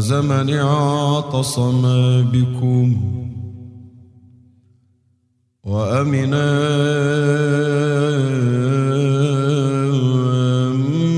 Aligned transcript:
فاز 0.00 0.12
من 0.12 0.50
اعتصم 0.50 1.82
بكم 2.32 2.96
وأمنا 5.64 6.50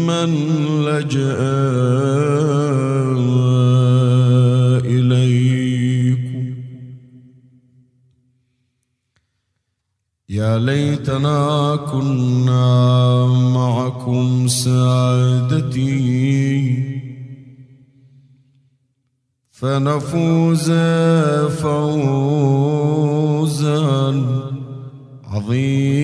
من 0.07 0.30
لجأ 0.84 1.38
إليكم. 4.85 6.55
يا 10.29 10.59
ليتنا 10.59 11.77
كنا 11.77 13.27
معكم 13.55 14.49
سعادتي. 14.49 15.93
فنفوز 19.62 20.71
فوزا 21.62 22.82
عظيما. 25.24 26.02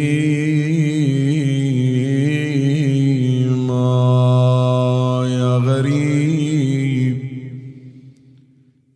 يا 5.31 5.56
غريب 5.59 7.19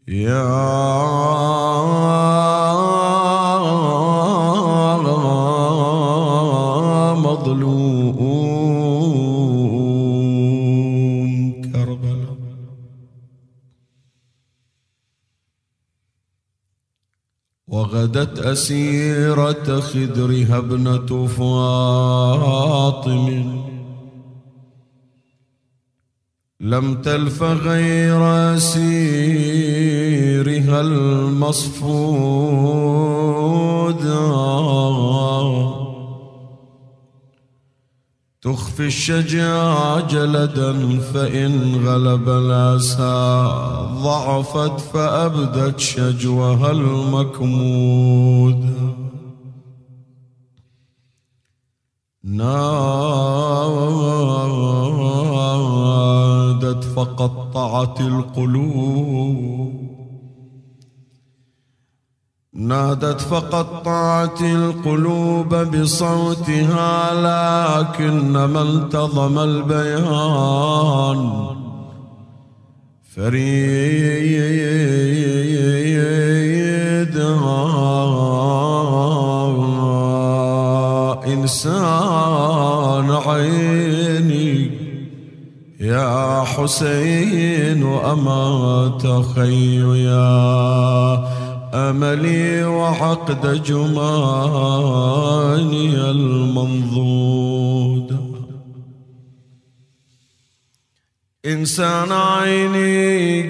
يا 0.08 1.11
وغدت 18.22 18.38
أسيرة 18.38 19.80
خدرها 19.80 20.58
ابنة 20.58 21.26
فاطم. 21.26 22.82
لم 26.60 27.02
تلف 27.02 27.42
غير 27.42 28.58
سيرها 28.58 29.60
المصفود. 30.80 31.72
تخفي 38.42 38.86
الشجاج 38.86 40.14
لدا 40.14 40.98
فإن 40.98 41.86
غلب 41.86 42.28
الأسى 42.28 43.44
ضعفت 44.02 44.80
فأبدت 44.80 45.80
شجوها 45.80 46.70
المكمود. 46.70 48.12
نادت 52.24 52.84
فقطعت 56.84 58.00
القلوب. 58.00 59.71
نادت 62.68 63.20
فقطعت 63.20 64.42
القلوب 64.42 65.54
بصوتها 65.54 67.14
لكن 67.14 68.32
ما 68.32 68.62
التظم 68.62 69.38
البيان. 69.38 71.20
فريدها 73.16 74.72
إنسان 81.26 83.10
عيني 83.26 84.70
يا 85.80 86.42
حسين 86.44 87.82
أما 87.82 88.92
تخي 89.00 90.04
يا 90.04 91.41
أملي 91.74 92.64
وعقد 92.64 93.62
جماني 93.62 94.10
المنضود. 96.10 97.52
إنسان 101.46 102.12
عيني 102.12 103.40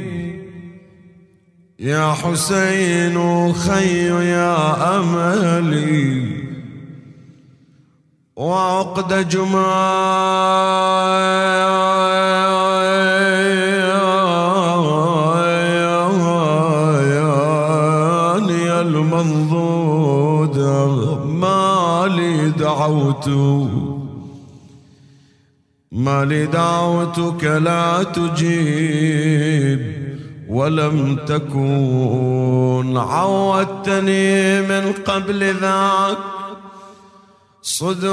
يا 1.79 2.13
حسين 2.13 3.53
خي 3.53 4.07
يا 4.31 4.99
أملي 4.99 6.43
وعقد 8.37 9.29
جماني 9.29 10.63
دعوت. 22.93 23.29
ما 25.93 26.25
لي 26.25 26.47
دعوتك 26.47 27.45
لا 27.45 28.03
تجيب 28.03 29.81
ولم 30.49 31.17
تكن 31.27 32.97
عودتني 32.97 34.63
من 34.63 34.93
قبل 35.07 35.55
ذاك. 35.61 36.19
صدود 37.63 38.13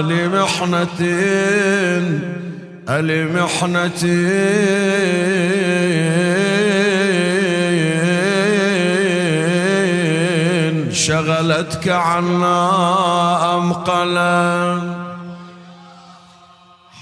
لمحنة 0.00 1.00
لمحنة. 2.88 4.02
شغلتك 11.06 11.88
عنا 11.88 13.54
أم 13.54 13.72
قلم؟ 13.72 14.94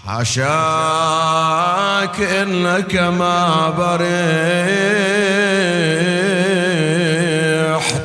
حشاك 0.06 0.48
إنك 2.20 2.94
ما 2.96 3.70
برحت 3.70 3.98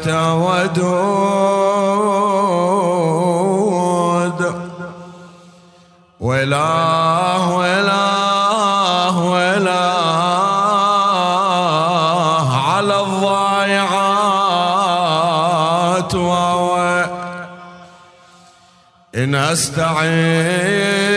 ودود. 0.08 1.34
ولا 6.20 6.93
إن 19.24 19.36
أستعين. 19.36 21.14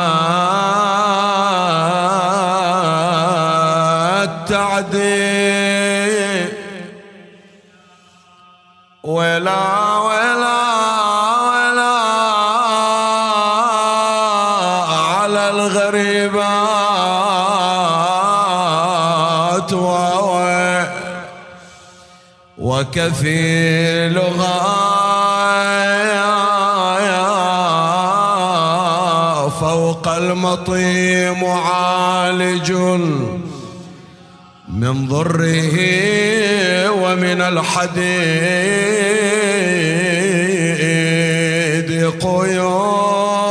تعدي. 4.50 5.58
ولا 9.04 9.87
وكفيلها 22.78 24.58
فوق 29.50 30.08
المطي 30.08 31.30
معالج 31.32 32.72
من 34.74 35.08
ضره 35.08 35.78
ومن 36.90 37.42
الحديد 37.42 37.98
قيوم 42.22 43.48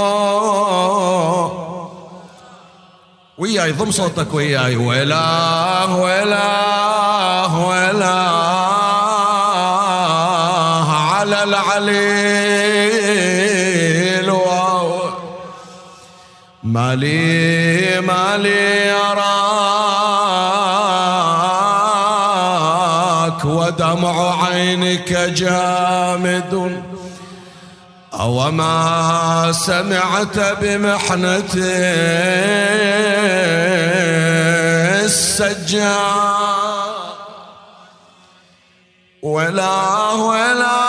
وياي 3.38 3.72
ضم 3.72 3.90
صوتك 3.90 4.34
وياي. 4.34 4.76
ولا 4.76 5.84
ولا 5.84 7.46
ولا 7.46 8.55
العليل 11.78 12.36
مالي 16.62 18.00
مالي 18.00 18.92
أراك 18.92 19.44
ودمع 23.44 24.44
عينك 24.44 25.12
جامد. 25.12 26.82
أو 28.14 28.50
ما 28.50 29.52
سمعت 29.52 30.38
بمحنة 30.38 31.54
السجاد. 35.04 36.26
ولا 39.22 40.12
ولا 40.12 40.85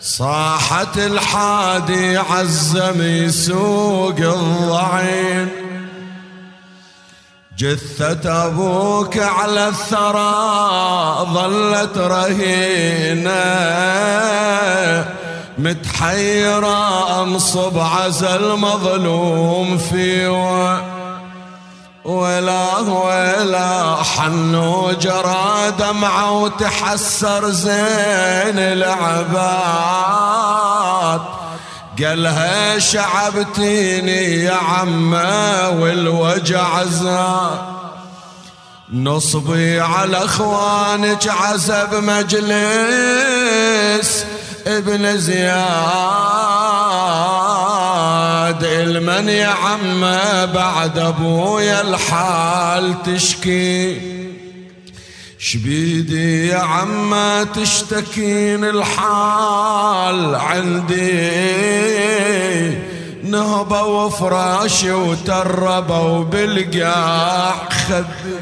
صاحت 0.00 0.96
الحادي 0.96 2.16
عزم 2.16 3.02
يسوق 3.02 4.16
الضعين. 4.18 5.48
جثة 7.58 8.46
أبوك 8.46 9.18
على 9.18 9.68
الثرى 9.68 11.26
ظلت 11.34 11.98
رهينة. 11.98 13.40
متحيرة 15.58 17.22
أنصب 17.22 17.78
عزى 17.78 18.36
المظلوم 18.36 19.78
في 19.78 20.26
ولا 22.04 22.78
ولا 22.78 23.96
حنو 24.02 24.92
جرى 24.92 25.72
دمعة 25.78 26.32
وتحسر 26.32 27.50
زين 27.50 28.58
العباد. 28.58 30.00
قالها 32.04 32.78
شعبتيني 32.78 34.44
يا 34.44 34.54
عمة 34.54 35.68
والوجع 35.68 36.84
زاد. 36.84 37.58
نصبي 38.92 39.80
على 39.80 40.24
اخوانك 40.24 41.28
عزب 41.28 41.94
مجلس 41.94 42.40
ابن 44.66 45.18
زياد. 45.18 46.50
المن 48.62 49.28
يا 49.28 49.46
عمه 49.46 50.44
بعد 50.44 50.98
أبويا 50.98 51.80
الحال 51.80 53.02
تشكي. 53.02 54.00
شبيدي 55.38 56.48
يا 56.48 56.58
عما 56.58 57.44
تشتكين 57.44 58.64
الحال 58.64 60.34
عندي. 60.34 61.30
نهبة 63.24 63.82
وفراشي 63.82 64.92
وتربة 64.92 66.00
وبالقاع 66.00 67.68
خدي. 67.88 68.40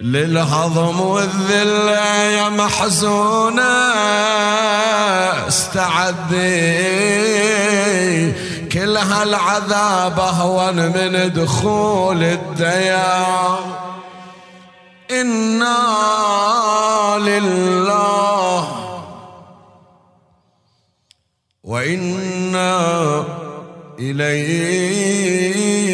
للهضم 0.00 1.00
والذلة 1.00 2.14
يا 2.22 2.48
محزونة 2.48 3.62
استعدي. 5.48 6.44
كل 8.74 8.96
هالعذاب 8.96 10.20
أهون 10.20 10.76
من 10.76 11.32
دخول 11.32 12.22
الديار. 12.22 13.84
إنا 15.10 15.78
لله 17.18 18.68
وإنا 21.64 23.24
إليه 23.98 25.93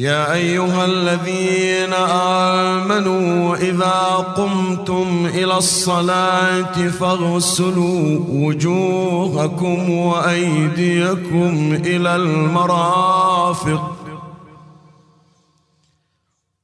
يا 0.00 0.32
أيها 0.32 0.84
الذين 0.84 1.92
آمنوا 1.92 3.56
إذا 3.56 4.26
قمتم 4.36 5.26
إلى 5.34 5.56
الصلاة 5.56 6.88
فاغسلوا 6.88 8.20
وجوهكم 8.28 9.90
وأيديكم 9.90 11.78
إلى 11.84 12.16
المرافق 12.16 13.96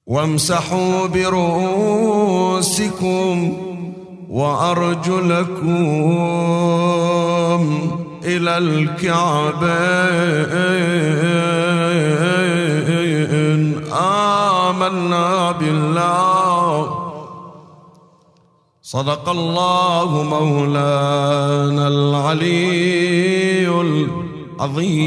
وامسحوا 0.07 1.07
برؤوسكم 1.07 2.27
وأرجلكم 4.31 5.77
إلى 8.25 8.59
الكعبين 8.59 9.77
آمنا 14.87 15.51
بالله. 15.53 17.03
صدق 18.83 19.29
الله 19.29 20.23
مولانا 20.23 21.89
العلي 21.89 23.69
العظيم. 23.69 25.07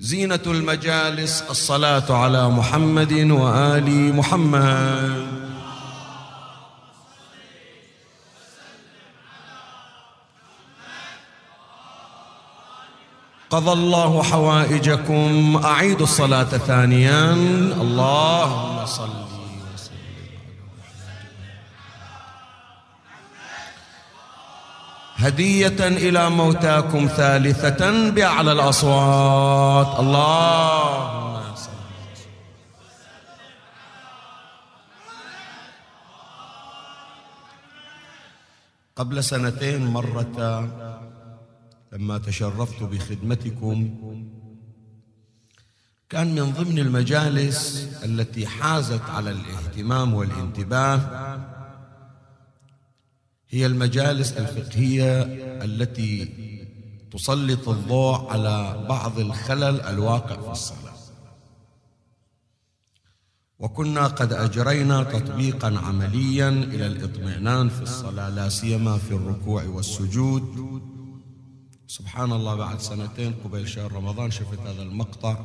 زينة 0.00 0.40
المجالس 0.46 1.44
الصلاة 1.50 2.08
على 2.10 2.48
محمد 2.48 3.12
وآل 3.30 4.16
محمد. 4.16 5.31
قضى 13.52 13.72
الله 13.72 14.22
حوائجكم. 14.22 15.60
أعيدوا 15.64 16.06
الصلاة 16.06 16.44
ثانيا. 16.44 17.32
اللهم 17.84 18.86
صل 18.86 19.12
هدية 25.16 25.80
إلى 25.80 26.30
موتاكم 26.30 27.06
ثالثة 27.16 28.10
بأعلى 28.10 28.52
الأصوات. 28.52 30.00
اللهم 30.00 31.12
قبل 38.96 39.24
سنتين 39.24 39.86
مرة 39.86 40.68
لما 41.92 42.18
تشرفت 42.18 42.82
بخدمتكم 42.82 43.94
كان 46.08 46.34
من 46.34 46.52
ضمن 46.52 46.78
المجالس 46.78 47.88
التي 48.04 48.46
حازت 48.46 49.02
على 49.02 49.30
الاهتمام 49.30 50.14
والانتباه 50.14 50.98
هي 53.48 53.66
المجالس 53.66 54.32
الفقهية 54.32 55.22
التي 55.64 56.28
تسلط 57.12 57.68
الضوء 57.68 58.30
على 58.30 58.86
بعض 58.88 59.18
الخلل 59.18 59.80
الواقع 59.80 60.40
في 60.40 60.50
الصلاة. 60.50 60.92
وكنا 63.58 64.06
قد 64.06 64.32
أجرينا 64.32 65.02
تطبيقا 65.02 65.78
عمليا 65.78 66.48
إلى 66.48 66.86
الاطمئنان 66.86 67.68
في 67.68 67.82
الصلاة 67.82 68.28
لا 68.28 68.48
سيما 68.48 68.98
في 68.98 69.10
الركوع 69.12 69.64
والسجود 69.64 70.82
سبحان 71.92 72.32
الله 72.32 72.54
بعد 72.56 72.80
سنتين 72.80 73.34
قبيل 73.44 73.68
شهر 73.68 73.92
رمضان 73.92 74.30
شفت 74.30 74.58
هذا 74.58 74.82
المقطع. 74.82 75.36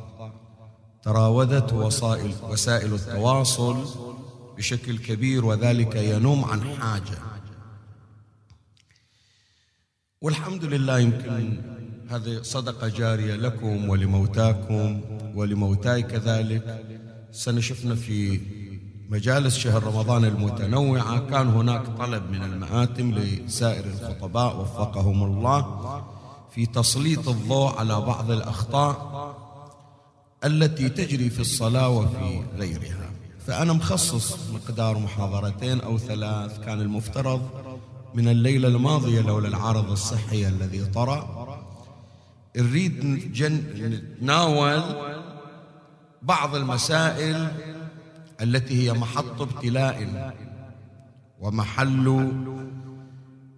تراودت 1.02 1.72
وسائل 1.72 2.32
وسائل 2.42 2.94
التواصل 2.94 3.76
بشكل 4.56 4.98
كبير 4.98 5.44
وذلك 5.44 5.96
ينم 5.96 6.44
عن 6.44 6.60
حاجة. 6.60 7.18
والحمد 10.20 10.64
لله 10.64 10.98
يمكن 10.98 11.62
هذه 12.10 12.42
صدقة 12.42 12.88
جارية 12.88 13.34
لكم 13.36 13.88
ولموتاكم 13.88 15.00
ولموتاي 15.34 16.02
كذلك. 16.02 16.84
سنة 17.32 17.60
شفنا 17.60 17.94
في 17.94 18.40
مجالس 19.08 19.58
شهر 19.58 19.82
رمضان 19.84 20.24
المتنوعة. 20.24 21.18
كان 21.18 21.48
هناك 21.48 21.86
طلب 21.86 22.30
من 22.30 22.42
المآتم 22.42 23.14
لسائر 23.14 23.84
الخطباء 23.84 24.60
وفقهم 24.60 25.22
الله. 25.22 26.17
في 26.58 26.66
تسليط 26.66 27.28
الضوء 27.28 27.78
على 27.78 28.00
بعض 28.00 28.30
الأخطاء 28.30 28.96
التي 30.44 30.88
تجري 30.88 31.30
في 31.30 31.40
الصلاة 31.40 31.88
وفي 31.88 32.42
غيرها. 32.56 33.10
فأنا 33.46 33.72
مخصص 33.72 34.50
مقدار 34.54 34.98
محاضرتين 34.98 35.80
أو 35.80 35.98
ثلاث 35.98 36.60
كان 36.60 36.80
المفترض 36.80 37.42
من 38.14 38.28
الليلة 38.28 38.68
الماضية 38.68 39.20
لولا 39.20 39.48
العارض 39.48 39.90
الصحي 39.90 40.48
الذي 40.48 40.84
طرأ. 40.84 41.48
نريد 42.56 43.04
نتناول 43.80 44.82
بعض 46.22 46.54
المسائل 46.54 47.48
التي 48.40 48.82
هي 48.82 48.92
محط 48.92 49.40
ابتلاء 49.40 50.32
ومحل 51.40 52.32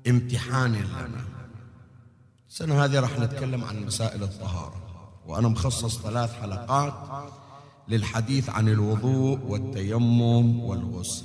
امتحان 0.08 0.72
لنا. 0.72 1.29
السنة 2.50 2.84
هذه 2.84 3.00
راح 3.00 3.18
نتكلم 3.18 3.64
عن 3.64 3.86
مسائل 3.86 4.22
الطهارة. 4.22 4.74
وأنا 5.26 5.48
مخصص 5.48 5.98
ثلاث 5.98 6.32
حلقات 6.32 6.94
للحديث 7.88 8.50
عن 8.50 8.68
الوضوء 8.68 9.38
والتيمم 9.46 10.60
والغسل. 10.60 11.24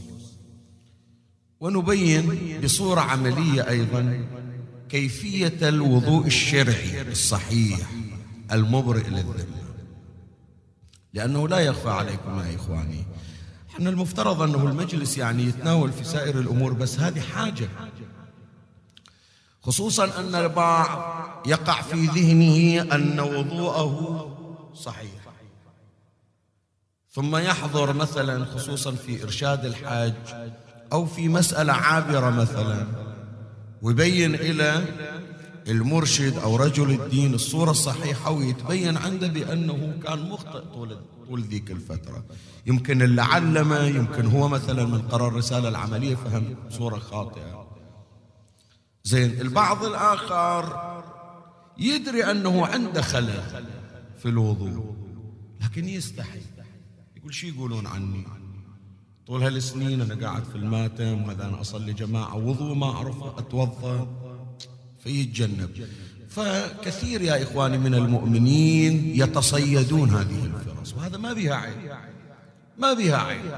ونبين 1.59 2.59
بصورة 2.63 3.01
عملية 3.01 3.69
أيضا 3.69 4.25
كيفية 4.89 5.69
الوضوء 5.69 6.27
الشرعي 6.27 7.01
الصحيح 7.01 7.91
المبرئ 8.51 9.09
للذمة. 9.09 9.65
لأنه 11.13 11.47
لا 11.47 11.59
يخفى 11.59 11.89
عليكم 11.89 12.39
يا 12.39 12.55
إخواني. 12.55 13.03
إحنا 13.73 13.89
المفترض 13.89 14.41
أنه 14.41 14.67
المجلس 14.67 15.17
يعني 15.17 15.43
يتناول 15.43 15.91
في 15.91 16.03
سائر 16.03 16.39
الأمور 16.39 16.73
بس 16.73 16.99
هذه 16.99 17.19
حاجة. 17.19 17.69
خصوصا 19.65 20.19
أن 20.19 20.35
البعض 20.35 21.15
يقع 21.45 21.81
في 21.81 22.05
ذهنه 22.05 22.95
أن 22.95 23.19
وضوءه 23.19 24.27
صحيح. 24.75 25.25
ثم 27.11 27.35
يحضر 27.35 27.93
مثلا 27.93 28.45
خصوصا 28.45 28.91
في 28.91 29.23
إرشاد 29.23 29.65
الحاج 29.65 30.13
أو 30.93 31.05
في 31.05 31.29
مسألة 31.29 31.73
عابرة 31.73 32.29
مثلا 32.29 32.87
ويبين 33.81 34.35
إلى 34.35 34.85
المرشد 35.67 36.37
أو 36.37 36.55
رجل 36.55 36.91
الدين 36.91 37.33
الصورة 37.33 37.71
الصحيحة 37.71 38.31
ويتبين 38.31 38.97
عنده 38.97 39.27
بأنه 39.27 39.93
كان 40.03 40.29
مخطئ 40.29 40.59
طول 40.73 40.97
طول 41.27 41.41
ذيك 41.41 41.71
الفترة. 41.71 42.23
يمكن 42.65 43.01
اللي 43.01 43.21
علمه 43.21 43.79
يمكن 43.79 44.25
هو 44.25 44.47
مثلا 44.47 44.85
من 44.85 45.01
قرار 45.01 45.27
الرسالة 45.27 45.69
العملية 45.69 46.15
فهم 46.15 46.55
صورة 46.69 46.99
خاطئة. 46.99 47.64
زين 49.05 49.41
البعض 49.41 49.85
الآخر 49.85 50.93
يدري 51.77 52.31
أنه 52.31 52.67
عنده 52.67 53.01
خلل 53.01 53.43
في 54.17 54.29
الوضوء 54.29 54.95
لكن 55.63 55.89
يستحي. 55.89 56.39
يقول 57.17 57.33
شو 57.33 57.47
يقولون 57.47 57.87
عني؟ 57.87 58.27
طول 59.27 59.43
هالسنين 59.43 60.01
أنا 60.01 60.27
قاعد 60.27 60.43
في 60.43 60.55
الماتم 60.55 61.23
وهذا 61.23 61.47
أنا 61.47 61.61
أصلي 61.61 61.93
جماعة 61.93 62.35
وضوء 62.35 62.73
ما 62.73 62.91
أعرف 62.91 63.23
أتوضأ 63.23 64.07
فيتجنب. 65.03 65.87
فكثير 66.29 67.21
يا 67.21 67.43
إخواني 67.43 67.77
من 67.77 67.95
المؤمنين 67.95 69.11
يتصيدون 69.15 70.09
هذه 70.09 70.45
الفرص 70.45 70.93
وهذا 70.93 71.17
ما 71.17 71.33
بها 71.33 71.55
عيب. 71.55 71.91
ما 72.77 72.93
بها 72.93 73.17
عيب. 73.17 73.51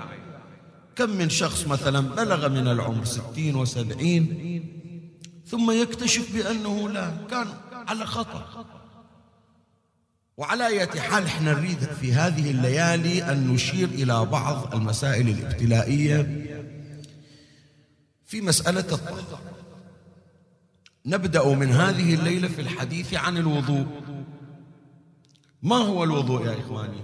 كم 0.96 1.10
من 1.10 1.30
شخص 1.30 1.68
مثلا 1.68 2.00
بلغ 2.00 2.50
من 2.50 2.68
العمر 2.68 3.06
ستين 3.06 3.56
وسبعين 3.56 4.77
ثم 5.48 5.72
يكتشف 5.72 6.34
بأنه 6.34 6.90
لا 6.90 7.14
كان 7.30 7.48
على 7.72 8.06
خطأ. 8.06 8.66
وعلى 10.38 10.68
أية 10.68 11.00
حال 11.00 11.26
إحنا 11.26 11.54
نريد 11.54 11.84
في 12.02 12.14
هذه 12.14 12.52
الليالي 12.52 13.32
أن 13.32 13.48
نشير 13.48 13.88
إلى 13.88 14.26
بعض 14.26 14.76
المسائل 14.76 15.30
الابتلائية 15.30 16.46
في 18.26 18.42
مسألة 18.42 18.80
الطهارة 18.80 19.42
نبدأ 21.06 21.48
من 21.48 21.72
هذه 21.72 22.14
الليلة 22.14 22.48
في 22.48 22.62
الحديث 22.62 23.14
عن 23.14 23.38
الوضوء. 23.38 23.86
ما 25.64 25.76
هو 25.76 26.04
الوضوء 26.04 26.46
يا 26.46 26.60
إخواني؟ 26.60 27.02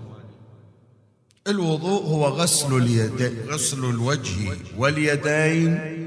الوضوء 1.48 2.04
هو 2.04 2.28
غسل 2.28 2.78
اليد 2.78 3.48
غسل 3.48 3.86
الوجه 3.86 4.58
واليدين 4.78 6.03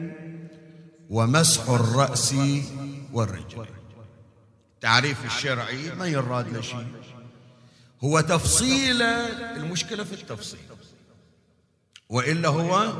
ومسح 1.10 1.68
الرأس 1.68 2.34
والرجل. 3.12 3.66
تعريف 4.80 5.24
الشرعي 5.24 5.94
ما 5.94 6.06
يراد 6.06 6.56
لشيء 6.56 6.86
هو 8.04 8.20
تفصيل 8.20 9.02
المشكلة 9.02 10.04
في 10.04 10.12
التفصيل. 10.12 10.60
وإلا 12.08 12.48
هو 12.48 12.92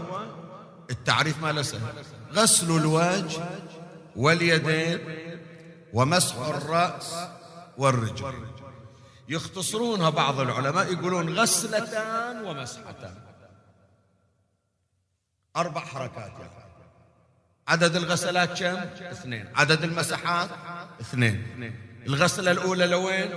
التعريف 0.90 1.42
ما 1.42 1.62
سهل. 1.62 2.04
غسل 2.32 2.76
الوجه 2.76 3.48
واليدين 4.16 4.98
ومسح 5.92 6.36
الرأس 6.36 7.14
والرجل. 7.78 8.34
يختصرونها 9.28 10.10
بعض 10.10 10.40
العلماء 10.40 10.92
يقولون 10.92 11.38
غسلتان 11.38 12.44
ومسحتان. 12.44 13.22
أربع 15.56 15.80
حركات 15.80 16.32
يعني. 16.32 16.55
عدد 17.68 17.96
الغسلات 17.96 18.62
كم؟ 18.62 18.76
اثنين. 19.02 19.49
عدد 19.54 19.85
المسحات 19.85 20.50
اثنين. 21.00 21.73
الغسلة 22.06 22.50
الأولى 22.50 22.87
لوين؟ 22.87 23.30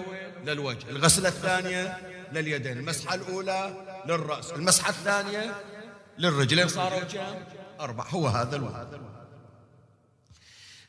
للوجه. 0.46 0.90
الغسلة 0.90 1.30
الثانية 1.30 1.98
لليدين. 2.34 2.78
المسحة 2.78 3.16
الأولى 3.16 3.86
للرأس. 4.06 4.52
المسحة 4.52 4.90
الثانية 4.90 5.56
للرجلين 6.18 6.68
صاروا 6.68 7.00
كم؟ 7.00 7.36
أربع 7.80 8.06
هو 8.08 8.28
هذا 8.28 8.56
الوضوء 8.56 9.00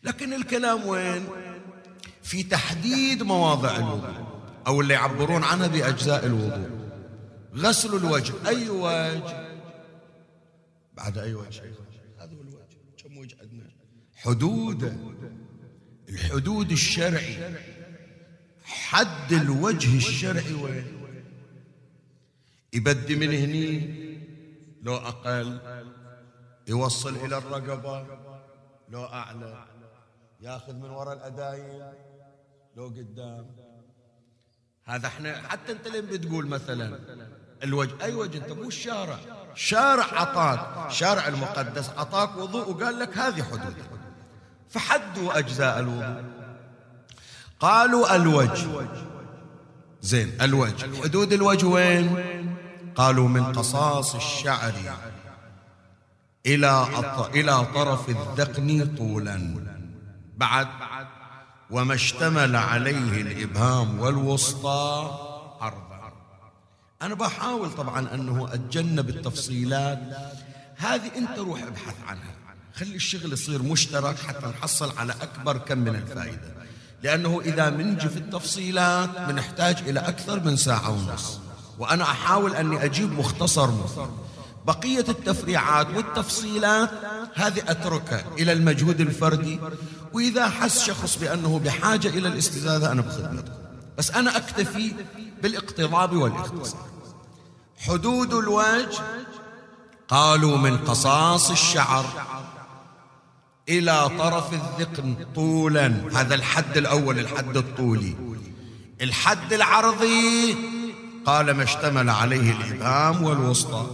لكن 0.03 0.33
الكلام 0.33 0.87
وين؟ 0.87 1.29
في 2.23 2.43
تحديد 2.43 3.23
مواضع 3.23 3.77
الوضوء. 3.77 4.27
أو 4.67 4.81
اللي 4.81 4.95
يعبرون 4.95 5.45
عنها 5.45 5.67
بأجزاء 5.67 6.27
الوضوء. 6.27 6.71
غسل 7.55 7.97
الوجه. 7.97 8.33
أي 8.49 8.69
وجه؟ 8.69 9.51
بعد 10.95 11.19
أي 11.19 11.35
وجه 11.35 11.63
هذا 12.19 12.33
هو 12.35 12.41
الوجه 12.41 12.79
كم 13.03 13.19
وجه 13.19 13.37
عندنا 14.21 14.41
حدود 14.41 14.83
الحدود 16.09 16.73
الشرعي 16.73 17.57
حد 18.65 19.33
الوجه 19.33 19.97
الشرعي 19.97 20.55
وين؟ 20.55 21.01
يبدي 22.73 23.17
من 23.17 23.33
هني 23.33 24.01
لو 24.83 24.97
أقل 24.97 25.61
يوصل 26.67 27.17
إلى 27.17 27.39
الرقبة 27.39 28.07
لو 28.89 29.05
أعلى 29.05 29.65
ياخذ 30.41 30.75
من 30.75 30.91
وراء 30.91 31.17
الأدايم 31.17 31.93
لو 32.77 32.85
قدام. 32.85 33.47
هذا 34.85 35.07
إحنا 35.07 35.49
حتى 35.49 35.73
أنت 35.73 35.89
لين 35.89 36.07
بتقول 36.07 36.47
مثلا 36.47 36.99
الوجه 37.63 38.05
أي 38.05 38.15
وجه 38.15 38.39
أنت؟ 38.39 38.53
مو 38.53 38.69
الشارع 38.69 39.19
شارع 39.55 40.05
عطاك 40.05 40.91
شارع 40.91 41.29
المقدس 41.29 41.89
عطاك 41.89 42.37
وضوء 42.37 42.71
وقال 42.71 42.99
لك 42.99 43.19
هذه 43.19 43.43
حدود 43.43 44.00
فحدوا 44.71 45.39
أجزاء 45.39 45.79
الوضوء. 45.81 46.25
قالوا 47.61 48.17
الوجه. 48.17 48.67
زين 50.03 50.33
الوجه. 50.43 51.03
حدود 51.03 51.33
الوجه 51.33 51.67
وين؟ 51.67 52.17
قالوا 52.95 53.29
من 53.29 53.53
قصاص 53.53 54.15
الشعر 54.15 54.73
إلى 56.47 56.87
إلى 57.35 57.67
طرف 57.75 58.09
الذقن 58.09 58.95
طولا. 58.99 59.65
بعد 60.37 60.69
وما 61.71 61.95
اشتمل 61.95 62.57
عليه 62.57 63.23
الإبهام 63.23 64.01
والوسطى 64.01 65.19
عرضا 65.61 66.13
أنا 67.03 67.15
بحاول 67.15 67.71
طبعا 67.71 68.15
أنه 68.15 68.55
أتجنب 68.55 69.09
التفصيلات. 69.09 69.99
هذه 70.77 71.11
أنت 71.17 71.39
روح 71.39 71.63
ابحث 71.63 71.95
عنها. 72.09 72.40
خلي 72.81 72.97
الشغل 72.97 73.33
يصير 73.33 73.63
مشترك 73.63 74.19
حتى 74.19 74.47
نحصل 74.47 74.93
على 74.99 75.15
أكبر 75.23 75.57
كم 75.59 75.79
من 75.79 75.95
الفائدة. 75.95 76.55
لأنه 77.03 77.41
إذا 77.45 77.71
منجي 77.71 78.09
في 78.09 78.17
التفصيلات 78.17 79.21
بنحتاج 79.21 79.77
إلى 79.89 80.01
أكثر 80.01 80.41
من 80.41 80.57
ساعة 80.57 80.91
ونص. 80.91 81.39
وأنا 81.79 82.05
أحاول 82.05 82.55
أني 82.55 82.85
أجيب 82.85 83.13
مختصر 83.13 83.71
مختصر 83.71 84.07
بقية 84.67 85.05
التفريعات 85.09 85.87
والتفصيلات 85.97 86.91
هذه 87.35 87.63
أتركها 87.69 88.25
إلى 88.39 88.53
المجهود 88.53 89.01
الفردي. 89.01 89.61
وإذا 90.13 90.49
حس 90.49 90.83
شخص 90.83 91.19
بأنه 91.19 91.59
بحاجة 91.59 92.09
إلى 92.09 92.29
الاستزادة 92.29 92.93
أنا 92.93 93.03
بخدمتكم. 93.03 93.53
بس 93.99 94.11
أنا 94.11 94.37
أكتفي 94.37 94.95
بالاقتضاب 95.43 96.17
والاختصار. 96.17 96.87
حدود 97.79 98.35
الوجه 98.35 99.03
قالوا 100.09 100.57
من 100.57 100.79
قصاص 100.79 101.51
الشعر 101.51 102.40
إلى 103.71 104.11
طرف 104.19 104.53
الذقن 104.53 105.27
طولا. 105.35 105.87
هذا 106.15 106.35
الحد 106.35 106.77
الأول 106.77 107.19
الحد 107.19 107.57
الطولي. 107.57 108.17
الحد 109.01 109.53
العرضي 109.53 110.57
قال 111.27 111.51
ما 111.51 111.63
اشتمل 111.63 112.11
عليه 112.11 112.53
الإبهام 112.53 113.23
والوسطى. 113.23 113.87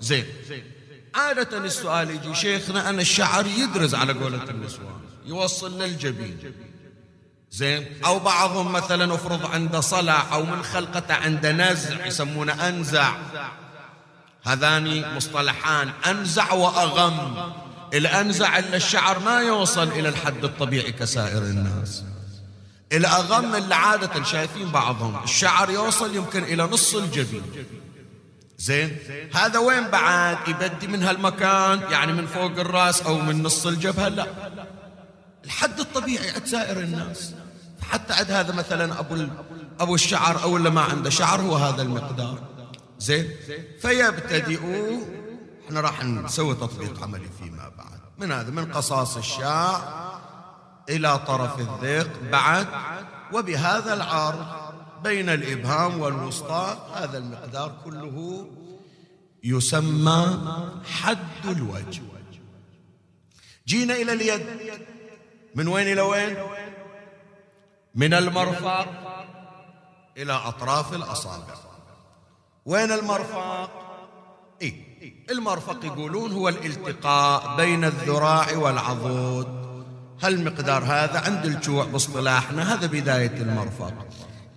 زين. 0.00 0.24
عادة 1.14 1.58
السؤال 1.58 2.10
يجي 2.10 2.34
شيخنا 2.34 2.88
أنا 2.90 3.00
الشعر 3.00 3.46
يدرز 3.46 3.94
على 3.94 4.12
قولة 4.12 4.50
النسوان 4.50 5.00
يوصل 5.26 5.82
للجبين. 5.82 6.38
زين. 7.50 7.86
أو 8.06 8.18
بعضهم 8.18 8.72
مثلا 8.72 9.14
افرض 9.14 9.46
عنده 9.46 9.80
صلع 9.80 10.34
أو 10.34 10.44
من 10.44 10.62
خلقته 10.62 11.14
عنده 11.14 11.52
نزع 11.52 12.06
يسمونه 12.06 12.68
أنزع. 12.68 13.12
هذان 14.42 15.14
مصطلحان 15.16 15.90
أنزع 16.06 16.52
وأغم. 16.52 17.52
الأنزع 17.92 18.58
إلا 18.58 18.76
الشعر 18.76 19.18
ما 19.18 19.40
يوصل 19.40 19.88
إلى 19.88 20.08
الحد 20.08 20.44
الطبيعي 20.44 20.92
كسائر 20.92 21.42
الناس. 21.42 22.04
الأغم 22.92 23.54
اللي 23.54 23.74
عادة 23.74 24.22
شايفين 24.22 24.68
بعضهم 24.68 25.24
الشعر 25.24 25.70
يوصل 25.70 26.16
يمكن 26.16 26.42
إلى 26.42 26.62
نص 26.62 26.94
الجبين. 26.94 27.42
زين؟ 28.58 28.98
هذا 29.34 29.58
وين 29.58 29.88
بعد؟ 29.88 30.38
يبدي 30.48 30.86
من 30.86 31.02
هالمكان 31.02 31.80
يعني 31.90 32.12
من 32.12 32.26
فوق 32.26 32.58
الرأس 32.58 33.02
أو 33.02 33.18
من 33.18 33.42
نص 33.42 33.66
الجبهة؟ 33.66 34.08
لا. 34.08 34.26
الحد 35.44 35.80
الطبيعي 35.80 36.30
عند 36.30 36.46
سائر 36.46 36.80
الناس. 36.80 37.34
حتى 37.90 38.12
عند 38.12 38.30
هذا 38.30 38.54
مثلا 38.54 39.00
أبو 39.00 39.26
أبو 39.80 39.94
الشعر 39.94 40.42
أو 40.42 40.56
اللي 40.56 40.70
ما 40.70 40.80
عنده 40.80 41.10
شعر 41.10 41.40
هو 41.40 41.56
هذا 41.56 41.82
المقدار. 41.82 42.38
زين؟ 42.98 43.30
فيبتدئوا 43.82 45.00
إحنا 45.66 45.80
راح 45.80 46.04
نسوي 46.04 46.54
تطبيق 46.54 47.02
عملي 47.02 47.28
فيما 47.38 47.68
بعد. 47.78 48.00
من 48.18 48.32
هذا؟ 48.32 48.50
من 48.50 48.72
قصاص 48.72 49.16
الشعر 49.16 50.20
إلى 50.88 51.18
طرف 51.18 51.58
الذيق 51.58 52.22
بعد 52.32 52.66
وبهذا 53.32 53.94
العرض 53.94 54.46
بين 55.02 55.28
الإبهام 55.28 56.00
والوسطى 56.00 56.76
هذا 56.94 57.18
المقدار 57.18 57.72
كله 57.84 58.46
يسمى 59.44 60.38
حد 60.84 61.46
الوجه. 61.46 62.02
جينا 63.66 63.94
إلى 63.94 64.12
اليد. 64.12 64.46
من 65.54 65.68
وين 65.68 65.86
إلى 65.92 66.00
وين؟ 66.00 66.36
من 67.94 68.14
المرفق 68.14 68.86
إلى 70.16 70.32
أطراف 70.32 70.92
الأصابع. 70.92 71.54
وين 72.66 72.92
المرفق 72.92 73.70
إيه. 74.62 74.91
المرفق 75.30 75.84
يقولون 75.84 76.32
هو 76.32 76.48
الالتقاء 76.48 77.56
بين 77.56 77.84
الذراع 77.84 78.56
والعضود. 78.56 79.62
هالمقدار 80.22 80.84
هذا 80.84 81.18
عند 81.18 81.46
الجوع 81.46 81.84
باصطلاحنا؟ 81.84 82.74
هذا 82.74 82.86
بداية 82.86 83.36
المرفق. 83.42 84.06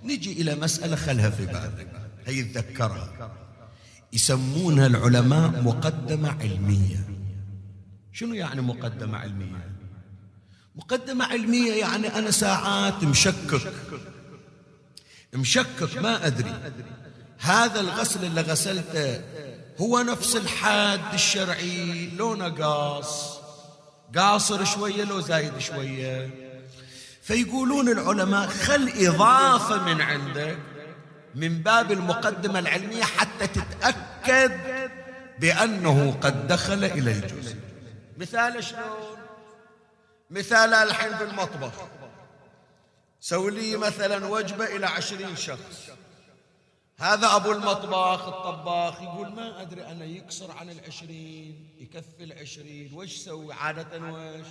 نجي 0.03 0.41
إلى 0.41 0.55
مسألة 0.55 0.95
خلها 0.95 1.29
في 1.29 1.45
بالك 1.45 1.87
هي 2.25 2.43
تذكرها 2.43 3.31
يسمونها 4.13 4.87
العلماء 4.87 5.61
مقدمة 5.61 6.29
علمية. 6.29 7.07
شنو 8.11 8.33
يعني 8.33 8.61
مقدمة 8.61 9.17
علمية؟ 9.17 9.75
مقدمة 10.75 11.25
علمية 11.25 11.73
يعني 11.73 12.07
أنا 12.07 12.31
ساعات 12.31 13.03
مشكك. 13.03 13.73
مشكك 15.33 15.97
ما 15.97 16.27
أدري. 16.27 16.53
هذا 17.39 17.79
الغسل 17.79 18.25
اللي 18.25 18.41
غسلته 18.41 19.21
هو 19.81 19.99
نفس 19.99 20.35
الحاد 20.35 21.13
الشرعي 21.13 22.09
لو 22.09 22.35
نقاص. 22.35 23.39
قاصر 24.15 24.63
شوية 24.65 25.03
لو 25.03 25.19
زايد 25.19 25.57
شوية. 25.57 26.29
فيقولون 27.21 27.89
العلماء 27.89 28.47
خل 28.47 28.93
إضافة 28.95 29.83
من 29.83 30.01
عندك 30.01 30.57
من 31.35 31.61
باب 31.61 31.91
المقدمة 31.91 32.59
العلمية 32.59 33.03
حتى 33.03 33.47
تتأكد 33.47 34.51
بأنه 35.39 36.17
قد 36.21 36.47
دخل 36.47 36.83
إلى 36.83 37.11
الجزء. 37.11 37.55
مثال 38.17 38.63
شلون؟ 38.63 39.17
مثال 40.29 40.73
الحين 40.73 41.17
في 41.17 41.23
المطبخ. 41.23 41.73
سوي 43.21 43.51
لي 43.51 43.77
مثلا 43.77 44.25
وجبة 44.25 44.65
إلى 44.65 44.85
عشرين 44.85 45.35
شخص. 45.35 45.89
هذا 46.99 47.35
أبو 47.35 47.51
المطبخ 47.51 48.27
الطباخ 48.27 49.01
يقول 49.01 49.27
ما 49.27 49.61
أدري 49.61 49.85
أنا 49.85 50.05
يكسر 50.05 50.51
عن 50.51 50.69
العشرين 50.69 51.69
يكفي 51.79 52.23
العشرين 52.23 52.93
وش 52.93 53.15
سوي 53.15 53.53
عادة 53.53 54.11
وش؟ 54.11 54.45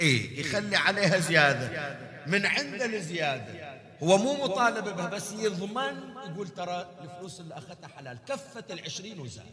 إيه 0.00 0.40
يخلي 0.40 0.76
عليها 0.76 1.18
زيادة. 1.18 1.98
من 2.26 2.46
عند 2.46 2.82
الزيادة. 2.82 3.80
هو 4.02 4.18
مو 4.18 4.44
مطالب 4.44 4.84
بها 4.84 5.08
بس 5.08 5.32
يضمن 5.32 6.14
يقول 6.32 6.48
ترى 6.48 6.88
الفلوس 7.02 7.40
اللي 7.40 7.54
أخذتها 7.54 7.88
حلال. 7.88 8.18
كفت 8.28 8.70
العشرين 8.70 9.20
وزاد. 9.20 9.44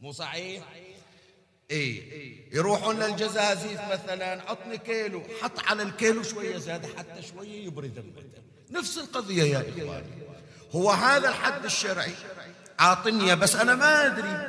مو 0.00 0.12
صحيح؟ 0.12 0.64
إيه. 1.70 2.56
يروحون 2.56 2.98
للجزازيز 2.98 3.78
مثلا 3.92 4.42
عطني 4.50 4.78
كيلو. 4.78 5.22
حط 5.42 5.60
على 5.60 5.82
الكيلو 5.82 6.22
شوية 6.22 6.56
زيادة 6.56 6.88
حتى 6.98 7.22
شوية 7.22 7.66
يبرد 7.66 8.04
نفس 8.70 8.98
القضية 8.98 9.42
يا 9.42 9.58
إخواني. 9.68 10.17
هو 10.72 10.90
هذا 10.90 11.28
الحد 11.28 11.64
الشرعي. 11.64 12.14
عاطني 12.78 13.36
بس 13.36 13.56
أنا 13.56 13.74
ما 13.74 14.06
أدري. 14.06 14.48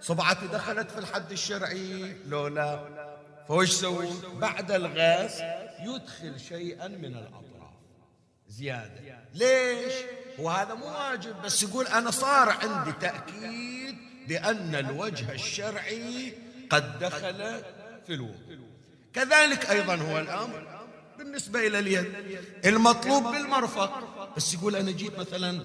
صبعتي 0.00 0.46
دخلت 0.46 0.90
في 0.90 0.98
الحد 0.98 1.32
الشرعي. 1.32 2.16
لو 2.26 2.46
لا 2.46 2.88
فوش 3.48 3.70
سوي 3.70 4.08
بعد 4.34 4.72
الغاس 4.72 5.40
يدخل 5.80 6.40
شيئا 6.40 6.88
من 6.88 7.04
الأطراف. 7.04 7.74
زيادة. 8.48 9.18
ليش؟ 9.34 9.92
هو 10.40 10.50
هذا 10.50 10.74
مو 10.74 10.86
واجب 10.86 11.42
بس 11.42 11.62
يقول 11.62 11.86
أنا 11.86 12.10
صار 12.10 12.48
عندي 12.48 12.92
تأكيد 12.92 13.96
بأن 14.28 14.74
الوجه 14.74 15.32
الشرعي 15.32 16.34
قد 16.70 16.98
دخل 16.98 17.62
في 18.06 18.14
الوضوء 18.14 18.58
كذلك 19.12 19.70
أيضا 19.70 19.94
هو 19.94 20.18
الأمر. 20.18 20.83
بالنسبة 21.24 21.66
إلى 21.66 21.78
اليد. 21.78 22.14
المطلوب 22.64 23.22
بالمرفق. 23.22 23.90
بس 24.36 24.54
يقول 24.54 24.76
أنا 24.76 24.90
جيت 24.90 25.18
مثلا 25.18 25.64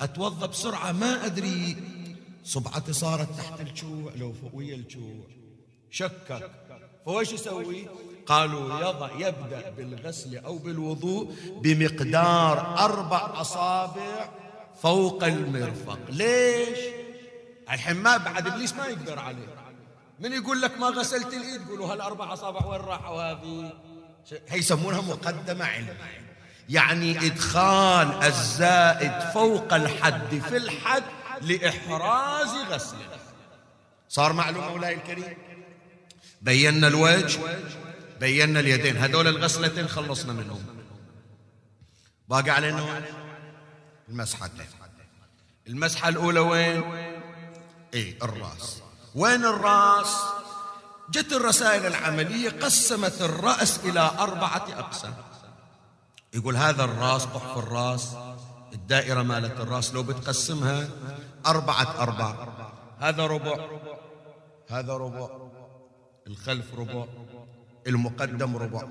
أتوضأ 0.00 0.46
بسرعة 0.46 0.92
ما 0.92 1.26
أدري. 1.26 1.76
صبعتي 2.44 2.92
صارت 2.92 3.28
تحت 3.38 3.60
الجوع 3.60 4.12
لو 4.16 4.32
فوقية 4.32 4.74
الجوع. 4.74 5.24
شكك. 5.90 6.50
فوش 7.04 7.32
يسوي؟ 7.32 7.86
قالوا 8.26 8.80
يضع 8.80 9.10
يبدأ 9.28 9.70
بالغسل 9.70 10.38
أو 10.38 10.58
بالوضوء 10.58 11.34
بمقدار 11.62 12.78
أربع 12.78 13.40
أصابع 13.40 14.30
فوق 14.82 15.24
المرفق. 15.24 15.98
ليش؟ 16.08 16.78
الحين 17.70 17.96
ما 17.96 18.16
بعد 18.16 18.46
إبليس 18.46 18.74
ما 18.74 18.86
يقدر 18.86 19.18
عليه. 19.18 19.54
من 20.20 20.32
يقول 20.32 20.62
لك 20.62 20.78
ما 20.78 20.86
غسلت 20.86 21.34
الإيد؟ 21.34 21.60
يقولوا 21.66 21.92
هالأربع 21.92 22.32
أصابع 22.32 22.66
وين 22.66 22.80
راحوا 22.80 23.22
هذه؟ 23.22 23.72
يسمونها 24.52 25.00
مقدمة 25.00 25.64
علمية 25.64 26.20
يعني 26.68 27.26
إدخال 27.26 28.22
الزائد 28.22 29.32
فوق 29.34 29.74
الحد 29.74 30.38
في 30.48 30.56
الحد 30.56 31.02
لإحراز 31.40 32.48
غسله. 32.48 33.18
صار 34.08 34.32
معلوم 34.32 34.68
مولاي 34.68 34.94
الكريم؟ 34.94 35.36
بينا 36.42 36.88
الوجه 36.88 37.40
بينا 38.20 38.60
اليدين. 38.60 38.96
هذول 38.96 39.28
الغسلتين 39.28 39.88
خلصنا 39.88 40.32
منهم. 40.32 40.64
باقي 42.28 42.50
علينا 42.50 43.02
المسحتين. 44.08 44.66
المسحة 45.66 46.08
الأولى 46.08 46.40
وين؟ 46.40 46.82
إيه 47.94 48.18
الرأس. 48.22 48.82
وين 49.14 49.44
الرأس؟ 49.44 50.16
جت 51.10 51.32
الرسائل 51.32 51.86
العملية 51.86 52.50
قسمت 52.50 53.22
الرأس 53.22 53.80
إلى 53.84 54.10
أربعة 54.18 54.66
أقسام. 54.78 55.14
يقول 56.34 56.56
هذا 56.56 56.84
الرأس 56.84 57.24
قحف 57.24 57.58
الرأس 57.58 58.16
الدائرة 58.72 59.22
مالت 59.22 59.60
الرأس 59.60 59.94
لو 59.94 60.02
بتقسمها 60.02 60.88
أربعة 61.46 62.02
أرباع 62.02 62.48
هذا 62.98 63.26
ربع 63.26 63.68
هذا 64.68 64.92
ربع 64.92 65.28
الخلف 66.26 66.74
ربع 66.74 67.06
المقدم 67.86 68.56
ربع. 68.56 68.82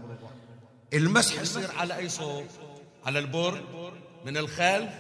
المسح 0.93 1.41
يصير 1.41 1.71
على 1.77 1.97
أي 1.97 2.09
صوب؟ 2.09 2.45
على 3.05 3.19
البر 3.19 3.63
من 4.25 4.37
الخلف 4.37 4.91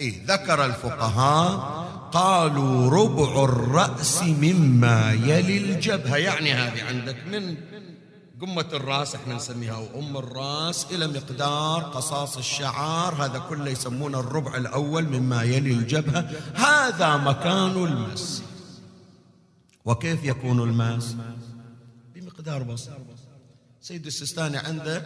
إيه 0.00 0.26
ذكر 0.26 0.64
الفقهاء 0.64 1.82
قالوا 2.12 2.90
ربع 2.90 3.44
الرأس 3.44 4.22
مما 4.22 5.12
يلي 5.12 5.58
الجبهة. 5.58 6.16
يعني 6.16 6.52
هذه 6.52 6.84
عندك 6.84 7.16
من 7.26 7.56
قمة 8.40 8.68
الرأس 8.72 9.14
إحنا 9.14 9.34
نسميها 9.34 9.76
وأم 9.76 10.16
الرأس 10.16 10.86
إلى 10.90 11.06
مقدار 11.06 11.82
قصاص 11.82 12.36
الشعر. 12.36 13.24
هذا 13.24 13.38
كله 13.38 13.70
يسمونه 13.70 14.20
الربع 14.20 14.56
الأول 14.56 15.04
مما 15.04 15.42
يلي 15.42 15.72
الجبهة. 15.72 16.30
هذا 16.54 17.16
مكان 17.16 17.84
المس. 17.84 18.42
وكيف 19.84 20.24
يكون 20.24 20.60
المس 20.60 21.16
بمقدار 22.14 22.62
بسيط. 22.62 22.92
سيد 23.80 24.06
السستاني 24.06 24.56
عنده 24.56 25.02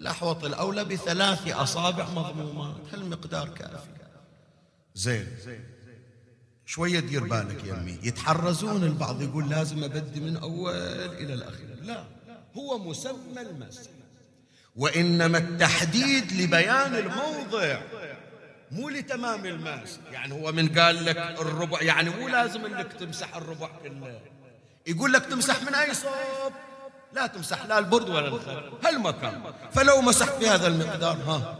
الأحوط 0.00 0.44
الأولى 0.44 0.84
بثلاث 0.84 1.48
أصابع 1.48 2.08
مضمومات. 2.10 2.74
هالمقدار 2.92 3.48
كافي. 3.48 3.95
زين. 4.96 5.26
شوية 6.66 7.00
دير 7.00 7.24
بالك 7.24 7.64
يا 7.64 7.74
أمي. 7.74 7.98
يتحرزون 8.02 8.84
البعض 8.84 9.22
يقول 9.22 9.48
لازم 9.48 9.84
أبدي 9.84 10.20
من 10.20 10.36
أول 10.36 10.74
إلى 11.12 11.34
الأخير. 11.34 11.76
لا 11.82 12.04
هو 12.56 12.78
مسمى 12.78 13.40
المس 13.40 13.88
وإنما 14.76 15.38
التحديد 15.38 16.32
لبيان 16.32 16.94
الموضع. 16.94 17.80
مو 18.70 18.88
لتمام 18.88 19.46
الماس 19.46 19.98
يعني 20.12 20.34
هو 20.34 20.52
من 20.52 20.78
قال 20.78 21.04
لك 21.04 21.16
الربع 21.16 21.82
يعني 21.82 22.10
مو 22.10 22.28
لازم 22.28 22.64
إنك 22.64 22.92
تمسح 22.92 23.36
الربع 23.36 23.70
كله. 23.82 24.20
يقول 24.86 25.12
لك 25.12 25.26
تمسح 25.26 25.62
من 25.62 25.74
أي 25.74 25.94
صوب؟ 25.94 26.52
لا 27.12 27.26
تمسح 27.26 27.66
لا 27.66 27.78
البرد 27.78 28.08
ولا 28.08 28.28
الخل. 28.28 28.72
هالمكان. 28.84 29.42
فلو 29.72 30.00
مسحت 30.00 30.40
بهذا 30.40 30.66
المقدار 30.66 31.16
ها 31.16 31.58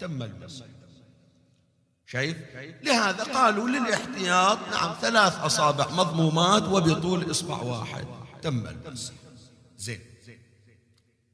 تم 0.00 0.22
المسح. 0.22 0.64
شايف؟ 2.12 2.36
لهذا 2.82 3.24
قالوا 3.24 3.68
للاحتياط 3.68 4.58
نعم 4.72 4.94
ثلاث 5.00 5.38
أصابع 5.38 5.90
مضمومات 5.90 6.62
وبطول 6.62 7.30
إصبع 7.30 7.56
واحد. 7.56 8.06
تم 8.42 8.66
المسح 8.66 9.12
زين. 9.76 10.00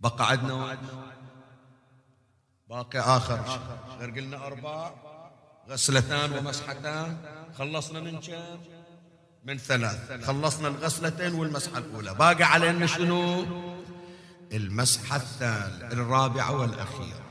بقى 0.01 0.31
عندنا 0.31 0.79
باقي 2.69 2.99
آخر 2.99 3.61
غير 3.99 4.11
قلنا 4.11 4.47
أربع. 4.47 4.91
غسلتان 5.69 6.33
ومسحتان. 6.33 7.17
خلصنا 7.59 8.01
من 8.01 8.21
كم؟ 8.21 8.59
من 9.45 9.59
ثلاث. 9.59 10.25
خلصنا 10.27 10.69
الغسلتين 10.69 11.35
والمسحة 11.35 11.79
الأولى. 11.79 12.15
باقي 12.15 12.45
علينا 12.45 12.87
شنو؟ 12.87 13.47
المسحة 14.53 15.17
الثالثة 15.17 15.93
الرابعة 15.93 16.53
والأخيرة. 16.57 17.25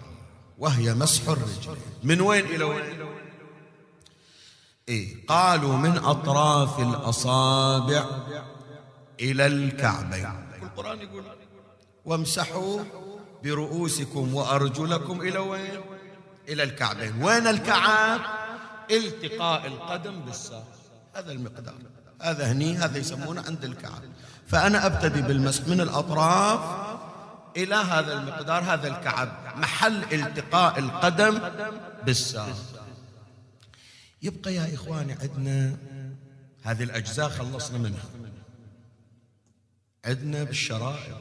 وهي 0.58 0.94
مسح 0.94 1.30
الرجل. 1.30 1.78
من 2.04 2.22
وين 2.22 2.46
إلى 2.46 2.64
وين؟ 2.64 3.13
إيه؟ 4.90 5.26
قالوا 5.28 5.78
من 5.78 5.98
أطراف 5.98 6.80
الأصابع 6.80 8.06
إلى 9.20 9.46
الكعبين. 9.46 10.32
القرآن 10.64 11.02
يقول 11.02 11.24
وامسحوا 12.06 12.80
برؤوسكم 13.44 14.36
وأرجلكم 14.36 15.22
إلى 15.22 15.38
وين؟ 15.38 15.82
إلى 16.50 16.64
الكعبين. 16.64 17.24
وين 17.24 17.48
الكعب 17.48 18.20
التقاء 18.92 19.68
القدم 19.68 20.20
بالساق. 20.20 20.68
هذا 21.16 21.32
المقدار. 21.32 21.76
هذا 22.22 22.52
هني 22.52 22.78
هذا 22.78 22.98
يسمونه 22.98 23.44
عند 23.48 23.64
الكعب. 23.64 24.02
فأنا 24.48 24.86
أبتدي 24.86 25.22
بالمسح 25.22 25.68
من 25.68 25.82
الأطراف 25.82 26.60
إلى 27.58 27.76
هذا 27.76 28.14
المقدار 28.14 28.64
هذا 28.64 28.88
الكعب. 28.88 29.30
محل 29.56 30.04
التقاء 30.14 30.80
القدم 30.80 31.40
بالساق. 32.06 32.56
يبقى 34.24 34.54
يا 34.54 34.74
إخواني 34.74 35.14
عندنا 35.14 35.78
هذه 36.64 36.84
الأجزاء 36.84 37.30
خلصنا 37.30 37.78
منها. 37.78 38.06
عندنا 40.06 40.44
بالشرائط. 40.44 41.18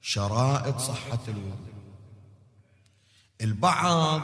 شرائط 0.00 0.78
صحة 0.78 1.18
الوضوء 1.28 1.70
البعض 3.40 4.20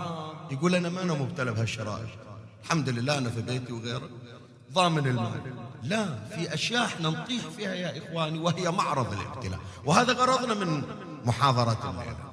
يقول 0.53 0.75
أنا 0.75 0.89
ما 0.89 1.03
أنا 1.03 1.15
مبتلى 1.15 1.53
بهالشرائط. 1.53 2.09
الحمد 2.65 2.89
لله 2.89 3.19
أنا 3.19 3.31
في 3.31 3.43
بيتي 3.43 3.73
وغيره. 3.73 4.11
ضامن 4.73 5.07
المال. 5.07 5.41
لا 5.83 6.29
في 6.29 6.55
أشياء 6.55 6.85
إحنا 6.85 7.09
نطيح 7.09 7.49
فيها 7.49 7.75
يا 7.75 7.99
إخواني 7.99 8.39
وهي 8.39 8.71
معرض 8.71 9.13
الابتلاء 9.13 9.61
وهذا 9.85 10.13
غرضنا 10.13 10.55
من 10.55 10.83
محاضرة 11.25 11.91
الليلة. 11.91 12.33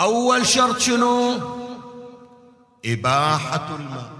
أول 0.00 0.46
شرط 0.46 0.78
شنو؟ 0.78 1.67
إباحة 2.88 3.76
الماء. 3.76 4.12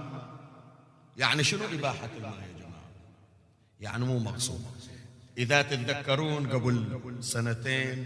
يعني 1.17 1.43
شنو 1.43 1.65
إباحة 1.65 2.09
الماء 2.17 2.39
يا 2.41 2.59
جماعة؟ 2.59 2.89
يعني 3.79 4.05
مو 4.05 4.19
مقصود. 4.19 4.65
إذا 5.37 5.61
تتذكرون 5.61 6.47
قبل 6.47 7.17
سنتين 7.23 8.05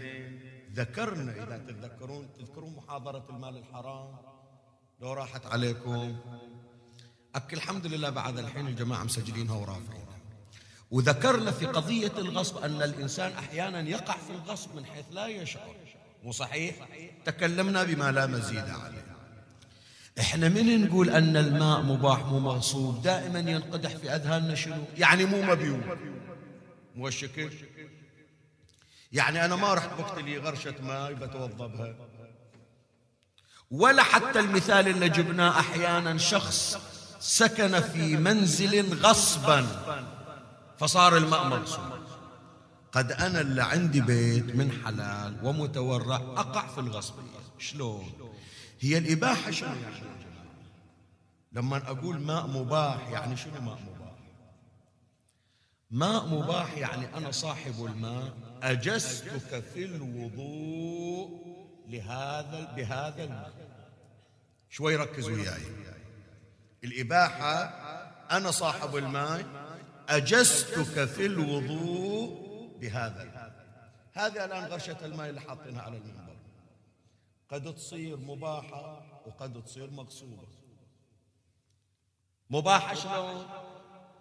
ذكرنا 0.74 1.32
إذا 1.32 1.58
تتذكرون 1.58 2.28
تذكرون 2.38 2.74
محاضرة 2.76 3.24
المال 3.30 3.56
الحرام؟ 3.56 4.16
لو 5.00 5.12
راحت 5.12 5.46
عليكم. 5.46 6.16
أك 7.34 7.54
الحمد 7.54 7.86
لله 7.86 8.10
بعد 8.10 8.38
الحين 8.38 8.66
الجماعة 8.66 9.04
مسجلينها 9.04 9.56
ورافعينها. 9.56 10.18
وذكرنا 10.90 11.50
في 11.50 11.66
قضية 11.66 12.12
الغصب 12.18 12.56
أن 12.58 12.82
الإنسان 12.82 13.32
أحيانا 13.32 13.80
يقع 13.80 14.16
في 14.16 14.32
الغصب 14.32 14.76
من 14.76 14.86
حيث 14.86 15.04
لا 15.10 15.26
يشعر. 15.26 15.74
مو 16.24 16.32
صحيح؟ 16.32 16.88
تكلمنا 17.24 17.84
بما 17.84 18.12
لا 18.12 18.26
مزيد 18.26 18.68
عليه. 18.68 19.13
إحنا 20.20 20.48
من 20.48 20.84
نقول 20.84 21.10
أن 21.10 21.36
الماء 21.36 21.82
مباح 21.82 22.24
مو 22.24 22.38
مغصوب؟ 22.38 23.02
دائما 23.02 23.38
ينقدح 23.38 23.90
في 23.90 24.10
أذهاننا 24.10 24.54
شنو؟ 24.54 24.84
يعني 24.98 25.24
مو 25.24 25.42
مبيوم. 25.42 25.82
مو 26.96 27.08
الشكل 27.08 27.50
يعني 29.12 29.44
أنا 29.44 29.56
ما 29.56 29.74
رحت 29.74 29.90
بقتلي 29.98 30.38
غرشة 30.38 30.74
ماء 30.82 31.12
بتوضى 31.12 31.76
بها 31.76 31.94
ولا 33.70 34.02
حتى 34.02 34.40
المثال 34.40 34.88
اللي 34.88 35.08
جبناه 35.08 35.60
أحيانا 35.60 36.18
شخص 36.18 36.78
سكن 37.20 37.80
في 37.80 38.16
منزل 38.16 38.94
غصبا 38.94 39.66
فصار 40.78 41.16
الماء 41.16 41.44
مغصوب. 41.44 41.84
قد 42.92 43.12
أنا 43.12 43.40
اللي 43.40 43.62
عندي 43.62 44.00
بيت 44.00 44.56
من 44.56 44.72
حلال 44.84 45.36
ومتورع 45.42 46.16
أقع 46.16 46.66
في 46.66 46.78
الغصبيه 46.78 47.38
شلون؟ 47.58 48.12
هي 48.84 48.98
الإباحة 48.98 49.50
شنو 49.50 49.68
يعني؟ 49.68 50.14
لما 51.52 51.76
أقول 51.76 52.20
ماء 52.20 52.46
مباح 52.46 53.08
يعني 53.08 53.36
شنو 53.36 53.60
ماء 53.60 53.78
مباح؟ 53.80 54.14
ماء 55.90 56.26
مباح 56.26 56.76
يعني 56.78 57.16
أنا 57.16 57.30
صاحب 57.30 57.84
الماء 57.84 58.34
اجزتك 58.62 59.62
في 59.74 59.84
الوضوء 59.84 61.44
لهذا 61.88 62.72
بهذا 62.76 63.24
الماء. 63.24 63.52
شوي 64.70 64.96
ركزوا 64.96 65.32
وياي. 65.32 65.62
الإباحة 66.84 67.54
أنا 68.30 68.50
صاحب 68.50 68.96
الماء 68.96 69.46
أجزتك 70.08 71.04
في 71.04 71.26
الوضوء 71.26 72.44
بهذا 72.80 73.22
الماء. 73.22 73.54
هذه 74.12 74.44
الآن 74.44 74.64
غرشة 74.64 75.04
الماء 75.04 75.28
اللي 75.28 75.40
حاطينها 75.40 75.82
على 75.82 75.96
المنبر 75.96 76.23
قد 77.54 77.74
تصير 77.74 78.16
مباحة 78.16 79.02
وقد 79.26 79.64
تصير 79.64 79.90
مغصوبة 79.90 80.46
مباحة 82.50 82.94
شلون؟ 82.94 83.46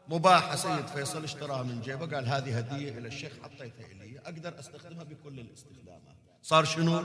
مباحة 0.07 0.55
سيد 0.55 0.87
فيصل 0.87 1.23
اشتراها 1.23 1.63
من 1.63 1.81
جيبه 1.81 2.15
قال 2.15 2.27
هذه 2.27 2.57
هدية 2.57 2.97
إلى 2.97 3.07
الشيخ 3.07 3.33
حطيتها 3.43 3.85
إلي 3.85 4.19
أقدر 4.19 4.59
أستخدمها 4.59 5.03
بكل 5.03 5.39
الاستخدامات 5.39 6.15
صار 6.41 6.65
شنو؟ 6.65 7.03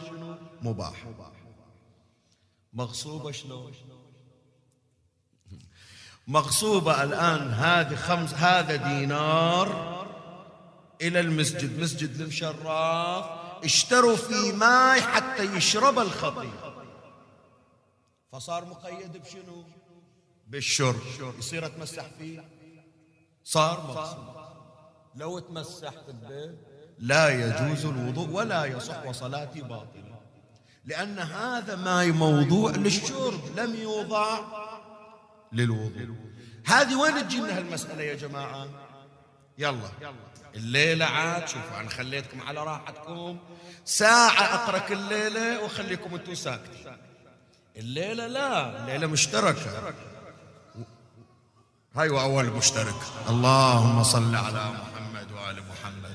مباح 0.62 1.06
مغصوبة 2.72 3.32
شلون؟ 3.32 3.72
مغصوبة 6.26 7.02
الآن 7.02 7.50
هذه 7.50 7.94
خمس 7.94 8.34
هذا 8.34 8.76
دينار 8.76 9.98
إلى 11.00 11.20
المسجد 11.20 11.80
مسجد 11.80 12.20
المشراف 12.20 13.37
اشتروا 13.64 14.16
في 14.16 14.52
ماء 14.52 15.00
حتى 15.00 15.42
يشرب 15.42 15.98
الخطيب 15.98 16.52
فصار 18.32 18.64
مقيد 18.64 19.16
بشنو؟ 19.16 19.64
بالشرب. 20.46 21.00
يصير 21.38 21.66
اتمسح 21.66 22.06
فيه؟ 22.18 22.44
صار 23.44 23.86
مغصوب 23.88 24.36
لو 25.14 25.38
تمسح 25.38 25.90
في 25.90 26.08
البيت 26.08 26.58
لا 26.98 27.28
يجوز 27.28 27.84
الوضوء 27.84 28.28
ولا 28.28 28.64
يصح 28.64 29.06
وصلاتي 29.06 29.60
باطلة. 29.60 30.20
لأن 30.84 31.18
هذا 31.18 31.76
ماء 31.76 32.12
موضوع 32.12 32.70
للشرب 32.70 33.40
لم 33.56 33.74
يوضع 33.74 34.40
للوضوء. 35.52 36.16
هذه 36.66 36.96
وين 36.96 37.28
تجي 37.28 37.40
منها 37.40 37.58
المسألة 37.58 38.02
يا 38.02 38.14
جماعة؟ 38.14 38.87
يلا. 39.58 39.90
الليلة 40.54 41.04
عاد 41.04 41.48
شوفوا 41.48 41.80
أنا 41.80 41.90
خليتكم 41.90 42.40
على 42.40 42.64
راحتكم. 42.64 43.38
ساعة 43.84 44.54
أقرأ 44.54 44.78
كل 44.78 44.96
ليلة 44.96 45.62
وأخليكم 45.62 46.14
أنتم 46.14 46.34
ساكتين. 46.34 46.96
الليلة 47.76 48.26
لا 48.26 48.80
الليلة 48.80 49.06
مشتركة. 49.06 49.94
هاي 51.94 52.08
أول 52.08 52.44
مشترك. 52.44 52.94
اللهم 53.28 54.02
صل 54.02 54.36
على 54.36 54.72
محمد 54.72 55.32
وآل 55.32 55.62
محمد. 55.68 56.14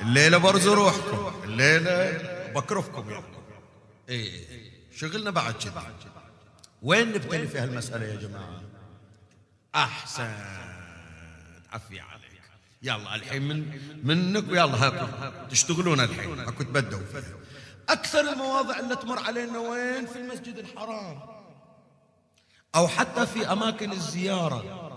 الليلة 0.00 0.38
برزوا 0.38 0.74
روحكم. 0.74 1.32
الليلة 1.44 2.22
بكرفكم 2.54 3.10
يعني 3.10 3.24
إيه 4.08 4.72
شغلنا 4.96 5.30
بعد 5.30 5.54
كذا 5.54 5.92
وين 6.82 7.08
نبتلي 7.08 7.46
في 7.46 7.58
هالمسألة 7.58 8.06
يا 8.06 8.16
جماعة؟ 8.16 8.71
أحسن. 9.74 10.34
عفي 11.72 12.00
عليك. 12.00 12.42
يلا 12.82 13.14
الحين 13.14 13.42
من 13.42 13.80
منك 14.04 14.48
ويلا 14.48 14.86
هاكم 14.86 15.08
تشتغلون 15.50 16.00
الحين. 16.00 16.40
أكو 16.40 16.62
تبدوا 16.62 17.00
أكثر 17.88 18.20
المواضع 18.20 18.78
اللي 18.78 18.96
تمر 18.96 19.18
علينا 19.18 19.58
وين؟ 19.58 20.06
في 20.06 20.18
المسجد 20.18 20.58
الحرام. 20.58 21.20
أو 22.74 22.88
حتى 22.88 23.26
في 23.26 23.52
أماكن 23.52 23.92
الزيارة. 23.92 24.88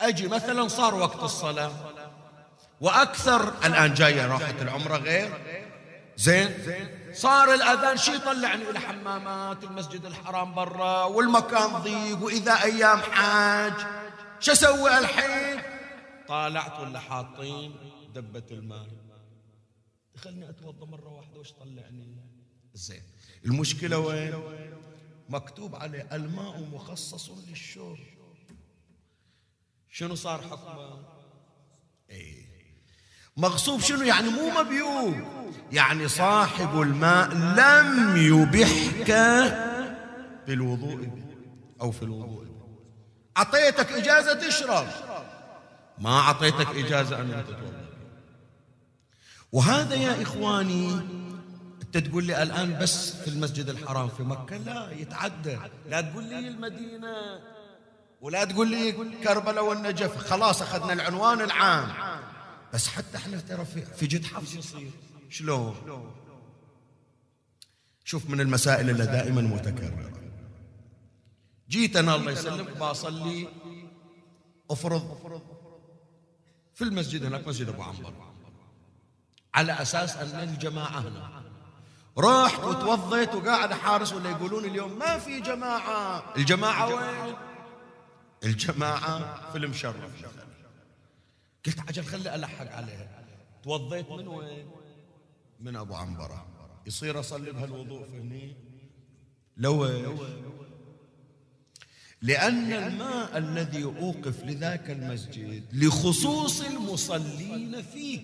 أجي 0.00 0.28
مثلا 0.28 0.68
صار 0.68 0.94
وقت 0.94 1.22
الصلاة. 1.22 1.72
وأكثر 2.80 3.52
الآن 3.64 3.94
جاية 3.94 4.26
راحة 4.26 4.54
العمرة 4.60 4.96
غير؟ 4.96 5.32
زين؟ 6.16 6.54
صار 7.16 7.54
الأذان 7.54 7.96
شي 7.96 8.14
يطلعني 8.14 8.70
إلى 8.70 8.80
حمامات 8.80 9.64
المسجد 9.64 10.04
الحرام 10.04 10.54
برا 10.54 11.04
والمكان 11.04 11.72
ضيق 11.82 12.22
وإذا 12.22 12.62
أيام 12.62 12.98
حاج. 12.98 13.72
شو 14.40 14.52
أسوي 14.52 14.98
الحين؟ 14.98 15.62
طالعت 16.28 16.80
ولا 16.80 17.00
حاطين 17.00 17.76
دبة 18.14 18.46
الماء. 18.50 18.88
دخلني 20.14 20.50
اتوضا 20.50 20.86
مرة 20.86 21.08
واحدة 21.08 21.40
وش 21.40 21.52
طلعني؟ 21.52 22.16
زين. 22.74 23.02
المشكلة 23.44 23.98
وين؟ 23.98 24.34
مكتوب 25.28 25.74
عليه 25.74 26.08
الماء 26.12 26.60
مخصص 26.60 27.30
للشرب. 27.30 27.98
شنو 29.90 30.14
صار 30.14 30.42
حكمه؟ 30.42 31.04
إيه. 32.10 32.45
مغصوب 33.36 33.80
شنو؟ 33.80 34.02
يعني 34.02 34.28
مو 34.28 34.50
مبيوب 34.50 35.14
يعني 35.72 36.08
صاحب 36.08 36.82
الماء 36.82 37.28
لم 37.34 38.16
يبحك 38.16 39.10
بالوضوء 40.46 41.08
أو 41.80 41.90
في 41.90 42.02
الوضوء. 42.02 42.46
أعطيتك 43.36 43.92
إجازة 43.92 44.34
تشرب. 44.34 44.86
ما 45.98 46.18
أعطيتك 46.18 46.68
إجازة 46.76 47.20
أن 47.20 47.44
تتوضأ 47.46 47.86
وهذا 49.52 49.94
يا 49.94 50.22
إخواني 50.22 50.92
أنت 51.82 51.98
تقول 51.98 52.24
لي 52.24 52.42
الآن 52.42 52.78
بس 52.78 53.16
في 53.16 53.28
المسجد 53.28 53.68
الحرام 53.68 54.08
في 54.08 54.22
مكة؟ 54.22 54.56
لا 54.56 54.90
يتعدى. 54.90 55.58
لا 55.88 56.00
تقول 56.00 56.24
لي 56.24 56.38
المدينة 56.38 57.40
ولا 58.20 58.44
تقول 58.44 58.68
لي 58.68 58.92
كربلاء 59.24 59.64
والنجف. 59.64 60.16
خلاص 60.30 60.62
أخذنا 60.62 60.92
العنوان 60.92 61.40
العام. 61.40 61.88
بس 62.74 62.88
حتى 62.88 63.16
إحنا 63.16 63.40
ترى 63.40 63.64
في 63.96 64.06
جد 64.06 64.24
حفظ 64.24 64.56
يصير 64.56 64.90
شلون؟ 65.30 65.74
شوف 68.04 68.30
من 68.30 68.40
المسائل 68.40 68.90
اللي 68.90 69.06
دائما 69.06 69.42
متكررة. 69.42 70.12
جيت 71.68 71.96
أنا 71.96 72.14
الله 72.14 72.32
يسلمك 72.32 72.76
بصلي 72.76 73.48
أفرض 74.70 75.42
في 76.74 76.84
المسجد 76.84 77.24
هناك 77.24 77.48
مسجد 77.48 77.68
أبو 77.68 77.82
عمبر 77.82 78.12
على 79.54 79.72
أساس 79.72 80.16
أن 80.16 80.48
الجماعة 80.48 81.00
هنا 81.00 81.42
رحت 82.18 82.64
وتوضيت 82.64 83.34
وقاعد 83.34 83.72
حارس 83.72 84.12
ولا 84.12 84.30
يقولون 84.30 84.64
اليوم 84.64 84.98
ما 84.98 85.18
في 85.18 85.40
جماعة. 85.40 86.34
الجماعة 86.36 86.94
وين؟ 86.94 87.34
الجماعة 88.44 89.50
في 89.52 89.58
المشرف. 89.58 90.26
قلت 91.66 91.80
عجل 91.88 92.04
خلي 92.04 92.34
ألحق 92.34 92.72
عليها 92.72 93.24
توضيت 93.64 94.10
من 94.10 94.28
وين؟ 94.28 94.70
من 95.60 95.76
أبو 95.76 95.94
عنبرة. 95.94 96.46
يصير 96.86 97.20
أصلي 97.20 97.52
بهالوضوء 97.52 98.04
فهني 98.04 98.56
لو 99.56 99.86
لأن 102.22 102.72
الماء 102.72 103.38
الذي 103.38 103.84
أوقف 103.84 104.44
لذاك 104.44 104.90
المسجد 104.90 105.64
لخصوص 105.72 106.60
المصلين 106.60 107.82
فيه. 107.82 108.20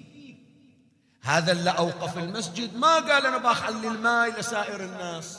هذا 1.22 1.52
اللي 1.52 1.70
أوقف 1.70 2.18
المسجد. 2.18 2.76
ما 2.76 2.94
قال 2.94 3.26
أنا 3.26 3.38
بخلي 3.38 3.88
الماء 3.88 4.40
لسائر 4.40 4.84
الناس. 4.84 5.38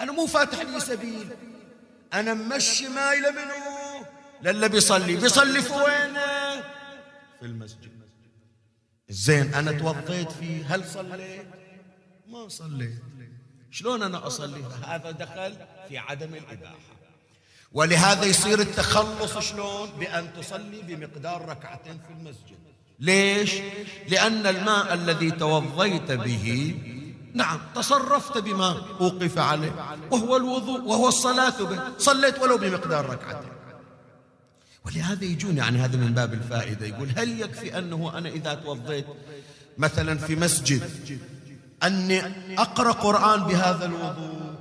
أنا 0.00 0.12
مو 0.12 0.26
فاتح 0.26 0.60
لي 0.60 0.80
سبيل. 0.80 1.28
أنا 2.12 2.34
ممشي 2.34 2.88
ماء 2.88 3.18
لمنو 3.18 4.06
للي 4.42 4.68
بيصلي. 4.68 5.16
بيصلي 5.16 5.62
في 5.62 5.72
وينه؟ 5.72 6.29
في 7.40 7.46
المسجد. 7.46 7.90
زين 9.08 9.54
أنا 9.54 9.72
توضيت 9.72 10.32
فيه. 10.32 10.74
هل 10.74 10.84
صليت؟ 10.84 11.46
ما 12.28 12.48
صليت. 12.48 13.02
شلون 13.70 14.02
أنا 14.02 14.26
أصلي؟ 14.26 14.64
هذا 14.84 15.10
دخل 15.10 15.56
في 15.88 15.98
عدم 15.98 16.34
الإباحة. 16.34 16.96
ولهذا 17.72 18.24
يصير 18.24 18.60
التخلص 18.60 19.38
شلون؟ 19.38 19.90
بأن 19.90 20.34
تصلي 20.34 20.82
بمقدار 20.82 21.48
ركعتين 21.48 22.00
في 22.06 22.12
المسجد. 22.12 22.58
ليش؟ 22.98 23.54
لأن 24.08 24.46
الماء 24.46 24.94
الذي 24.94 25.30
توضيت 25.30 26.12
به 26.12 26.76
نعم 27.34 27.60
تصرفت 27.74 28.38
بما 28.38 28.82
أوقف 29.00 29.38
عليه 29.38 29.72
وهو 30.10 30.36
الوضوء 30.36 30.80
وهو 30.80 31.08
الصلاة 31.08 31.62
به. 31.62 31.98
صليت 31.98 32.38
ولو 32.38 32.58
بمقدار 32.58 33.10
ركعتين. 33.10 33.50
ولهذا 34.90 35.24
يجون 35.24 35.56
يعني 35.56 35.78
هذا 35.78 35.96
من 35.96 36.14
باب 36.14 36.34
الفائدة. 36.34 36.86
يقول 36.86 37.08
هل 37.16 37.40
يكفي 37.40 37.78
أنه 37.78 38.18
أنا 38.18 38.28
إذا 38.28 38.54
توضيت 38.54 39.06
مثلا 39.78 40.18
في 40.18 40.36
مسجد 40.36 40.82
أني 41.82 42.22
أقرأ 42.60 42.92
قرآن 42.92 43.44
بهذا 43.44 43.84
الوضوء؟ 43.84 44.54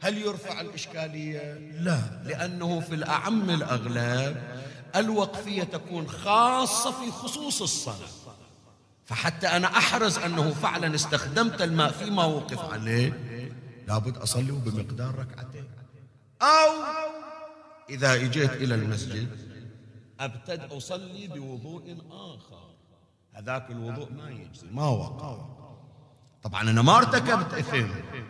هل 0.00 0.18
يرفع 0.18 0.60
الإشكالية؟ 0.60 1.58
لا 1.80 2.00
لأنه 2.24 2.80
في 2.80 2.94
الأعم 2.94 3.50
الأغلب 3.50 4.36
الوقفية 4.96 5.62
تكون 5.62 6.08
خاصة 6.08 6.90
في 6.90 7.10
خصوص 7.10 7.62
الصلاة. 7.62 8.08
فحتى 9.06 9.46
أنا 9.46 9.66
أحرز 9.66 10.18
أنه 10.18 10.50
فعلا 10.50 10.94
استخدمت 10.94 11.62
الماء 11.62 11.92
فيما 11.92 12.24
وقف 12.24 12.72
عليه 12.72 13.12
لابد 13.88 14.16
أصلي 14.16 14.52
بمقدار 14.52 15.14
ركعتين. 15.14 15.64
أو 16.42 16.72
إذا 17.90 18.14
إجيت 18.14 18.52
إلى 18.52 18.74
المسجد 18.74 19.47
أبتدأ 20.20 20.76
أصلي 20.76 21.26
بوضوء 21.28 21.96
آخر. 22.10 22.68
هذاك 23.32 23.70
الوضوء 23.70 24.12
ما 24.12 24.30
يجزي 24.30 24.66
ما 24.70 24.88
وقع. 24.88 25.38
طبعا 26.42 26.62
أنا 26.62 26.82
ما 26.82 26.96
ارتكبت 26.98 27.54
إثم 27.54 27.88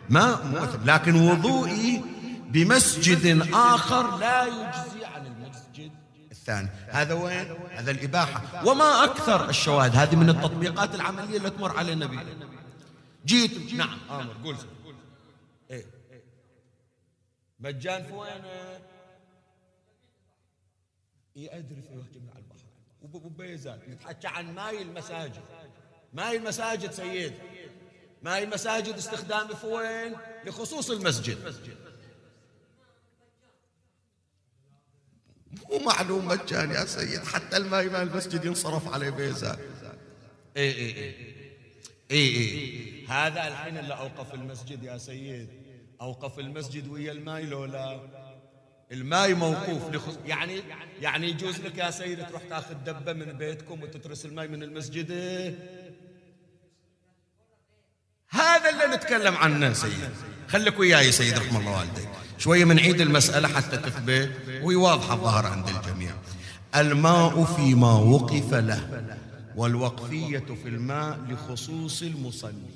ما 0.09 0.43
مؤثم 0.43 0.85
لكن 0.85 1.15
وضوئي 1.15 2.03
بمسجد 2.49 3.47
آخر 3.53 4.17
لا 4.17 4.45
يجزي 4.45 5.05
عن 5.05 5.25
المسجد 5.25 5.91
الثاني. 6.31 6.69
هذا 6.87 7.13
وين؟ 7.13 7.47
هذا 7.71 7.91
الإباحة. 7.91 8.67
وما 8.67 9.03
أكثر 9.03 9.49
الشواهد 9.49 9.95
هذه 9.95 10.15
من 10.15 10.29
التطبيقات 10.29 10.95
العملية 10.95 11.37
اللي 11.37 11.49
تمر 11.49 11.77
على 11.77 11.93
النبي. 11.93 12.19
جيت 13.25 13.73
نعم 13.73 13.97
آمر 14.09 14.33
قول. 14.43 14.55
إيه. 15.71 15.85
مجان 17.59 18.03
في 18.03 18.13
في 21.33 21.91
وجه 21.91 22.31
على 22.33 22.43
البحر. 22.43 23.25
وبيزات 23.25 23.89
نتحكى 23.89 24.27
عن 24.27 24.55
ماي 24.55 24.81
المساجد. 24.81 25.43
ماي 26.13 26.37
المساجد 26.37 26.91
سيد. 26.91 27.33
ماي 28.21 28.43
المساجد 28.43 28.93
استخدامه 28.93 29.55
في 29.55 29.67
وين؟ 29.67 30.15
لخصوص 30.45 30.89
المسجد. 30.89 31.55
مو 35.69 35.79
معلوم 35.79 36.27
مجاني 36.27 36.73
يا 36.73 36.85
سيد. 36.85 37.23
حتى 37.23 37.57
الماء 37.57 37.89
مال 37.89 38.01
المسجد 38.01 38.45
ينصرف 38.45 38.93
عليه 38.93 39.09
بيزات. 39.09 39.59
اي 40.57 40.71
اي 40.71 40.95
إي. 40.95 41.15
اي 42.11 42.35
إي. 42.35 43.05
هذا 43.07 43.47
الحين 43.47 43.77
اللي 43.77 43.93
أوقف 43.93 44.33
المسجد 44.33 44.83
يا 44.83 44.97
سيد. 44.97 45.49
أوقف 46.01 46.39
المسجد 46.39 46.87
ويا 46.87 47.11
الماي 47.11 47.45
لولا. 47.45 48.18
الماي 48.91 49.33
موقوف 49.33 49.89
لخص... 49.95 50.17
يعني 50.25 50.61
يعني 51.01 51.29
يجوز 51.29 51.59
لك 51.59 51.77
يا 51.77 51.91
سيد 51.91 52.27
تروح 52.27 52.43
تاخذ 52.49 52.73
دبة 52.73 53.13
من 53.13 53.37
بيتكم 53.37 53.83
وتترس 53.83 54.25
الماي 54.25 54.47
من 54.47 54.63
المسجد. 54.63 55.11
هذا 58.29 58.69
اللي 58.69 58.95
نتكلم 58.95 59.35
عنه 59.35 59.73
سيد 59.73 60.09
خليك 60.47 60.79
وياي 60.79 61.11
سيد 61.11 61.37
رحمه 61.37 61.59
الله 61.59 61.79
والديك. 61.79 62.09
شوية 62.37 62.65
من 62.65 62.79
عيد 62.79 63.01
المسألة 63.01 63.47
حتى 63.47 63.77
تثبت 63.77 64.31
وهي 64.61 64.75
واضحة 64.75 65.13
الظاهر 65.13 65.45
عند 65.45 65.67
الجميع. 65.67 66.15
الماء 66.75 67.43
فيما 67.43 67.93
وقف 67.93 68.53
له 68.53 69.05
والوقفية 69.55 70.39
في 70.63 70.67
الماء 70.67 71.19
لخصوص 71.29 72.01
المصلي. 72.01 72.69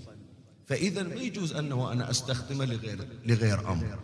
فإذا 0.68 1.04
ما 1.04 1.16
يجوز 1.16 1.54
أنه 1.54 1.92
أنا 1.92 2.10
أستخدمه 2.10 2.66
لغير 2.66 3.08
لغير 3.26 3.72
أمر. 3.72 4.00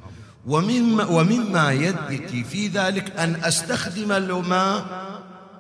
ومما, 0.49 1.05
ومما 1.05 1.71
يدك 1.71 2.45
في 2.45 2.67
ذلك 2.67 3.19
أن 3.19 3.43
أستخدم 3.43 4.11
الماء 4.11 4.85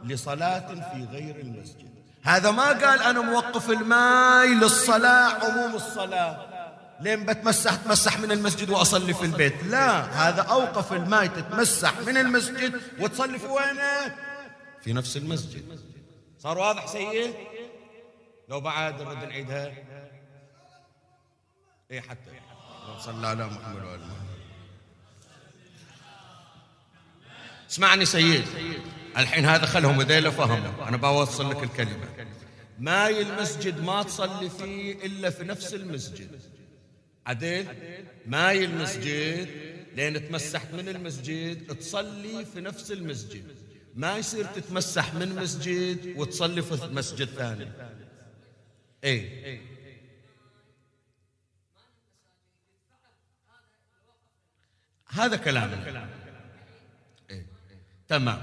لصلاة 0.03 0.67
في 0.67 1.05
غير 1.11 1.35
المسجد. 1.35 1.89
هذا 2.23 2.51
ما 2.51 2.67
قال 2.67 2.99
أنا 3.01 3.21
موقف 3.21 3.69
الماء 3.69 4.47
للصلاة 4.47 5.45
عموم 5.45 5.75
الصلاة. 5.75 6.49
لين 7.01 7.25
بتمسح 7.25 7.75
تمسح 7.75 8.19
من 8.19 8.31
المسجد 8.31 8.69
وأصلي 8.69 9.13
في 9.13 9.25
البيت. 9.25 9.63
لا 9.63 9.89
هذا 10.01 10.41
أوقف 10.41 10.93
الماء 10.93 11.27
تتمسح 11.27 11.93
من 12.07 12.17
المسجد 12.17 12.81
وتصلي 12.99 13.39
في 13.39 13.47
وينه 13.47 14.15
في 14.81 14.93
نفس 14.93 15.17
المسجد. 15.17 15.79
صار 16.39 16.57
واضح 16.57 16.87
سيد 16.87 17.33
لو 18.49 18.61
بعد 18.61 19.01
نرد 19.01 19.23
نعيدها 19.23 19.71
إيه 21.91 22.01
حتى؟ 22.01 22.31
صلى 22.99 23.27
على 23.27 23.45
محمد 23.45 23.83
وعلى 23.83 24.28
اسمعني 27.69 28.05
سيد 28.05 28.45
الحين 29.17 29.45
هذا 29.45 29.65
خلهم 29.65 30.01
ذيلا 30.01 30.29
فهموا 30.29 30.87
أنا 30.87 30.97
بوصل 30.97 31.49
لك 31.49 31.63
الكلمة. 31.63 32.27
ماي 32.79 33.21
المسجد 33.21 33.83
ما 33.83 34.03
تصلي 34.03 34.49
فيه 34.49 35.05
إلا 35.05 35.29
في 35.29 35.43
نفس 35.43 35.73
المسجد. 35.73 36.41
عدل 37.25 37.65
ماي 38.25 38.65
المسجد؟ 38.65 39.47
لين 39.95 40.29
تمسحت 40.29 40.73
من 40.73 40.89
المسجد 40.89 41.77
تصلي 41.77 42.45
في 42.45 42.61
نفس 42.61 42.91
المسجد. 42.91 43.43
ما 43.95 44.17
يصير 44.17 44.45
تتمسح 44.45 45.13
من 45.13 45.35
مسجد 45.35 46.13
وتصلي 46.17 46.61
في 46.61 46.89
مسجد 46.91 47.27
ثاني. 47.27 47.71
اي 49.03 49.61
هذا 55.07 55.35
كلامنا 55.35 56.09
تمام. 58.09 58.39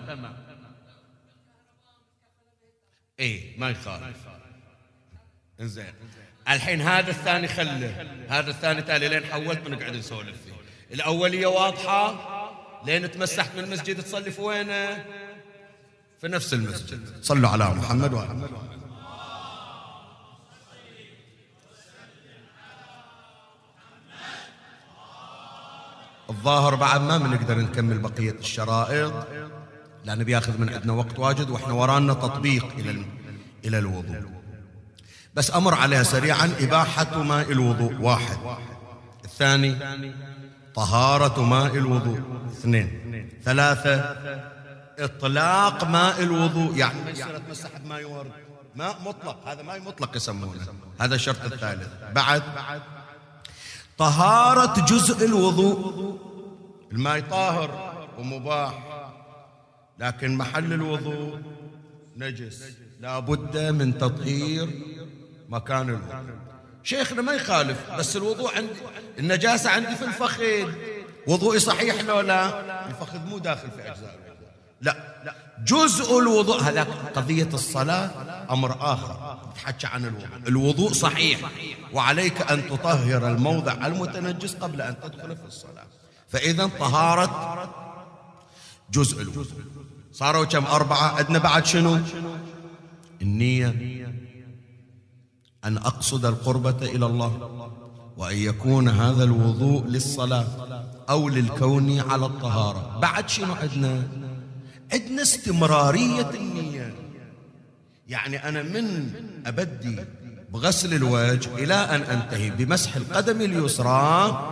إيه 3.20 3.60
ما 3.60 3.70
يخالف. 3.70 4.16
إنزين. 5.60 5.94
الحين 6.48 6.80
هذا 6.80 7.10
الثاني 7.10 7.48
خله 7.48 8.06
هذا 8.28 8.50
الثاني 8.50 8.82
تالي 8.82 9.08
لين 9.08 9.24
حولت 9.24 9.66
ونقعد 9.66 9.96
نسولف 9.96 10.42
فيه. 10.44 10.52
الأولية 10.94 11.46
واضحة؟ 11.46 12.36
لين 12.86 13.10
تمسحت 13.10 13.54
من 13.56 13.64
المسجد 13.64 14.02
تصلي 14.02 14.30
في 14.30 14.40
وينه؟ 14.40 15.04
في 16.20 16.28
نفس 16.28 16.54
المسجد. 16.54 17.22
صلوا 17.22 17.50
على 17.50 17.70
محمد 17.70 18.12
وعلى 18.14 18.28
محمد. 18.28 18.50
الظاهر 26.30 26.74
بعد 26.74 27.00
ما 27.00 27.18
بنقدر 27.18 27.58
نكمل 27.58 27.98
بقية 27.98 28.30
الشرائط. 28.30 29.26
لأنه 30.06 30.24
بياخذ 30.24 30.60
من 30.60 30.68
عندنا 30.68 30.92
وقت 30.92 31.18
واجد 31.18 31.50
وإحنا 31.50 31.72
ورانا 31.72 32.14
تطبيق 32.14 32.66
إلى 32.78 33.04
إلى 33.64 33.78
الوضوء. 33.78 34.22
بس 35.34 35.54
أمر 35.54 35.74
عليها 35.74 36.02
سريعا 36.02 36.52
إباحة 36.60 37.22
ماء 37.22 37.52
الوضوء. 37.52 37.94
واحد. 38.00 38.38
الثاني 39.24 39.76
طهارة 40.74 41.42
ماء 41.42 41.74
الوضوء. 41.74 42.20
اثنين. 42.52 43.28
ثلاثة 43.44 44.16
إطلاق 44.98 45.84
ماء 45.84 46.22
الوضوء. 46.22 46.76
يعني 46.76 47.02
ما 47.04 47.10
يصير 47.10 47.36
أتمسح 47.36 47.68
بماء 47.84 48.10
ورد 48.10 48.30
ماء 48.76 48.96
مطلق. 49.04 49.48
هذا 49.48 49.62
ماء 49.62 49.80
مطلق 49.80 50.16
يسمونه. 50.16 50.60
هذا 51.00 51.14
الشرط 51.14 51.44
الثالث. 51.44 51.88
بعد. 52.14 52.42
طهارة 53.98 54.84
جزء 54.84 55.26
الوضوء. 55.26 56.18
الماء 56.92 57.20
طاهر 57.20 57.92
ومباح. 58.18 58.85
لكن 59.98 60.34
محل 60.34 60.72
الوضوء 60.72 61.38
نجس. 62.16 62.64
لا 63.00 63.18
بد 63.18 63.58
من 63.58 63.98
تطهير 63.98 64.70
مكان 65.48 65.88
الوضوء. 65.88 66.36
شيخنا 66.82 67.22
ما 67.22 67.32
يخالف 67.32 67.90
بس 67.98 68.16
الوضوء 68.16 68.56
عندي 68.56 68.72
النجاسة 69.18 69.70
عندي 69.70 69.96
في 69.96 70.04
الفخذ. 70.04 70.72
وضوئي 71.26 71.58
صحيح 71.58 72.00
لو 72.00 72.20
لا؟ 72.20 72.86
الفخذ 72.86 73.18
مو 73.18 73.38
داخل 73.38 73.70
في 73.70 73.90
أجزاء 73.90 74.26
لا 74.80 75.16
جزء 75.64 76.18
الوضوء 76.18 76.60
هذا 76.60 76.82
قضية 77.14 77.48
الصلاة 77.54 78.10
أمر 78.50 78.76
آخر. 78.80 79.38
تحكي 79.56 79.86
عن 79.86 80.04
الوضوء. 80.04 80.28
الوضوء 80.48 80.92
صحيح. 80.92 81.40
وعليك 81.92 82.50
أن 82.50 82.68
تطهر 82.68 83.28
الموضع 83.28 83.86
المتنجس 83.86 84.54
قبل 84.54 84.80
أن 84.80 85.00
تدخل 85.00 85.36
في 85.36 85.44
الصلاة. 85.46 85.86
فإذا 86.28 86.66
طهارة 86.66 87.74
جزء 88.90 89.22
الوضوء. 89.22 89.46
صاروا 90.16 90.44
كم 90.44 90.64
أربعة؟ 90.66 91.16
عندنا 91.18 91.38
بعد 91.38 91.66
شنو؟ 91.66 91.98
النية 93.22 93.68
أن 95.64 95.76
أقصد 95.76 96.24
القربة 96.24 96.76
إلى 96.82 97.06
الله 97.06 97.32
وأن 98.16 98.36
يكون 98.36 98.88
هذا 98.88 99.24
الوضوء 99.24 99.84
للصلاة 99.84 100.46
أو 101.10 101.28
للكون 101.28 102.00
على 102.00 102.26
الطهارة. 102.26 102.98
بعد 103.02 103.28
شنو 103.28 103.54
عندنا؟ 103.54 104.02
عندنا 104.92 105.22
استمرارية 105.22 106.30
النية. 106.30 106.94
يعني 108.08 108.48
أنا 108.48 108.62
من 108.62 109.12
أبدي 109.46 110.04
بغسل 110.52 110.94
الوجه 110.94 111.54
إلى 111.54 111.74
أن 111.74 112.00
أنتهي 112.00 112.50
بمسح 112.50 112.96
القدم 112.96 113.40
اليسرى 113.40 114.42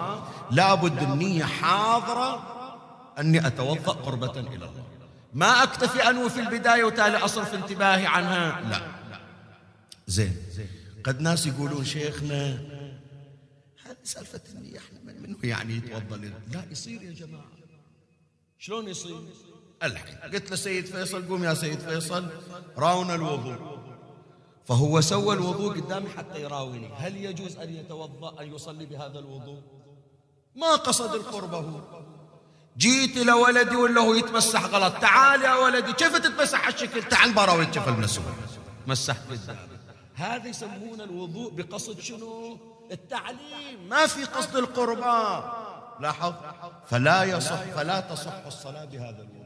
لابد 0.51 1.03
النية 1.03 1.45
حاضرة 1.45 2.43
أني 3.19 3.47
أتوضأ 3.47 3.93
قربة 3.93 4.41
إلى 4.41 4.55
الله. 4.55 4.94
ما 5.35 5.63
أكتفي 5.63 6.11
أنوي 6.11 6.31
في 6.31 6.41
البداية 6.41 6.85
وتالي 6.85 7.17
أصرف 7.17 7.55
انتباهي 7.55 8.07
عنها؟ 8.07 8.61
لا. 8.71 8.81
زين. 10.07 10.37
قد 11.05 11.21
ناس 11.21 11.47
يقولون 11.47 11.85
شيخنا 11.85 12.53
هذه 13.85 13.97
سالفة 14.05 14.41
النية 14.55 14.79
إحنا 14.79 14.99
من 15.05 15.23
منه 15.23 15.37
يعني 15.43 15.77
يتوضأ 15.77 16.17
لا 16.53 16.65
يصير 16.71 17.03
يا 17.03 17.13
جماعة. 17.13 17.51
شلون 18.59 18.89
يصير؟ 18.89 19.21
الحين 19.83 20.17
قلت 20.17 20.51
له 20.51 20.57
سيد 20.57 20.87
فيصل 20.87 21.29
قوم 21.29 21.45
يا 21.45 21.55
سيد 21.55 21.79
فيصل 21.79 22.29
راونا 22.77 23.15
الوضوء. 23.15 23.59
فهو 24.65 25.01
سوى 25.01 25.35
الوضوء 25.35 25.81
قدامي 25.81 26.09
حتى 26.09 26.43
يراوني. 26.43 26.95
هل 26.95 27.17
يجوز 27.17 27.57
أن 27.57 27.75
يتوضأ 27.75 28.43
أن 28.43 28.55
يصلي 28.55 28.87
بهذا 28.87 29.19
الوضوء؟ 29.19 29.63
ما 30.57 30.77
قصد 30.77 31.15
القربة 31.15 31.59
جيت 32.79 33.17
إلى 33.17 33.33
ولدي 33.33 33.77
ولا 33.77 34.01
هو 34.01 34.15
يتمسح 34.15 34.65
غلط. 34.65 34.95
تعال 35.01 35.43
يا 35.43 35.55
ولدي 35.55 35.93
كيف 35.93 36.17
تتمسح 36.17 36.67
هالشكل؟ 36.67 37.03
تعال 37.03 37.33
برا 37.33 37.53
ويتشفى 37.53 37.91
من 37.91 38.05
السوق. 38.05 38.25
مسح 38.87 39.17
هذا 40.15 40.49
يسمونه 40.49 41.05
الوضوء 41.05 41.53
بقصد 41.53 42.01
شنو؟ 42.01 42.59
التعليم. 42.93 43.89
ما 43.91 44.07
في 44.07 44.25
قصد 44.25 44.57
القربة 44.57 45.45
لاحظ؟ 46.01 46.33
فلا 46.91 47.25
يصح 47.25 47.63
فلا 47.77 48.01
تصح 48.01 48.47
الصلاة 48.47 48.85
بهذا 48.85 49.23
الوضوء. 49.23 49.45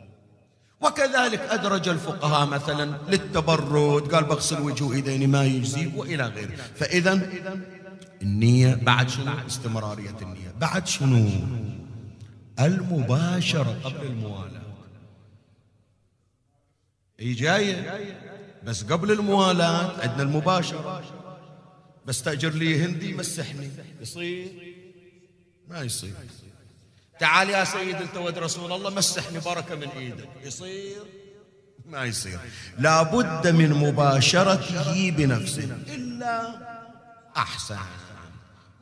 وكذلك 0.80 1.40
أدرج 1.40 1.88
الفقهاء 1.88 2.46
مثلا 2.46 2.84
للتبرد. 3.08 4.14
قال 4.14 4.24
بغسل 4.24 4.60
وجهي 4.60 4.88
وإيديني 4.88 5.26
ما 5.26 5.44
يجزي 5.44 5.92
وإلى 5.96 6.26
غيره. 6.26 6.56
فإذا 6.76 7.12
النية 8.22 8.74
بعد 8.74 9.08
شنو؟ 9.08 9.32
استمرارية 9.46 10.16
النية. 10.22 10.54
بعد 10.58 10.86
شنو؟ 10.86 11.30
المباشرة 12.60 13.80
قبل 13.84 14.06
الموالاة. 14.06 14.62
هي 17.20 17.32
جاية؟ 17.32 18.14
بس 18.64 18.84
قبل 18.84 19.10
الموالاة 19.10 20.00
عندنا 20.00 20.22
المباشرة. 20.22 21.02
بس 22.06 22.22
تأجر 22.22 22.50
لي 22.50 22.84
هندي 22.84 23.14
مسحني 23.14 23.70
يصير؟ 24.00 24.74
ما 25.68 25.82
يصير. 25.82 26.14
تعال 27.20 27.50
يا 27.50 27.64
سيد 27.64 27.94
انت 27.94 28.16
ود 28.16 28.38
رسول 28.38 28.72
الله 28.72 28.90
مسحني 28.90 29.38
بركة 29.38 29.74
من 29.74 29.88
إيدك. 29.88 30.28
يصير؟ 30.44 31.02
ما 31.86 32.04
يصير. 32.04 32.38
لابد 32.78 33.48
من 33.48 33.70
مباشرته 33.70 35.10
بنفسه. 35.10 35.76
إلا 35.88 36.58
أحسن. 37.36 37.78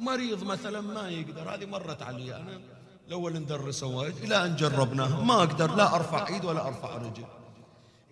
مريض 0.00 0.44
مثلا 0.44 0.80
ما 0.80 1.08
يقدر. 1.08 1.54
هذه 1.54 1.64
مرت 1.64 2.02
علي 2.02 2.36
أنا. 2.36 2.75
الأول 3.08 3.36
ندرسه 3.36 3.86
وايد 3.86 4.14
إلى 4.22 4.44
إن 4.44 4.56
جربناها 4.56 5.22
ما 5.22 5.34
أقدر 5.34 5.74
لا 5.74 5.94
أرفع 5.94 6.28
إيد 6.28 6.44
ولا 6.44 6.66
أرفع 6.68 6.96
رجل. 6.96 7.24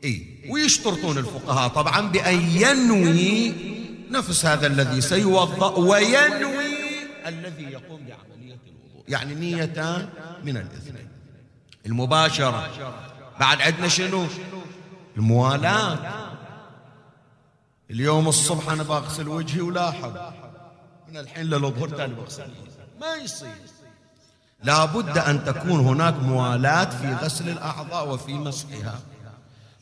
إي 0.04 0.44
ويشترطون 0.50 1.18
الفقهاء 1.18 1.68
طبعا 1.68 2.00
بأن 2.00 2.40
ينوي 2.40 3.54
نفس 4.10 4.46
هذا 4.46 4.66
الذي 4.66 5.00
سيوضأ 5.00 5.78
وينوي 5.78 6.74
الذي 7.26 7.62
يقوم 7.62 8.00
بعملية 8.06 8.58
الوضوء. 8.66 9.04
يعني 9.08 9.34
نيتان 9.34 10.08
من 10.44 10.56
الاثنين 10.56 11.08
المباشرة. 11.86 12.70
بعد 13.40 13.60
عندنا 13.60 13.88
شنو؟ 13.88 14.26
الموالاة. 15.16 15.98
اليوم 17.90 18.28
الصبح 18.28 18.70
أنا 18.70 18.82
بغسل 18.82 19.28
وجهي 19.28 19.60
ولاحظ. 19.60 20.12
من 21.08 21.16
الحين 21.16 21.46
للظهر 21.46 21.88
تاني 21.88 22.14
بغسل 22.14 22.50
ما 23.00 23.14
يصير. 23.14 23.48
لابد 24.64 25.18
أن 25.18 25.44
تكون 25.44 25.80
هناك 25.80 26.14
موالاه 26.14 26.84
في 26.84 27.14
غسل 27.14 27.48
الأعضاء 27.48 28.08
وفي 28.08 28.32
مسحها. 28.32 28.98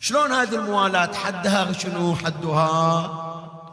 شلون 0.01 0.33
هذه 0.33 0.55
الموالاة 0.55 1.15
حدها 1.15 1.73
شنو؟ 1.73 2.17
حدها؟ 2.17 3.01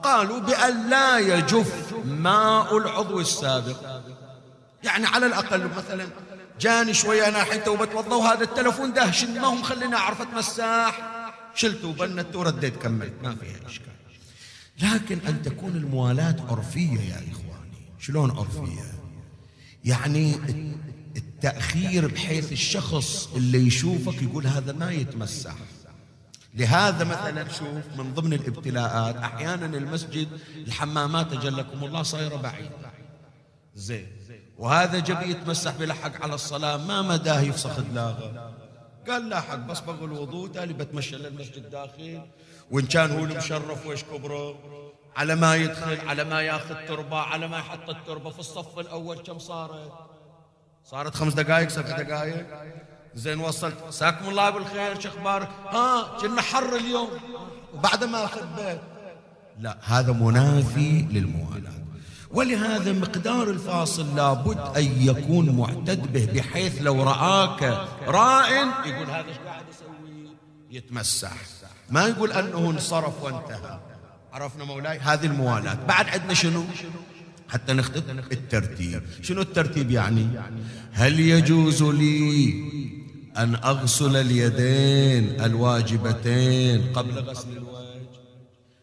قالوا 0.03 0.39
بأن 0.39 0.89
لا 0.89 1.19
يجف 1.19 1.93
ماء 2.05 2.77
العضو 2.77 3.19
السابق. 3.19 4.01
يعني 4.83 5.05
على 5.05 5.25
الأقل 5.25 5.69
مثلا 5.77 6.07
جاني 6.59 6.93
شوية 6.93 7.27
أنا 7.27 7.41
الحين 7.41 7.63
تو 7.63 7.77
بتوضى 7.77 8.15
وهذا 8.15 8.43
التلفون 8.43 8.93
دهش 8.93 9.23
ما 9.23 9.47
هو 9.47 9.55
مخليني 9.55 9.95
أعرف 9.95 10.21
أتمساح. 10.21 11.01
شلته 11.55 11.87
وبنت 11.87 12.35
ورديت 12.35 12.75
كملت 12.75 13.13
ما 13.23 13.35
فيها 13.35 13.67
إشكال. 13.67 13.89
لكن 14.81 15.19
أن 15.27 15.41
تكون 15.41 15.71
الموالاة 15.71 16.35
عرفية 16.49 16.99
يا 16.99 17.15
إخواني. 17.31 17.89
شلون 17.99 18.31
عرفية؟ 18.31 18.99
يعني 19.83 20.39
التأخير 21.39 22.07
بحيث 22.07 22.51
الشخص 22.51 23.29
اللي 23.35 23.67
يشوفك 23.67 24.21
يقول 24.21 24.47
هذا 24.47 24.71
ما 24.71 24.91
يتمسح. 24.91 25.55
لهذا 26.53 27.03
مثلا 27.03 27.49
شوف 27.49 27.97
من 27.97 28.13
ضمن 28.13 28.33
الابتلاءات 28.33 29.15
أحيانا 29.15 29.65
المسجد 29.65 30.27
الحمامات 30.67 31.33
أجلكم 31.33 31.83
الله 31.83 32.03
صايرة 32.03 32.35
بعيده 32.35 32.91
زين. 33.75 34.07
وهذا 34.57 34.99
جبي 34.99 35.31
يتمسح 35.31 35.75
بلحق 35.75 36.23
على 36.23 36.35
الصلاة 36.35 36.77
ما 36.77 37.01
مداه 37.01 37.41
يفسخ 37.41 37.79
دلاغه. 37.79 38.53
قال 39.07 39.29
لا 39.29 39.41
حق 39.41 39.55
بس 39.55 39.79
بقى 39.79 40.05
الوضوء 40.05 40.49
تالي 40.49 40.73
بتمشى 40.73 41.15
للمسجد 41.15 41.69
داخل. 41.69 42.21
وإن 42.71 42.85
كان 42.85 43.11
هو 43.11 43.25
المشرف 43.25 43.85
ويش 43.85 44.03
كبره؟ 44.03 44.59
على 45.15 45.35
ما 45.35 45.55
يدخل 45.55 46.07
على 46.07 46.23
ما 46.23 46.41
ياخذ 46.41 46.75
تربة 46.87 47.17
على 47.17 47.47
ما 47.47 47.57
يحط 47.57 47.89
التربة 47.89 48.29
في 48.29 48.39
الصف 48.39 48.79
الأول 48.79 49.17
كم 49.17 49.39
صارت؟ 49.39 50.18
صارت 50.91 51.15
خمس 51.15 51.33
دقائق 51.33 51.69
سبع 51.69 51.97
دقائق. 51.97 52.45
زين 53.15 53.39
وصلت. 53.39 53.75
ساكم 53.89 54.29
الله 54.29 54.49
بالخير 54.49 54.99
شو 54.99 55.09
أخبارك 55.09 55.49
ها 55.65 56.17
كنا 56.21 56.41
حر 56.41 56.75
اليوم. 56.75 57.09
وبعد 57.73 58.03
ما 58.03 58.27
خبيت 58.27 58.79
لا 59.59 59.77
هذا 59.83 60.11
منافي 60.11 61.05
للموالاة. 61.11 61.73
ولهذا 62.31 62.91
مقدار 62.91 63.49
الفاصل 63.49 64.15
لابد 64.15 64.77
أن 64.77 65.01
يكون 65.01 65.57
معتد 65.57 66.13
به 66.13 66.25
بحيث 66.25 66.81
لو 66.81 67.03
رآك 67.03 67.63
رائن 68.07 68.67
يقول 68.85 69.09
هذا 69.09 69.27
إيش 69.27 69.37
قاعد 69.37 69.65
يسوي؟ 69.69 70.29
يتمسح. 70.71 71.33
ما 71.89 72.07
يقول 72.07 72.31
أنه 72.31 72.69
انصرف 72.69 73.23
وانتهى. 73.23 73.79
عرفنا 74.33 74.63
مولاي؟ 74.63 74.99
هذه 74.99 75.25
الموالاة. 75.25 75.73
بعد 75.73 76.09
عندنا 76.09 76.33
شنو؟ 76.33 76.63
حتى 77.49 77.73
نخطط 77.73 78.03
الترتيب. 78.31 79.01
شنو 79.21 79.41
الترتيب 79.41 79.91
يعني؟ 79.91 80.27
هل 80.91 81.19
يجوز 81.19 81.83
لي 81.83 82.53
أن 83.37 83.55
أغسل 83.55 84.15
اليدين 84.15 85.41
الواجبتين 85.41 86.93
قبل 86.93 87.19
غسل 87.19 87.51
الوجه؟ 87.51 87.79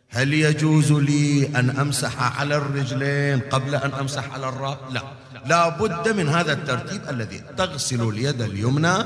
هل 0.08 0.34
يجوز 0.34 0.92
لي 0.92 1.46
أن 1.46 1.70
أمسح 1.70 2.40
على 2.40 2.56
الرجلين 2.56 3.40
قبل 3.40 3.74
أن 3.74 3.90
أمسح 3.90 4.32
على 4.34 4.48
الرأس؟ 4.48 4.78
لا. 4.90 5.02
لا 5.46 5.68
بد 5.68 6.08
من 6.08 6.28
هذا 6.28 6.52
الترتيب 6.52 7.00
الذي 7.08 7.42
تغسل 7.56 8.08
اليد 8.08 8.42
اليمنى 8.42 8.96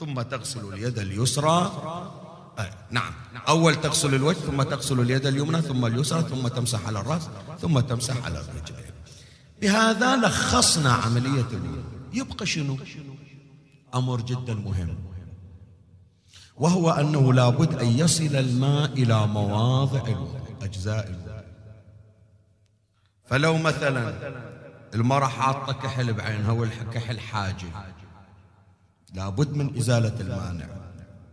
ثم 0.00 0.22
تغسل 0.22 0.60
اليد 0.72 0.98
اليسرى 0.98 1.72
نعم. 2.90 3.12
أول 3.48 3.74
تغسل 3.74 4.14
الوجه 4.14 4.36
ثم 4.36 4.62
تغسل 4.62 5.00
اليد 5.00 5.26
اليمنى 5.26 5.62
ثم 5.62 5.86
اليسرى 5.86 6.22
ثم 6.22 6.48
تمسح 6.48 6.86
على 6.86 7.00
الرأس 7.00 7.28
ثم 7.60 7.80
تمسح 7.80 8.24
على 8.24 8.40
الرجلين. 8.40 8.90
بهذا 9.62 10.16
لخصنا 10.16 10.92
عملية 10.92 11.50
الوضوء 11.52 11.84
يبقى 12.12 12.46
شنو؟ 12.46 12.78
أمر 13.94 14.20
جدا 14.20 14.54
مهم. 14.54 14.98
وهو 16.56 16.90
أنه 16.90 17.32
لابد 17.32 17.74
أن 17.82 17.86
يصل 17.86 18.36
الماء 18.36 18.92
إلى 18.92 19.26
مواضع 19.26 20.06
الوضوء 20.08 20.56
أجزاء 20.62 21.08
الوضوء 21.08 21.36
فلو 23.26 23.58
مثلا 23.58 24.14
المرأة 24.94 25.26
حاطة 25.26 25.72
كحل 25.72 26.12
بعينها 26.12 26.52
والكحل 26.52 27.20
حاجب 27.20 27.70
لابد 29.14 29.52
من 29.52 29.76
إزالة 29.76 30.20
المانع. 30.20 30.85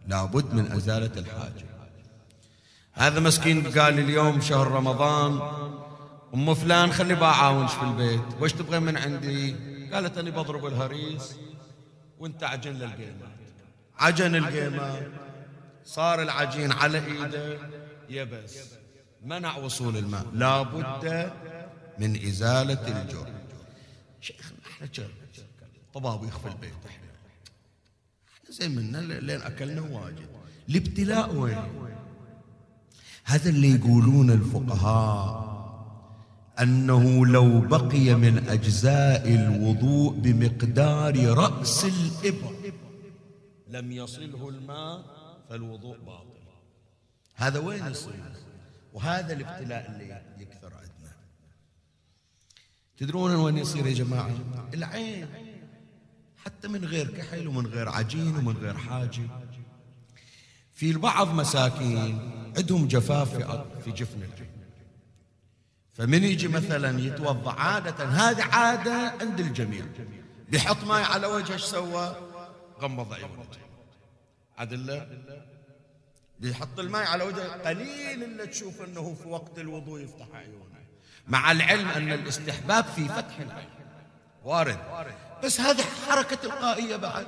لابد 0.07 0.53
من 0.53 0.71
إزالة 0.71 1.19
الحاجب 1.19 1.65
هذا 2.93 3.19
مسكين 3.19 3.71
قال 3.79 3.99
اليوم 3.99 4.41
شهر 4.41 4.67
رمضان 4.67 5.41
أم 6.33 6.53
فلان 6.53 6.93
خلي 6.93 7.15
بعاونش 7.15 7.71
في 7.71 7.83
البيت 7.83 8.21
وش 8.41 8.53
تبغى 8.53 8.79
من 8.79 8.97
عندي؟ 8.97 9.55
قالت 9.93 10.17
أني 10.17 10.31
بضرب 10.31 10.65
الهريس 10.65 11.35
وأنت 12.19 12.43
عجن 12.43 12.71
للقيمات 12.71 13.33
عجن 13.99 14.35
القيمات 14.35 15.07
صار 15.85 16.21
العجين 16.21 16.71
على 16.71 17.05
إيده 17.05 17.59
يبس 18.09 18.57
منع 19.25 19.57
وصول 19.57 19.97
الماء. 19.97 20.25
لابد 20.33 21.31
من 21.99 22.27
إزالة 22.27 23.01
الجرم 23.01 23.33
شيخنا 24.21 24.57
إحنا 24.65 24.87
طبابيخ 25.93 26.39
في 26.39 26.47
البيت. 26.47 26.73
إحنا 26.87 27.02
زين 28.53 28.75
منا 28.75 28.97
لين 28.97 29.41
أكلنا 29.41 29.81
واجد. 29.81 30.27
الابتلاء 30.69 31.35
وين؟ 31.35 31.57
هذا 33.23 33.49
اللي 33.49 33.75
يقولون 33.75 34.31
الفقهاء 34.31 35.43
أنه 36.61 37.25
لو 37.25 37.59
بقي 37.59 38.15
من 38.15 38.49
أجزاء 38.49 39.33
الوضوء 39.33 40.13
بمقدار 40.13 41.15
رأس 41.25 41.85
الإبر 41.85 42.53
لم 43.67 43.91
يصله 43.91 44.49
الماء 44.49 45.03
فالوضوء 45.49 45.97
باطل. 45.97 46.43
هذا 47.35 47.59
وين 47.59 47.87
يصير؟ 47.87 48.31
وهذا 48.93 49.33
الابتلاء 49.33 49.91
اللي 49.91 50.21
يكثر 50.39 50.73
عندنا. 50.73 51.13
تدرون 52.97 53.35
وين 53.35 53.57
يصير 53.57 53.87
يا 53.87 53.93
جماعة؟ 53.93 54.35
العين. 54.73 55.27
حتى 56.45 56.67
من 56.67 56.85
غير 56.85 57.07
كحل 57.17 57.47
ومن 57.47 57.67
غير 57.67 57.89
عجين 57.89 58.35
ومن 58.35 58.57
غير 58.57 58.77
حاجة 58.77 59.21
في 60.73 60.91
البعض 60.91 61.33
مساكين 61.33 62.31
عندهم 62.57 62.87
جفاف 62.87 63.35
في 63.83 63.91
جفن 63.91 64.17
العين. 64.23 64.51
فمن 65.93 66.23
يجي 66.23 66.47
مثلا 66.47 66.99
يتوضأ 66.99 67.51
عادة 67.51 68.05
هذه 68.05 68.43
عادة 68.43 69.13
عند 69.21 69.39
الجميع. 69.39 69.85
بيحط 70.49 70.83
ماي 70.83 71.03
على 71.03 71.27
وجهه 71.27 71.53
إيش 71.53 71.61
سوى؟ 71.61 72.15
غمض 72.81 73.13
عيونه 73.13 73.45
عدل 74.57 75.07
بيحط 76.39 76.79
الماء 76.79 77.07
على 77.07 77.23
وجهه 77.23 77.69
قليل 77.69 78.23
اللي 78.23 78.47
تشوف 78.47 78.81
إنه 78.81 79.13
في 79.13 79.27
وقت 79.27 79.59
الوضوء 79.59 80.01
يفتح 80.01 80.27
عيونه. 80.33 80.63
مع 81.27 81.51
العلم 81.51 81.87
أن 81.87 82.11
الاستحباب 82.11 82.85
في 82.85 83.07
فتح 83.07 83.39
العين. 83.39 83.69
وارد. 84.43 84.79
بس 85.43 85.59
هذه 85.59 85.81
حركة 85.81 86.35
تلقائية 86.35 86.95
بعد. 86.95 87.27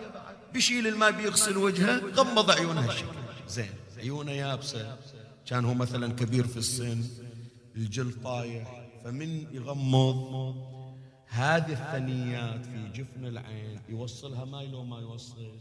بيشيل 0.54 0.88
الماء 0.88 1.12
بيغسل 1.12 1.58
وجهه 1.58 2.00
غمض 2.00 2.52
عيونه 2.52 2.82
هالشكل. 2.82 3.16
زين 3.48 3.74
عيونه 3.98 4.32
يابسة. 4.32 4.98
كان 5.46 5.66
هو 5.66 5.74
مثلا 5.74 6.14
كبير 6.14 6.48
في 6.48 6.58
السن 6.58 7.04
الجلد 7.76 8.24
طايح 8.24 8.88
فمن 9.04 9.56
يغمض؟ 9.56 10.56
هذه 11.28 11.74
الثنيات 11.74 12.66
في 12.66 12.88
جفن 12.88 13.26
العين 13.26 13.82
يوصلها 13.90 14.46
ماي 14.46 14.68
لو 14.68 14.84
ما 14.84 15.00
يوصل. 15.00 15.60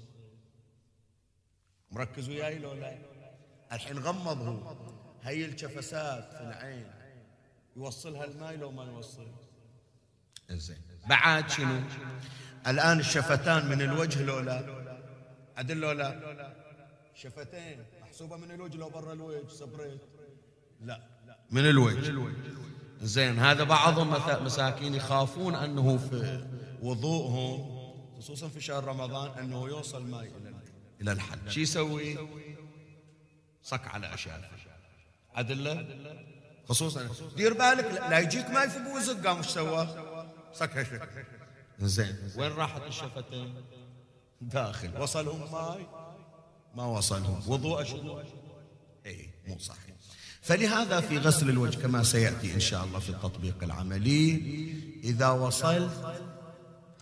مركز 1.90 2.28
وياي 2.28 2.58
لو 2.58 2.72
لا؟ 2.72 2.98
الحين 3.72 3.98
غمض 3.98 4.38
هو. 4.38 4.76
هي 5.22 5.44
الشفسات 5.44 6.32
في 6.32 6.40
العين 6.40 6.90
يوصلها 7.76 8.24
الماي 8.24 8.56
لو 8.56 8.70
ما 8.70 8.84
يوصل. 8.84 9.26
زين 10.50 10.93
بعد 11.08 11.50
شنو؟ 11.50 11.80
الآن 12.66 13.00
الشفتان 13.00 13.66
من 13.66 13.82
الوجه 13.82 14.22
لو 14.22 14.40
لا 14.40 14.64
عدل 15.56 15.76
لو 15.76 15.92
لا 15.92 16.54
شفتين. 17.14 17.84
محسوبة 18.02 18.36
من 18.36 18.50
الوجه 18.50 18.76
لو 18.76 18.88
برا 18.88 19.12
الوجه 19.12 19.48
separate. 19.48 20.00
لا. 20.80 21.00
من 21.50 21.66
الوجه. 21.66 22.32
زين 23.02 23.38
هذا 23.38 23.64
بعضهم 23.64 24.10
مساكين 24.44 24.94
يخافون 24.94 25.54
أنه 25.54 25.98
في 25.98 26.46
وضوءهم 26.82 27.74
خصوصا 28.18 28.48
في 28.48 28.60
شهر 28.60 28.84
رمضان 28.84 29.38
أنه 29.38 29.68
يوصل 29.68 30.06
ماء 30.06 30.30
إلى 31.00 31.12
الحلق. 31.12 31.52
شو 31.52 31.60
يسوي؟ 31.60 32.18
صك 33.62 33.86
على 33.86 34.14
اشفافه 34.14 34.48
عدله 35.34 35.86
خصوصا. 36.68 37.08
دير 37.36 37.52
بالك 37.52 37.84
لا 38.10 38.18
يجيك 38.18 38.50
ماي 38.50 38.70
في 38.70 38.78
بوزك 38.78 39.26
قام 39.26 39.36
إيش 39.36 39.46
سوى؟ 39.46 40.13
صك 40.54 40.76
هشك 40.76 41.08
زين. 41.80 42.16
وين 42.36 42.52
راحت 42.52 42.82
الشفتين 42.82 43.54
داخل. 44.40 45.00
وصلهم 45.00 45.52
ماي؟ 45.52 45.86
ما 46.74 46.84
وصلهم. 46.84 47.42
وضوء 47.46 47.84
شنو 47.84 48.22
اي 49.06 49.30
مو 49.48 49.58
صحيح. 49.58 49.94
فلهذا 50.42 51.00
في 51.00 51.18
غسل 51.18 51.50
الوجه 51.50 51.78
كما 51.78 52.02
سيأتي 52.02 52.54
إن 52.54 52.60
شاء 52.60 52.84
الله 52.84 52.98
في 52.98 53.10
التطبيق 53.10 53.62
العملي. 53.62 54.42
إذا 55.04 55.28
وصلت 55.28 56.20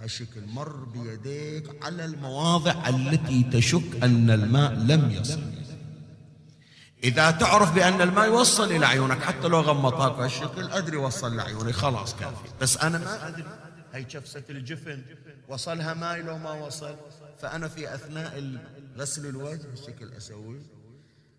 هالشكل 0.01 0.47
مر 0.47 0.85
بيديك 0.85 1.85
على 1.85 2.05
المواضع 2.05 2.89
التي 2.89 3.43
تشك 3.43 4.03
أن 4.03 4.31
الماء 4.31 4.73
لم 4.73 5.11
يصل. 5.11 5.62
إذا 7.05 7.31
تعرف 7.31 7.75
بأن 7.75 8.01
الماء 8.01 8.27
يوصل 8.27 8.73
إلى 8.73 8.87
عيونك 8.87 9.23
حتى 9.23 9.49
لو 9.49 9.61
غمضتها 9.61 10.09
بهالشكل 10.09 10.71
أدري 10.71 10.97
وصل 10.97 11.37
لعيوني 11.37 11.73
خلاص 11.73 12.17
كافي. 12.17 12.49
بس 12.61 12.77
أنا 12.77 12.99
ما 12.99 13.29
أدري. 13.29 13.45
هي 13.93 14.11
شفسة 14.11 14.43
الجفن. 14.51 15.03
وصلها 15.49 15.95
ماء 15.95 16.19
لو 16.19 16.39
ما 16.39 16.53
وصل. 16.53 16.97
فأنا 17.39 17.69
في 17.69 17.95
أثناء 17.95 18.59
غسل 18.97 19.27
الوجه 19.27 19.67
الشكل 19.73 20.13
أسوي. 20.13 20.63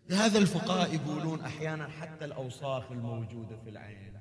لهذا 0.09 0.39
الفقهاء 0.39 0.95
يقولون 0.95 1.41
أحيانا 1.41 1.87
حتى 2.01 2.25
الأوساخ 2.25 2.83
الموجودة 2.91 3.57
في 3.63 3.69
العين. 3.69 4.13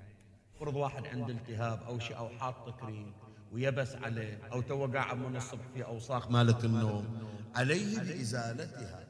فرض 0.61 0.77
واحد 0.77 1.07
عنده 1.07 1.33
التهاب 1.33 1.83
أو 1.83 1.99
شيء 1.99 2.17
أو 2.17 2.29
حاط 2.29 2.81
كريم 2.81 3.13
ويبس 3.53 3.95
عليه 3.95 4.39
أو 4.53 4.61
تو 4.61 4.87
قاعد 4.87 5.19
من 5.19 5.37
الصبح 5.37 5.65
في 5.75 5.85
أوساخ 5.85 6.31
مالت 6.31 6.65
النوم 6.65 7.19
عليه 7.55 7.99
بإزالتها. 7.99 9.02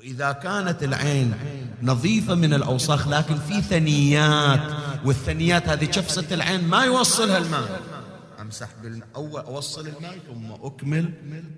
وإذا 0.00 0.32
كانت 0.32 0.82
العين 0.82 1.34
نظيفة 1.82 2.34
من 2.34 2.54
الأوساخ 2.54 3.08
لكن 3.08 3.38
في 3.38 3.62
ثنيات 3.62 4.60
والثنيات 5.04 5.68
هذه 5.68 5.90
شفصة 5.90 6.24
العين 6.32 6.68
ما 6.68 6.84
يوصلها 6.84 7.38
الماء. 7.38 7.82
أمسح 8.40 8.68
بالأول 8.82 9.40
أوصل 9.40 9.86
الماء 9.88 10.18
ثم 10.28 10.52
أكمل 10.66 11.12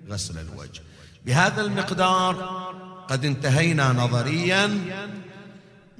غسل 0.09 0.39
الوجه. 0.39 0.81
بهذا 1.25 1.61
المقدار 1.61 2.35
قد 3.09 3.25
انتهينا 3.25 3.93
نظريا 3.93 4.67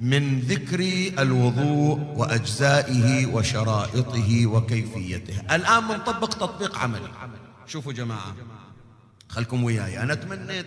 من 0.00 0.40
ذكر 0.40 0.80
الوضوء 1.18 1.98
وأجزائه 2.16 3.26
وشرائطه 3.26 4.46
وكيفيته. 4.46 5.54
الآن 5.54 5.88
بنطبق 5.88 6.28
تطبيق 6.28 6.78
عملي. 6.78 7.08
شوفوا 7.66 7.92
جماعة 7.92 8.36
خلكم 9.28 9.64
وياي. 9.64 10.02
أنا 10.02 10.14
تمنيت 10.14 10.66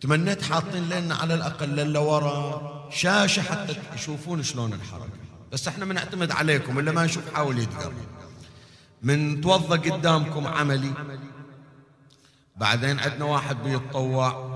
تمنيت 0.00 0.42
حاطين 0.42 0.88
لنا 0.88 1.14
على 1.14 1.34
الأقل 1.34 1.68
للا 1.68 1.98
ورا 1.98 2.88
شاشة 2.90 3.42
حتى 3.42 3.76
تشوفون 3.94 4.42
شلون 4.42 4.72
الحركة. 4.72 5.18
بس 5.52 5.68
إحنا 5.68 5.84
بنعتمد 5.84 6.30
عليكم 6.30 6.78
اللي 6.78 6.92
ما 6.92 7.04
يشوف 7.04 7.34
حاول 7.34 7.58
يتقرب. 7.58 7.92
من 9.02 9.40
توضى 9.40 9.90
قدامكم 9.90 10.46
عملي 10.46 10.92
بعدين 12.56 12.98
عندنا 12.98 13.24
واحد 13.24 13.56
بيتطوع 13.62 14.48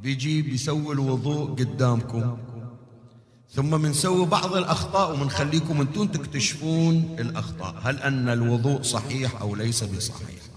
بيجي 0.00 0.42
بيسوي 0.42 0.94
الوضوء 0.94 1.50
قدامكم. 1.50 2.38
ثم 3.50 3.70
بنسوي 3.70 4.26
بعض 4.26 4.56
الأخطاء 4.56 5.12
ومنخليكم 5.12 5.80
أنتم 5.80 6.06
تكتشفون 6.06 7.16
الأخطاء 7.18 7.74
هل 7.82 7.98
أن 7.98 8.28
الوضوء 8.28 8.82
صحيح 8.82 9.40
أو 9.40 9.54
ليس 9.54 9.84
بصحيح. 9.84 10.49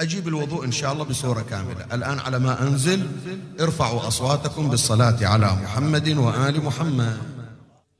أجيب 0.00 0.28
الوضوء 0.28 0.64
إن 0.64 0.72
شاء 0.72 0.92
الله 0.92 1.04
بصورة 1.04 1.40
كاملة. 1.42 1.84
الآن 1.92 2.18
على 2.18 2.38
ما 2.38 2.62
أنزل 2.62 3.10
ارفعوا 3.60 4.08
أصواتكم 4.08 4.70
بالصلاة 4.70 5.26
على 5.26 5.46
محمد 5.46 6.08
وآل 6.08 6.64
محمد. 6.64 7.18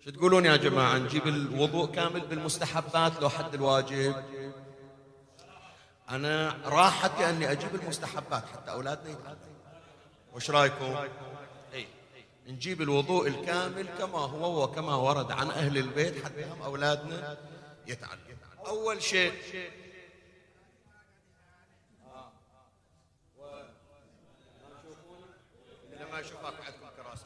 شو 0.05 0.11
تقولون 0.11 0.45
يا 0.45 0.57
جماعة؟ 0.57 0.99
نجيب 0.99 1.27
الوضوء 1.27 1.87
كامل 1.87 2.21
بالمستحبات 2.21 3.13
لو 3.21 3.29
حد 3.29 3.55
الواجب. 3.55 4.15
أنا 6.11 6.57
راحتي 6.65 7.31
أني 7.31 7.53
أجيب 7.53 7.75
المستحبات 7.83 8.45
حتى 8.53 8.71
أولادنا 8.71 9.11
يتعلموا 9.11 9.59
وش 10.35 10.51
رأيكم؟ 10.51 10.97
أي. 11.75 11.87
نجيب 12.49 12.83
الوضوء 12.83 13.29
الكامل 13.29 13.87
كما 13.99 14.19
هو 14.19 14.65
وكما 14.65 14.95
ورد 14.95 15.33
عن 15.33 15.51
أهل 15.51 15.79
البيت 15.79 16.25
حتى 16.25 16.45
هم 16.45 16.63
أولادنا 16.63 17.37
يتعلموا 17.87 18.19
أول 18.67 19.03
شيء 19.03 19.33
ما 26.43 26.49
عندكم 26.49 26.89
كراسي 26.97 27.25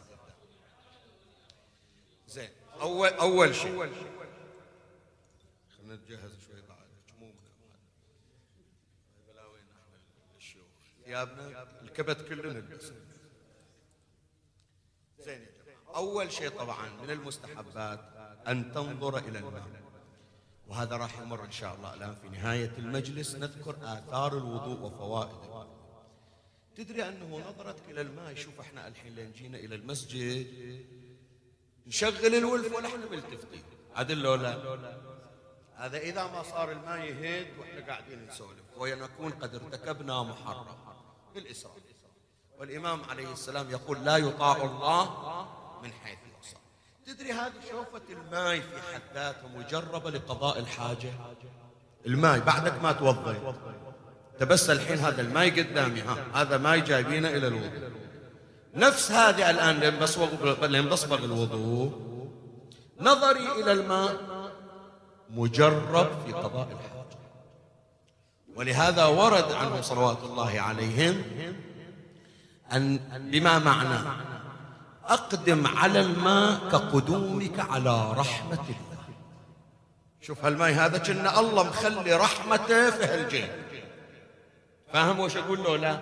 زين 2.29 2.51
اول 2.81 3.09
أول 3.09 3.55
شيء. 3.55 3.93
خلينا 5.77 5.95
نتجهز 5.95 6.33
شوي 6.47 6.63
بعد. 6.69 6.87
همومنا 7.17 7.51
بلاوين 9.29 9.65
إحنا 9.71 9.99
الشيوخ 10.37 10.67
ثيابنا 11.05 11.67
الكبت 11.83 12.29
كله 12.29 12.65
زين 15.19 15.47
أول 15.95 16.33
شيء 16.33 16.51
طبعا 16.51 16.89
من 16.89 17.11
المستحبات 17.11 18.01
أن 18.49 18.73
تنظر 18.73 19.19
إلى 19.19 19.39
الماء. 19.39 19.83
وهذا 20.69 20.97
راح 20.97 21.19
يمر 21.19 21.45
إن 21.45 21.51
شاء 21.51 21.75
الله. 21.75 21.95
الآن 21.95 22.15
في 22.15 22.29
نهاية 22.29 22.73
المجلس 22.79 23.35
نذكر 23.35 23.77
آثار 23.83 24.39
الوضوء 24.39 24.81
وفوائده. 24.81 25.52
تدري 26.77 27.09
أنه 27.09 27.39
نظرتك 27.49 27.91
إلى 27.91 28.01
الماء؟ 28.01 28.35
شوف 28.35 28.61
إحنا 28.61 28.89
الحين 28.89 29.15
لين 29.15 29.33
جينا 29.33 29.59
إلى 29.59 29.75
المسجد. 29.75 30.47
نشغل 31.87 32.35
الولف 32.35 32.77
ولا 32.77 32.87
إحنا 32.89 33.07
ملتفتين. 33.11 33.63
عدل 33.95 34.23
لو 34.23 34.35
لا؟ 34.35 34.97
هذا 35.77 35.99
إذا 35.99 36.27
ما 36.27 36.43
صار 36.43 36.73
الماء 36.73 37.01
يهد 37.05 37.59
وإحنا 37.59 37.87
قاعدين 37.87 38.27
نسولف. 38.27 38.63
ونكون 38.77 39.33
قد 39.33 39.55
ارتكبنا 39.55 40.23
محرم. 40.23 40.67
بالإسراف 41.35 41.75
والإمام 42.59 43.05
عليه 43.05 43.33
السلام 43.33 43.71
يقول 43.71 44.05
لا 44.05 44.17
يطاع 44.17 44.57
الله 44.57 45.05
من 45.83 45.93
حيث 45.93 46.19
يوصى 46.37 46.57
تدري 47.07 47.33
هذه 47.33 47.53
شوفة 47.71 48.03
الماء 48.11 48.61
في 48.61 48.83
حد 48.95 49.03
ذاتها 49.15 49.49
مجربة 49.49 50.11
لقضاء 50.11 50.59
الحاجة؟ 50.59 51.13
الماء 52.07 52.39
بعدك 52.39 52.83
ما 52.83 52.93
توضي. 52.93 53.37
بس 54.41 54.71
الحين 54.71 54.99
هذا 54.99 55.21
الماي 55.21 55.51
قدامي 55.51 56.01
ها 56.01 56.17
هذا 56.35 56.59
ماي 56.59 56.81
جايبينه 56.81 57.29
إلى 57.29 57.47
الوضوء. 57.49 57.91
نفس 58.75 59.11
هذه 59.11 59.51
الآن 59.51 59.81
لين 60.71 60.89
بصبغ 60.89 61.25
الوضوء 61.25 61.93
نظري 63.01 63.53
إلى 63.63 63.73
الماء 63.73 64.17
مجرب 65.31 66.11
في 66.27 66.33
قضاء 66.33 66.69
الحاجة. 66.73 67.19
ولهذا 68.57 69.05
ورد 69.05 69.53
عنهم 69.53 69.83
صلوات 69.83 70.19
الله 70.23 70.61
عليهم 70.61 71.23
أن 72.73 72.99
بما 73.31 73.59
معناه؟ 73.59 74.09
أقدم 75.05 75.67
على 75.67 76.01
الماء 76.01 76.59
كقدومك 76.73 77.61
على 77.61 78.13
رحمة 78.13 78.53
الله. 78.53 78.93
شوف 80.21 80.45
هالماء 80.45 80.73
هذا 80.73 80.99
كنا 80.99 81.41
الله 81.41 81.63
مخلي 81.63 82.13
رحمته 82.15 82.91
في 82.91 83.05
هالجيب 83.05 83.49
فاهم 84.93 85.21
وش 85.21 85.37
أقول 85.37 85.63
له 85.63 85.77
لا 85.77 85.99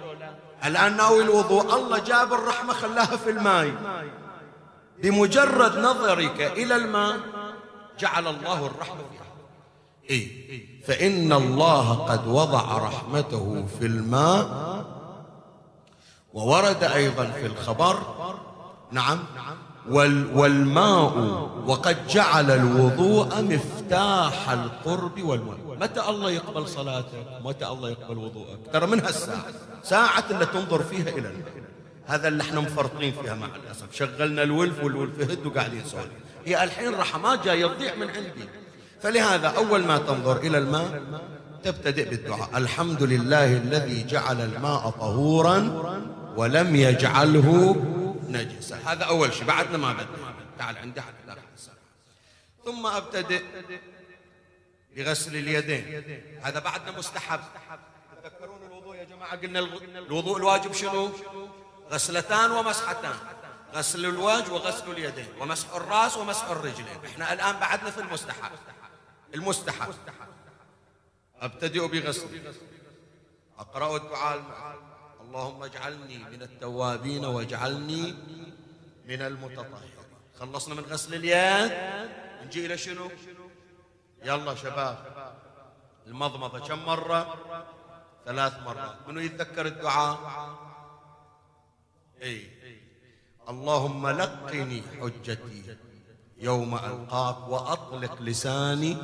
الآن 0.64 0.97
ناوي 0.97 1.22
الوضوء. 1.22 1.74
الله 1.74 1.99
جاب 1.99 2.32
الرحمة 2.32 2.72
خلاها 2.72 3.16
في 3.16 3.30
الماء. 3.30 3.72
بمجرد 5.03 5.78
نظرك 5.78 6.41
إلى 6.41 6.76
الماء 6.76 7.16
جعل 7.99 8.26
الله 8.26 8.66
الرحمة 8.66 9.03
فيها. 9.11 9.30
إيه. 10.11 10.82
فإن 10.86 11.32
الله 11.32 11.95
قد 11.95 12.26
وضع 12.26 12.78
رحمته 12.78 13.66
في 13.78 13.86
الماء 13.86 14.47
وورد 16.32 16.84
أيضا 16.84 17.24
في 17.24 17.47
الخبر. 17.47 18.03
نعم. 18.93 19.18
والماء 20.34 21.18
وقد 21.66 22.07
جعل 22.07 22.51
الوضوء 22.51 23.43
مفتاح 23.43 24.51
القرب 24.51 25.22
والماء 25.22 25.59
متى 25.80 26.00
الله 26.00 26.30
يقبل 26.30 26.68
صلاتك؟ 26.68 27.26
متى 27.44 27.66
الله 27.66 27.90
يقبل 27.90 28.18
وضوءك؟ 28.18 28.58
ترى 28.72 28.86
من 28.86 29.00
هالساعة؟ 29.00 29.44
ساعة 29.82 30.24
اللي 30.30 30.46
تنظر 30.46 30.82
فيها 30.82 31.08
إلى 31.08 31.28
الماء 31.28 31.52
هذا 32.06 32.28
اللي 32.28 32.42
إحنا 32.42 32.60
مفرطين 32.60 33.12
فيها 33.22 33.34
مع 33.34 33.46
الأسف. 33.46 33.94
شغلنا 33.94 34.42
الولف 34.42 34.84
والولف. 34.84 35.30
هد 35.30 35.46
وقاعدين 35.46 35.82
نسولف 35.82 36.10
هي 36.46 36.64
الحين 36.64 36.94
رحمات 36.94 37.44
جاية 37.44 37.66
تضيع 37.66 37.94
من 37.94 38.10
عندي. 38.10 38.48
فلهذا 39.02 39.48
أول 39.48 39.84
ما 39.84 39.98
تنظر 39.98 40.36
إلى 40.36 40.58
الماء 40.58 41.02
تبتدئ 41.64 42.10
بالدعاء. 42.10 42.50
الحمد 42.54 43.02
لله 43.02 43.56
الذي 43.56 44.06
جعل 44.06 44.40
الماء 44.40 44.90
طهورا 44.90 45.58
ولم 46.36 46.76
يجعله 46.76 47.76
نجسا. 48.28 48.78
هذا 48.86 49.04
أول 49.04 49.32
شيء. 49.32 49.44
بعدنا 49.44 49.78
ما 49.78 49.92
بدنا 49.92 50.34
تعال 50.58 50.76
عندي 50.78 51.00
حتى 51.00 51.20
ثم 52.64 52.86
أبتدئ 52.86 53.42
بغسل 54.97 55.36
اليدين. 55.36 55.84
هذا 56.43 56.59
بعدنا 56.59 56.99
مستحب. 56.99 57.41
تذكرون 58.22 58.62
الوضوء 58.62 58.97
يا 58.97 59.05
جماعة؟ 59.05 59.36
قلنا 59.36 59.59
الوضوء 59.99 60.36
الواجب 60.36 60.72
شنو؟ 60.72 61.11
غسلتان 61.91 62.51
ومسحتان. 62.51 63.14
غسل 63.74 64.07
الوجه 64.07 64.53
وغسل 64.53 64.91
اليدين 64.91 65.28
ومسح 65.41 65.74
الراس 65.74 66.16
ومسح 66.16 66.51
الرجلين. 66.51 66.99
إحنا 67.07 67.32
الآن 67.32 67.57
بعدنا 67.57 67.91
في 67.91 68.01
المستحب 68.01 68.53
المستحب. 69.34 69.95
أبتدئ 71.41 71.88
بغسل. 71.88 72.53
أقرأ 73.59 73.97
الدعاء 73.97 74.43
اللهم 75.20 75.62
اجعلني 75.62 76.18
من 76.18 76.43
التوابين 76.43 77.24
واجعلني 77.24 78.14
من 79.09 79.22
المتطهرين. 79.22 79.91
خلصنا 80.41 80.74
من 80.74 80.84
غسل 80.84 81.14
اليد. 81.14 81.72
نجي 82.47 82.66
إلى 82.66 82.78
شنو؟ 82.78 83.11
يلا 84.22 84.54
شباب 84.54 84.96
المضمضة 86.06 86.58
كم 86.58 86.84
مرة؟ 86.84 87.20
ثلاث 88.24 88.58
مرات. 88.62 89.08
منو 89.08 89.20
يتذكر 89.20 89.66
الدعاء؟ 89.66 90.18
اي 92.22 92.60
اللهم 93.48 94.08
لقني 94.08 94.82
حجتي 94.82 95.76
يوم 96.36 96.74
ألقاك 96.74 97.48
وأطلق 97.48 98.22
لساني 98.22 98.94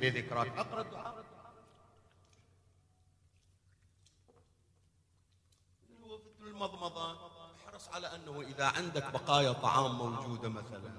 بذكراك. 0.00 0.58
أقرأ 0.58 0.80
الدعاء. 0.80 1.24
المضمضة 6.40 7.16
احرص 7.56 7.88
على 7.88 8.14
أنه 8.14 8.40
إذا 8.40 8.64
عندك 8.64 9.12
بقايا 9.12 9.52
طعام 9.52 9.98
موجودة 9.98 10.48
مثلا 10.48 10.92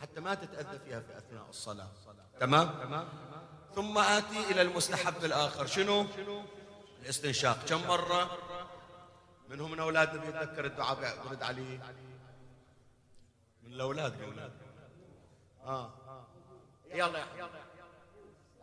حتى 0.00 0.20
ما 0.20 0.34
تتأذى 0.34 0.78
فيها 0.78 1.00
في 1.00 1.18
أثناء 1.18 1.48
الصلاة. 1.48 1.90
تمام؟ 2.40 3.08
ثم 3.74 3.98
آتي 3.98 4.50
إلى 4.50 4.62
المستحب 4.62 5.24
الآخر. 5.24 5.66
شنو؟ 5.66 6.06
الاستنشاق. 7.02 7.64
كم 7.64 7.88
مرة؟ 7.88 8.38
منهم 9.48 9.70
من 9.70 9.80
أولادنا 9.80 10.24
بيتذكر 10.24 10.64
الدعاء 10.64 11.24
برد 11.24 11.42
عليه. 11.42 11.78
من 13.62 13.72
الأولاد 13.72 14.22
أولاد 14.22 14.52
آه. 15.66 15.92
يلا 16.90 17.24
حبيبي 17.24 17.48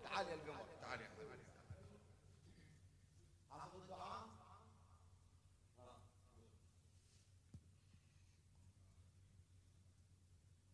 تعال 0.04 0.28
يا 0.28 0.34
القمر 0.34 0.66
تعال 0.82 1.02
يا 1.02 1.08
حبيبي 1.08 1.38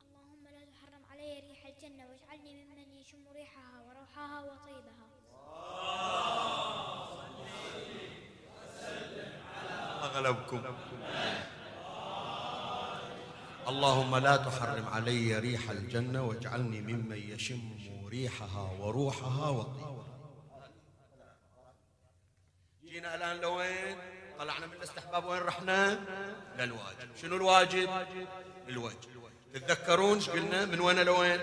اللهم 0.01 0.47
لا 0.47 0.65
تحرم 0.65 1.05
علي 1.11 1.39
ريح 1.39 1.65
الجنة 1.65 2.07
واجعلني 2.07 2.63
ممن 2.63 2.91
يشم 2.91 3.27
وروحها 4.17 4.41
وطيبها 4.41 5.07
أغلبكم 10.03 10.61
اللهم 13.67 14.17
لا 14.17 14.37
تحرم 14.37 14.87
علي 14.87 15.39
ريح 15.39 15.69
الجنة 15.69 16.23
واجعلني 16.23 16.81
ممن 16.81 17.17
يشم 17.17 17.61
ريحها 18.09 18.71
وروحها 18.79 19.49
وطيبها. 19.49 20.07
جينا 22.85 23.15
الآن 23.15 23.41
لوين؟ 23.41 23.97
طلعنا 24.39 24.65
من 24.65 24.73
الاستحباب 24.73 25.25
وين 25.25 25.41
رحنا؟ 25.41 25.99
للواجب. 26.57 27.15
شنو 27.21 27.35
الواجب؟ 27.35 27.89
الوجه 28.67 28.95
تتذكرون 29.53 30.19
قلنا؟ 30.19 30.65
من 30.65 30.79
وين 30.79 30.99
لوين؟ 30.99 31.39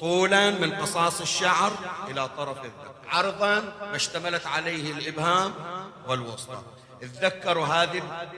طولا 0.00 0.50
من 0.50 0.74
قصاص 0.74 1.20
الشعر 1.20 1.72
إلى 2.08 2.28
طرف 2.28 2.64
الذقن 2.64 3.08
عرضا 3.08 3.60
ما 3.60 3.96
اشتملت 3.96 4.46
عليه 4.46 4.92
الإبهام 4.92 5.54
والوسطى. 6.06 6.62
تذكروا 7.00 7.66
هذه 7.66 8.28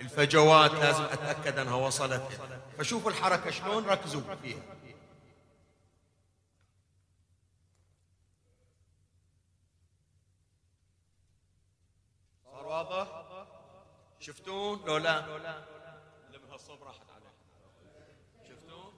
الفجوات 0.00 0.72
لازم 0.72 1.02
أتأكد 1.04 1.58
أنها 1.58 1.74
وصلت 1.74 2.40
فشوفوا 2.78 3.10
الحركة 3.10 3.50
شلون 3.50 3.86
ركزوا 3.86 4.20
فيها. 4.42 4.62
صار 12.44 12.66
واضح؟ 12.66 13.08
شفتون؟ 14.20 14.80
لو 14.86 14.96
لا. 14.96 15.18
اللي 15.26 16.38
من 16.38 16.50
هالصوب 16.52 16.82
راحت 16.82 17.06
عليه 17.14 17.34
شفتون 18.48 18.92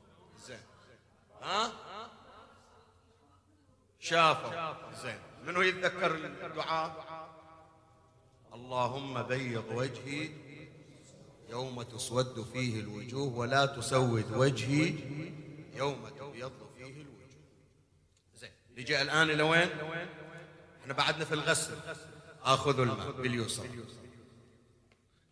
زين 0.47 0.61
ها؟ 1.43 1.73
شافوا 4.01 4.75
زين. 5.03 5.19
منو 5.45 5.63
يتذكر 5.63 6.15
الدعاء؟ 6.15 7.11
اللهم 8.55 9.23
بيض 9.23 9.65
وجهي 9.71 10.31
يوم 11.49 11.83
تسود 11.83 12.43
فيه 12.53 12.81
الوجوه 12.81 13.39
ولا 13.39 13.67
تسود 13.67 14.33
وجهي 14.33 14.95
يوم 15.75 16.09
تبيض 16.09 16.53
فيه 16.77 17.03
الوجوه. 17.03 17.41
زين. 18.35 18.53
نجي 18.77 19.03
الآن 19.03 19.31
إلى 19.31 19.43
وين؟ 19.43 19.69
إحنا 20.83 20.95
بعدنا 20.95 21.25
في 21.25 21.35
الغسل. 21.35 21.79
آخذ 22.43 22.81
الماء 22.81 23.11
باليسر 23.11 23.67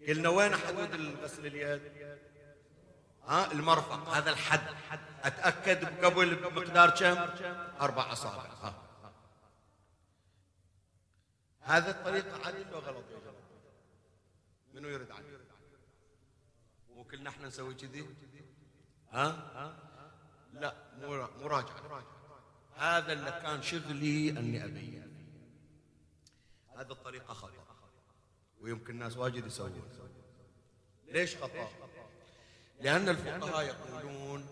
قلنا 0.08 0.28
وين 0.28 0.56
حدود 0.56 0.94
الغسل 0.94 1.46
اليد؟ 1.46 1.82
ها 3.28 3.52
المرفق 3.52 4.08
هذا 4.08 4.30
الحد. 4.30 4.74
أتأكد 5.22 6.04
قبل 6.04 6.34
بمقدار 6.34 6.90
كم؟ 6.90 7.16
أربع 7.80 8.12
أصابع. 8.12 8.42
ها. 8.42 8.82
هذا 11.60 11.90
الطريقة 11.90 12.46
عدل 12.46 12.74
ولا 12.74 12.86
غلط؟ 12.86 13.04
منو 14.74 14.88
يرد 14.88 15.10
علي 15.10 15.38
مو 16.94 17.04
كلنا 17.04 17.30
إحنا 17.30 17.48
نسوي 17.48 17.74
كذي؟ 17.74 18.06
ها؟ 19.12 19.76
لا 20.52 20.74
مراجعة 21.40 22.04
هذا 22.76 23.12
اللي 23.12 23.30
كان 23.30 23.62
شغلي 23.62 24.30
أني 24.30 24.64
أبين. 24.64 25.18
هذه 26.76 26.90
الطريقة 26.90 27.34
خطأ. 27.34 27.52
ويمكن 28.60 28.92
الناس 28.94 29.16
واجد 29.16 29.46
يسوون. 29.46 29.88
ليش 31.06 31.36
خطأ؟ 31.36 31.68
لأن 32.80 33.08
الفقهاء 33.08 33.66
يقولون 33.66 34.46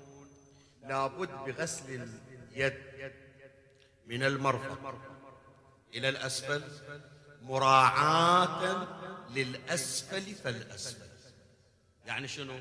لابد 0.83 1.29
بغسل 1.29 2.09
اليد 2.53 2.75
من 4.07 4.23
المرفق 4.23 4.95
إلى 5.95 6.09
الأسفل 6.09 6.63
مراعاة 7.43 8.87
للأسفل 9.31 10.35
فالأسفل. 10.35 11.07
يعني 12.07 12.29
شنو؟ 12.29 12.61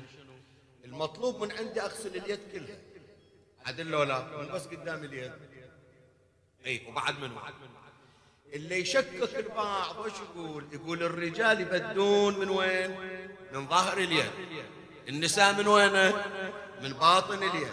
المطلوب 0.84 1.42
من 1.42 1.52
عندي 1.52 1.80
أغسل 1.80 2.16
اليد 2.16 2.40
كلها. 2.52 2.78
عدل 3.66 3.94
ولا؟ 3.94 4.36
من 4.36 4.52
بس 4.52 4.66
قدام 4.66 5.04
اليد. 5.04 5.32
إي 6.66 6.86
وبعد 6.88 7.18
من 7.18 7.34
بعد 7.34 7.54
اللي 8.52 8.80
يشكك 8.80 9.36
البعض 9.36 9.96
وش 9.98 10.12
يقول؟ 10.12 10.64
يقول 10.72 11.02
الرجال 11.02 11.60
يبدون 11.60 12.38
من 12.38 12.48
وين؟ 12.48 12.90
من 13.52 13.68
ظهر 13.68 13.98
اليد. 13.98 14.30
النساء 15.08 15.52
من 15.52 15.68
وين؟ 15.68 16.12
من 16.82 16.92
باطن 16.92 17.42
اليد. 17.42 17.72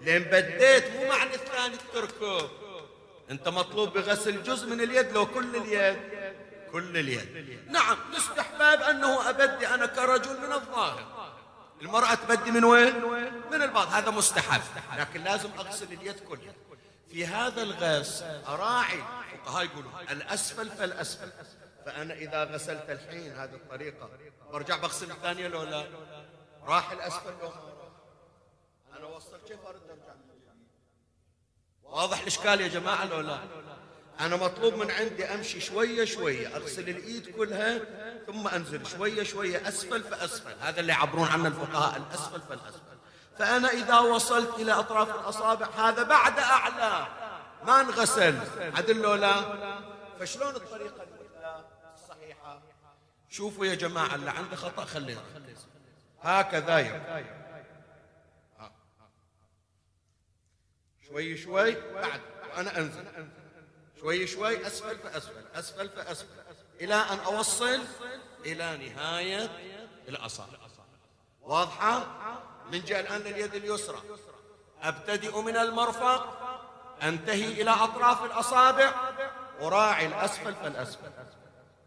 لين 0.00 0.22
بديت 0.22 0.90
مو 0.96 1.08
معنى 1.08 1.34
الثاني 1.34 1.76
تتركه. 1.76 2.50
انت 3.30 3.48
مطلوب 3.48 3.92
بغسل 3.92 4.42
جزء 4.42 4.66
من 4.66 4.80
اليد 4.80 5.12
لو 5.12 5.26
كل 5.26 5.56
اليد. 5.56 5.96
كل 6.72 6.96
اليد. 6.96 7.70
نعم 7.70 7.96
الاستحباب 8.10 8.82
أنه 8.82 9.30
أبدي 9.30 9.68
أنا 9.68 9.86
كرجل 9.86 10.40
من 10.40 10.52
الظاهر. 10.52 11.32
المرأة 11.82 12.14
تبدي 12.14 12.50
من 12.50 12.64
وين؟ 12.64 12.94
من 13.52 13.62
الباطن. 13.62 13.92
هذا 13.92 14.10
مستحب. 14.10 14.62
لكن 14.98 15.24
لازم 15.24 15.48
أغسل 15.58 15.92
اليد 15.92 16.20
كلها. 16.20 16.54
في 17.10 17.26
هذا 17.26 17.62
الغسل 17.62 18.40
أراعي 18.48 19.02
الفقهاء 19.32 19.64
يقولون 19.64 19.92
الأسفل 20.10 20.70
فالأسفل. 20.70 21.28
فأنا 21.86 22.14
إذا 22.14 22.44
غسلت 22.44 22.90
الحين 22.90 23.32
هذه 23.32 23.54
الطريقة 23.54 24.10
برجع 24.52 24.76
بغسل 24.76 25.10
الثانية 25.10 25.48
لو 25.48 25.62
لا؟ 25.62 25.84
راح 26.66 26.90
الأسفل 26.90 27.34
أنا 28.98 29.06
وصل 29.06 29.38
كيف 29.48 29.66
أرد 29.66 29.90
أرجع. 29.90 30.14
واضح 31.82 32.20
الإشكال 32.20 32.60
يا 32.60 32.68
جماعة 32.68 33.04
لو 33.04 33.20
لا؟ 33.20 33.38
أنا 34.20 34.36
مطلوب 34.36 34.74
من 34.74 34.90
عندي 34.90 35.24
أمشي 35.24 35.60
شوية 35.60 36.04
شوية 36.04 36.56
أغسل 36.56 36.88
الإيد 36.88 37.36
كلها 37.36 37.80
ثم 38.26 38.48
أنزل 38.48 38.86
شوية 38.86 39.22
شوية 39.22 39.68
أسفل 39.68 40.02
فأسفل. 40.02 40.54
هذا 40.60 40.80
اللي 40.80 40.92
يعبرون 40.92 41.28
عنه 41.28 41.48
الفقهاء 41.48 41.96
الأسفل 41.96 42.40
فالأسفل. 42.40 42.96
فأنا 43.38 43.68
إذا 43.68 43.98
وصلت 43.98 44.54
إلى 44.54 44.72
أطراف 44.72 45.14
الأصابع 45.14 45.66
هذا 45.66 46.02
بعد 46.02 46.38
أعلى. 46.38 47.06
ما 47.66 47.80
انغسل. 47.80 48.38
عدل 48.76 48.96
لو 48.96 49.14
لا؟ 49.14 49.42
فشلون 50.20 50.56
الطريقة 50.56 51.06
الصحيحة؟ 51.94 52.60
شوفوا 53.30 53.66
يا 53.66 53.74
جماعة 53.74 54.14
اللي 54.14 54.30
عنده 54.30 54.56
خطأ 54.56 54.84
خليه. 54.84 55.18
هكذا 56.22 56.78
يبقى. 56.78 57.24
شوي 61.08 61.36
شوي 61.36 61.92
بعد. 61.92 62.20
وأنا 62.50 62.78
أنزل. 62.78 63.04
شوي 64.00 64.26
شوي 64.26 64.66
أسفل 64.66 64.98
فأسفل. 64.98 65.44
أسفل 65.54 65.88
فأسفل. 65.88 66.28
إلى 66.80 66.94
أن 66.94 67.18
أوصل 67.18 67.80
إلى 68.44 68.76
نهاية 68.76 69.50
الأصابع 70.08 70.58
واضحة؟ 71.42 72.06
من 72.72 72.84
جاء 72.84 73.00
الآن 73.00 73.20
لليد 73.20 73.54
اليسرى. 73.54 74.02
أبتدئ 74.82 75.40
من 75.40 75.56
المرفق 75.56 76.36
أنتهي 77.02 77.62
إلى 77.62 77.70
أطراف 77.70 78.24
الأصابع. 78.24 78.94
أراعي 79.60 80.06
الأسفل 80.06 80.54
فالأسفل. 80.54 81.10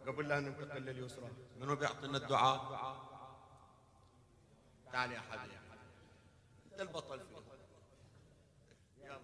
قبل 0.07 0.27
لا 0.27 0.39
ننتقل 0.39 0.82
لليسرى. 0.82 1.30
منو 1.57 1.75
بيعطينا 1.75 2.17
الدعاء؟ 2.17 3.09
تعال 4.92 5.12
يا 5.12 5.20
حبيبي. 5.20 5.58
أنت 6.72 6.82
البطل 6.82 7.20
فيه. 7.20 7.36
يلا. 9.06 9.20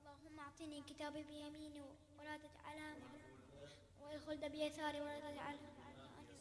اللهم 0.00 0.40
أعطني 0.40 0.82
كتابي 0.82 1.22
بيميني 1.22 1.82
ولا 2.18 2.36
تجعلها 2.36 2.94
والخلد 4.00 4.44
بيساري 4.44 5.00
ولا 5.00 5.20
تجعلها 5.20 5.70
عن 5.86 5.96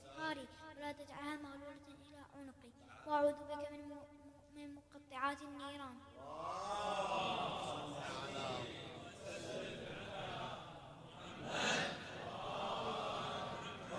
يساري 0.06 0.48
ولا 0.78 0.92
تجعلها 0.92 1.36
مغلولة 1.36 1.88
إلى 1.88 2.26
عنقي. 2.36 2.70
وأعوذ 3.08 3.34
بك 3.34 3.72
من 3.72 3.98
من 4.56 4.76
مقطعات 4.76 5.42
النيران. 5.42 5.98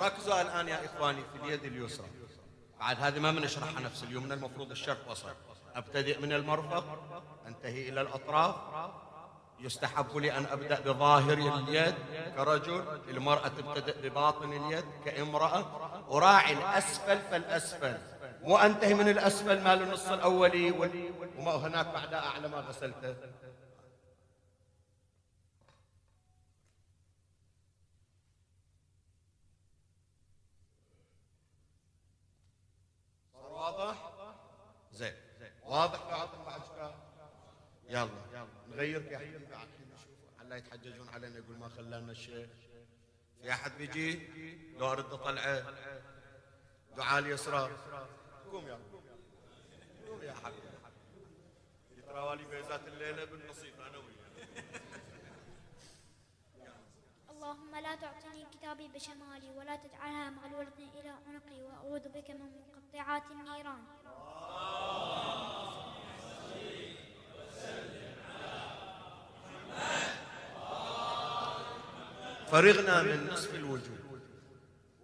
ركزوا 0.01 0.43
الآن 0.43 0.69
يا 0.69 0.85
إخواني 0.85 1.23
في 1.25 1.37
اليد 1.37 1.65
اليسرى. 1.65 2.09
بعد 2.81 3.01
هذه 3.01 3.19
ما 3.19 3.33
بنشرحها 3.33 3.81
نفس 3.81 4.05
اليمنى 4.05 4.35
المفروض 4.35 4.71
الشرق 4.71 5.11
وسط 5.11 5.37
أبتدئ 5.75 6.21
من 6.21 6.33
المرفق 6.33 6.85
أنتهي 7.47 7.89
إلى 7.89 8.01
الأطراف. 8.01 8.55
يستحب 9.61 10.17
لي 10.17 10.37
أن 10.37 10.47
أبدأ 10.47 10.81
بظاهر 10.81 11.33
اليد 11.33 11.95
كرجل 12.37 13.01
المرأة 13.09 13.49
تبتدئ 13.49 14.09
بباطن 14.09 14.53
اليد 14.53 14.85
كامرأة. 15.05 15.61
أراعي 16.11 16.53
الأسفل 16.53 17.19
فالأسفل. 17.19 17.99
مو 18.43 18.57
أنتهي 18.57 18.95
من 18.95 19.09
الأسفل 19.09 19.63
مال 19.65 19.83
النص 19.83 20.09
الأولي 20.09 20.71
وما 21.39 21.53
هناك 21.53 21.87
بعد 21.87 22.15
أعلى 22.15 22.49
ما 22.49 22.61
غسلته 22.61 23.15
صار 33.33 33.60
واضح؟ 33.79 34.13
زين. 34.93 35.15
واضح 35.65 36.09
بعد 36.47 36.61
شوي 36.67 36.95
يلا. 37.89 38.47
نغير 38.69 39.03
يا 39.13 39.19
نشوف 39.19 40.19
على 40.41 40.59
يتحججون 40.59 41.09
علينا 41.09 41.39
يقول 41.39 41.57
ما 41.59 41.69
خلانا 41.69 42.13
الشيخ 42.13 42.49
في 43.43 43.53
أحد 43.53 43.73
بيجي؟ 43.79 44.29
لو 44.79 44.93
أرد 44.93 45.13
اطلعه 45.13 45.75
دعاء 46.97 47.19
اليسرى. 47.19 47.71
قوم 48.53 48.69
يا. 48.69 48.79
قوم 50.09 50.23
يا 50.23 50.35
حبيبي. 50.35 50.71
يتراوالي 51.99 52.45
بيزات 52.45 52.89
الليلة 52.89 53.25
بالنصيب 53.25 53.81
أنا 53.81 53.99
وياه 53.99 55.00
اللهم 57.41 57.77
لا 57.77 57.95
تعطني 57.95 58.47
كتابي 58.53 58.89
بشمالي 58.89 59.51
ولا 59.51 59.77
تجعلها 59.77 60.31
مغلولة 60.31 60.79
إلى 60.79 61.09
عنقي 61.09 61.63
وأعوذ 61.63 62.09
بك 62.09 62.31
من 62.31 62.51
مقطعات 62.77 63.23
النيران. 63.31 63.85
فرغنا 72.51 73.03
من 73.03 73.27
نصف 73.33 73.55
الوجود 73.55 74.21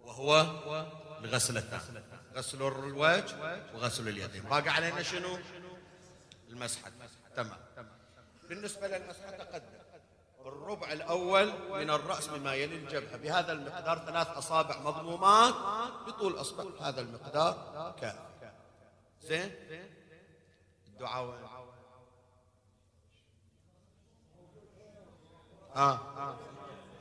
وهو 0.03 0.85
الغسلتان 1.23 2.03
غسل 2.33 2.61
الوجه 2.67 3.35
وغسل 3.73 4.07
اليدين. 4.07 4.43
باقي 4.43 4.69
علينا 4.69 5.03
شنو؟ 5.03 5.39
المسحة. 6.49 6.91
تمام. 7.35 7.59
بالنسبة 8.49 8.87
للمسحة 8.87 9.31
تقدم. 9.31 9.86
الربع 10.47 10.91
الأول 10.91 11.53
من 11.69 11.89
الرأس 11.89 12.27
بما 12.27 12.53
يلي 12.53 12.75
الجبهة. 12.75 13.17
بهذا 13.17 13.51
المقدار 13.51 14.05
ثلاث 14.05 14.27
أصابع 14.27 14.79
مضمومات 14.79 15.53
بطول 16.07 16.41
أصبع. 16.41 16.87
هذا 16.87 17.01
المقدار 17.01 17.95
كافي 18.01 18.51
زين؟ 19.21 19.55
الدعاء 20.87 21.25
وين؟ 21.25 21.47
ها 25.75 26.37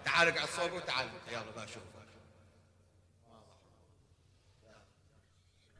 تعال 0.05 0.29
اقعد 0.29 0.49
صوب 0.49 0.73
وتعال. 0.73 1.09
يلا 1.29 1.65
بشوفك 1.65 1.87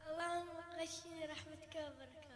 اللهم 0.07 0.49
غشني 0.79 1.25
رحمتك 1.25 1.75
وبركاتك. 1.75 2.27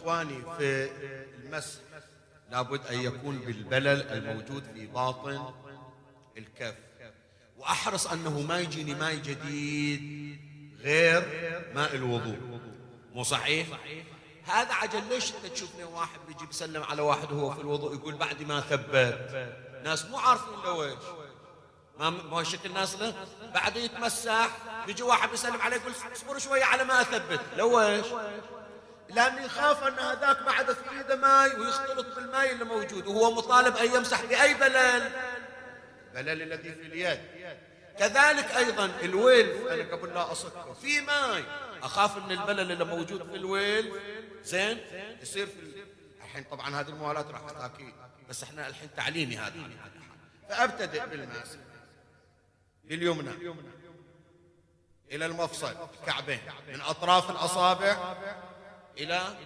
إخواني 0.00 0.42
في 0.58 0.90
المسح 1.44 1.80
لابد 2.50 2.86
أن 2.86 3.00
يكون 3.00 3.38
بالبلل 3.38 4.08
الموجود 4.08 4.64
في 4.74 4.86
باطن 4.86 5.54
الكف. 6.36 6.74
وأحرص 7.58 8.06
أنه 8.06 8.40
ما 8.40 8.60
يجيني 8.60 8.94
ماء 8.94 9.14
جديد 9.14 10.40
غير 10.80 11.20
ماء 11.74 11.94
الوضوء. 11.94 12.60
مو 13.12 13.22
صحيح؟ 13.22 13.66
هذا 14.44 14.72
عجل. 14.72 15.08
ليش 15.08 15.32
أنت 15.34 15.46
تشوفني 15.46 15.84
واحد 15.84 16.18
بيجي 16.28 16.46
بيسلم 16.46 16.82
على 16.82 17.02
واحد 17.02 17.32
وهو 17.32 17.50
في 17.50 17.60
الوضوء 17.60 17.94
يقول 17.94 18.14
بعد 18.14 18.42
ما 18.42 18.60
ثبت. 18.60 19.48
ناس 19.84 20.04
مو 20.04 20.16
عارفين 20.16 20.54
لو 20.64 20.84
إيش 20.84 20.94
ما 21.98 22.10
ما 22.10 22.42
شكل 22.42 22.68
الناس 22.68 22.94
له؟ 22.94 23.26
بعد 23.54 23.76
يتمسح 23.76 24.50
بيجي 24.86 25.02
واحد 25.02 25.30
بيسلم 25.30 25.60
عليه 25.60 25.76
يقول 25.76 25.92
اصبر 26.12 26.38
شوية 26.38 26.64
على 26.64 26.84
ما 26.84 27.00
أثبت. 27.00 27.40
لو 27.56 27.80
إيش 27.80 28.06
لاني 29.14 29.44
يخاف 29.46 29.82
أن 29.84 29.98
هذاك 29.98 30.42
بعد 30.42 30.72
في 30.72 30.90
إيده 30.98 31.16
ماي 31.16 31.54
ويختلط 31.60 32.14
بالماي 32.16 32.52
اللي 32.52 32.64
موجود 32.64 33.06
وهو 33.06 33.30
مطالب 33.34 33.76
أن 33.76 33.94
يمسح 33.94 34.24
بأي 34.24 34.54
بلل 34.54 35.10
بلل 36.14 36.42
الذي 36.42 36.72
في 36.74 36.82
اليد. 36.82 37.20
كذلك 37.98 38.50
أيضا 38.56 38.90
الويل. 39.02 39.68
أنا 39.68 39.92
قبل 39.96 40.14
لا 40.14 40.32
اصكه 40.32 40.72
في 40.72 41.00
ماي. 41.00 41.44
أخاف 41.82 42.16
إن 42.16 42.30
البلل 42.30 42.72
اللي 42.72 42.84
موجود 42.84 43.30
في 43.30 43.36
الويل 43.36 43.92
زين؟ 44.42 44.78
يصير 45.22 45.46
في 45.46 45.60
ال- 45.60 45.86
الحين 46.24 46.44
طبعا 46.44 46.80
هذه 46.80 46.88
الموالاه 46.88 47.30
راح 47.30 47.40
تحكي 47.50 47.94
بس 48.28 48.42
إحنا 48.42 48.68
الحين 48.68 48.88
تعليمي 48.96 49.36
هذا. 49.38 49.52
فأبتدئ 50.48 51.06
بالمس 51.06 51.56
باليمنى 52.84 53.30
إلى 55.12 55.26
المفصل. 55.26 55.74
الكعبين 56.00 56.40
من 56.68 56.80
أطراف 56.80 57.30
الأصابع 57.30 58.14
إلى 58.98 59.36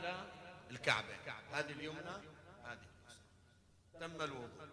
الكعبين 0.70 1.16
هذه 1.52 1.70
اليمنى 1.72 2.16
هذه. 2.64 2.86
تم 4.00 4.22
الوضوء؟ 4.22 4.68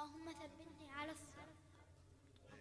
اللهم 0.00 0.32
ثبتني 0.32 0.92
على 0.92 1.10
الصراط 1.12 1.54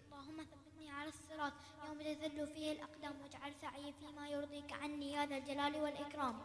اللهم 0.06 0.44
ثبتني 0.44 0.92
على 0.92 1.10
الصراط 1.10 1.54
يوم 1.88 2.02
تذل 2.02 2.48
فيه 2.48 2.72
الأقدام 2.72 3.22
واجعل 3.22 3.54
سعي 3.62 3.94
فيما 4.00 4.30
يرضيك 4.30 4.74
عني 4.74 5.12
يا 5.12 5.26
ذا 5.26 5.38
الجلال 5.38 5.76
والإكرام 5.76 6.36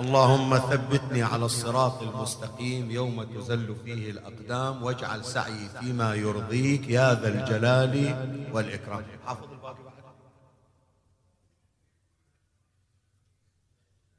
اللهم 0.00 0.58
ثبتني 0.58 1.22
على 1.22 1.44
الصراط 1.44 2.02
المستقيم 2.02 2.90
يوم 2.90 3.24
تزل 3.24 3.76
فيه 3.84 4.10
الأقدام 4.10 4.82
واجعل 4.82 5.24
سعي 5.24 5.68
فيما 5.68 6.14
يرضيك 6.14 6.88
يا 6.88 7.14
ذا 7.14 7.28
الجلال 7.28 7.94
والإكرام. 8.52 9.04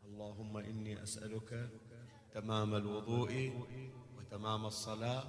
اللهم 0.06 0.58
إني 0.58 1.04
أسألك 1.04 1.70
تمام 2.34 2.76
الوضوء 2.76 3.32
وتمام 4.18 4.66
الصلاة 4.66 5.24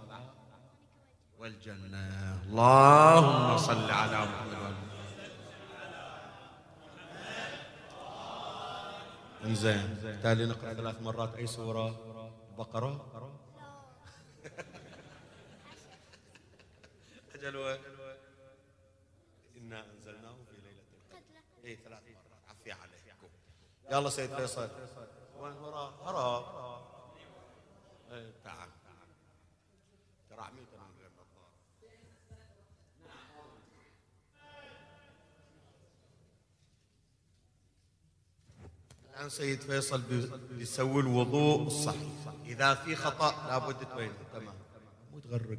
والجنة. 1.38 2.09
اللهم 2.44 3.57
صل 3.57 3.90
على 3.90 4.18
محمد. 4.30 4.91
انزين. 9.45 9.95
بالتالي 10.03 10.47
نقرأ 10.47 10.74
ثلاث 10.74 11.01
مرات. 11.01 11.34
أي 11.34 11.47
سورة؟ 11.47 11.88
البقره 12.51 13.09
أجل 17.34 17.57
إنا 19.57 19.90
أنزلناه 19.90 20.36
في 20.51 20.57
ليلة 20.61 20.82
القدر. 20.95 21.24
اي 21.64 21.76
ثلاث 21.76 22.03
مرات. 22.03 22.43
عفي 22.49 22.72
عليكم. 22.72 23.28
يلا 23.90 24.11
سيد 24.11 24.34
فيصل. 24.34 24.68
وين؟ 25.38 25.53
وراه 25.53 25.90
هرب 26.05 26.82
إيه 28.12 28.32
تعال 28.45 28.68
ترى 30.30 30.40
عميت 30.40 30.68
أنا 30.74 30.82
من 30.82 30.95
غير 31.01 31.11
نظاره 31.11 31.53
الآن 39.13 39.29
سيد 39.29 39.61
فيصل 39.61 40.01
بي- 40.03 40.31
بيسوي 40.57 41.01
الوضوء 41.01 41.67
الصحيح. 41.67 42.13
إذا 42.45 42.75
في 42.75 42.97
خطأ 42.97 43.49
لابد 43.49 43.85
تبينه 43.87 44.15
تمام. 44.33 44.55
مو 45.13 45.19
تغرقني 45.19 45.57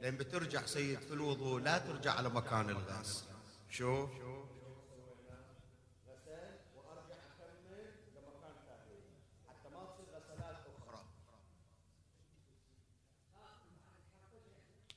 لأن 0.00 0.16
بترجع 0.16 0.66
سيد 0.66 0.98
في 1.00 1.12
الوضوء 1.12 1.60
لا 1.60 1.78
ترجع 1.78 2.12
على 2.12 2.28
مكان 2.28 2.70
الغاز. 2.70 3.24
شوف 3.70 4.10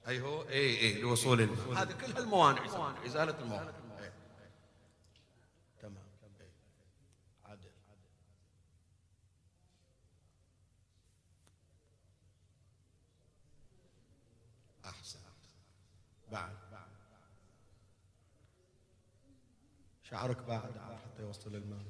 اي 0.09 0.21
هو 0.21 0.41
اي 0.41 0.79
اي 0.79 1.01
لوصول 1.01 1.41
هذه 1.41 1.91
كلها 1.91 2.19
الموانع 2.19 2.65
إزالة 3.05 3.39
الموانع 3.39 3.71
إيه. 3.99 4.13
تمام 5.81 6.03
إيه. 6.41 6.51
عدل 7.45 7.69
احسن 14.85 15.19
بعد 16.31 16.55
شعرك 20.11 20.37
بعد 20.47 20.71
حتى 21.03 21.23
يوصل 21.23 21.55
الماء. 21.55 21.79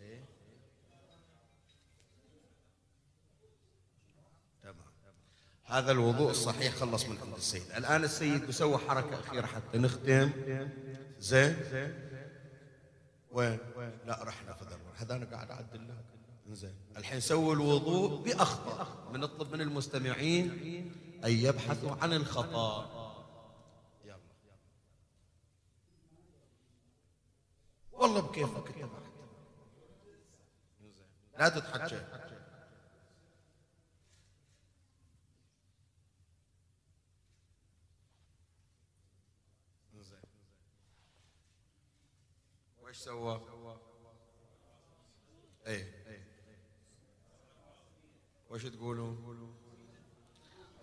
إيه. 0.00 0.24
تمام. 4.62 4.74
هذا 5.64 5.92
الوضوء 5.92 6.30
الصحيح 6.30 6.74
خلص 6.74 7.04
من 7.04 7.18
عند 7.18 7.34
السيد. 7.34 7.62
الآن 7.76 8.04
السيد 8.04 8.46
بيسوي 8.46 8.78
حركة 8.78 9.20
أخيرة 9.20 9.46
حتى 9.46 9.78
نختم. 9.78 10.30
زين؟ 11.18 11.56
وين؟ 13.32 13.58
لا 14.06 14.22
رحنا 14.24 14.52
في 14.52 14.64
ذا 14.64 14.78
هذا 14.96 15.16
أنا 15.16 15.24
قاعد 15.24 15.50
أعدل 15.50 15.88
لك. 15.88 16.04
زين. 16.54 16.74
الحين 16.96 17.20
سووا 17.20 17.54
الوضوء 17.54 18.22
بأخطاء 18.22 19.10
بنطلب 19.12 19.52
من 19.52 19.60
المستمعين 19.60 20.50
أن 21.24 21.30
يبحثوا 21.30 21.90
عن 21.90 22.12
الخطأ 22.12 22.98
والله 27.92 28.20
بكيفك 28.20 28.78
انت. 28.80 28.92
لا 31.38 31.48
تتحكى 31.48 31.96
زين. 40.00 40.22
وش 42.82 42.96
سوى؟ 42.96 43.40
إيه 45.66 45.98
وش 48.50 48.66
تقولون؟ 48.66 49.57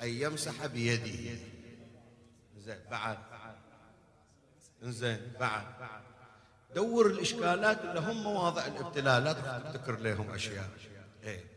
أن 0.01 0.07
يمسح 0.07 0.65
بيده. 0.65 1.39
زين 2.57 2.79
بعد. 2.91 3.17
زين 4.83 5.33
بعد. 5.39 5.65
دور 6.75 7.07
الإشكالات 7.07 7.81
اللي 7.81 7.99
هم 7.99 8.23
مواضع 8.23 8.65
الابتلاء 8.65 9.19
لا 9.19 9.33
تذكر 9.59 9.99
لهم 9.99 10.31
أشياء. 10.31 10.69
إيه. 11.23 11.55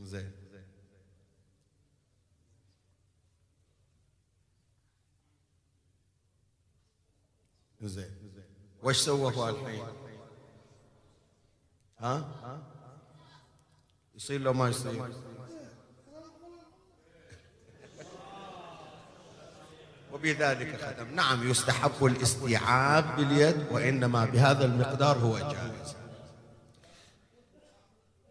زين 0.00 0.32
زين 7.82 8.10
وش 8.82 8.96
سوى 8.96 9.36
هو 9.36 9.48
الحين؟ 9.48 9.86
ها؟ 11.98 12.73
يصير 14.16 14.40
لو 14.40 14.52
ما 14.52 14.68
يصير؟ 14.68 15.12
وبذلك 20.12 20.76
ختم 20.80 21.14
نعم 21.14 21.50
يستحب 21.50 22.04
الاستيعاب 22.04 23.16
باليد 23.16 23.66
وإنما 23.72 24.24
بهذا 24.24 24.64
المقدار 24.64 25.18
هو 25.18 25.38
جائز 25.38 25.96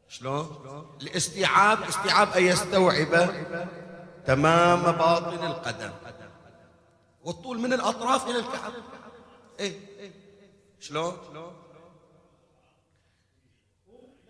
شلون؟ 0.08 0.88
الاستيعاب 1.02 1.84
استيعاب 1.84 2.28
أن 2.30 2.44
يستوعب 2.44 3.30
تمام 4.26 4.82
باطن 4.82 5.46
القدم 5.46 5.92
والطول 7.24 7.60
من 7.60 7.74
الأطراف 7.74 8.28
إلى 8.30 8.40
الكعب 8.40 8.74
إيه 9.60 9.80
شلون؟ 10.80 11.18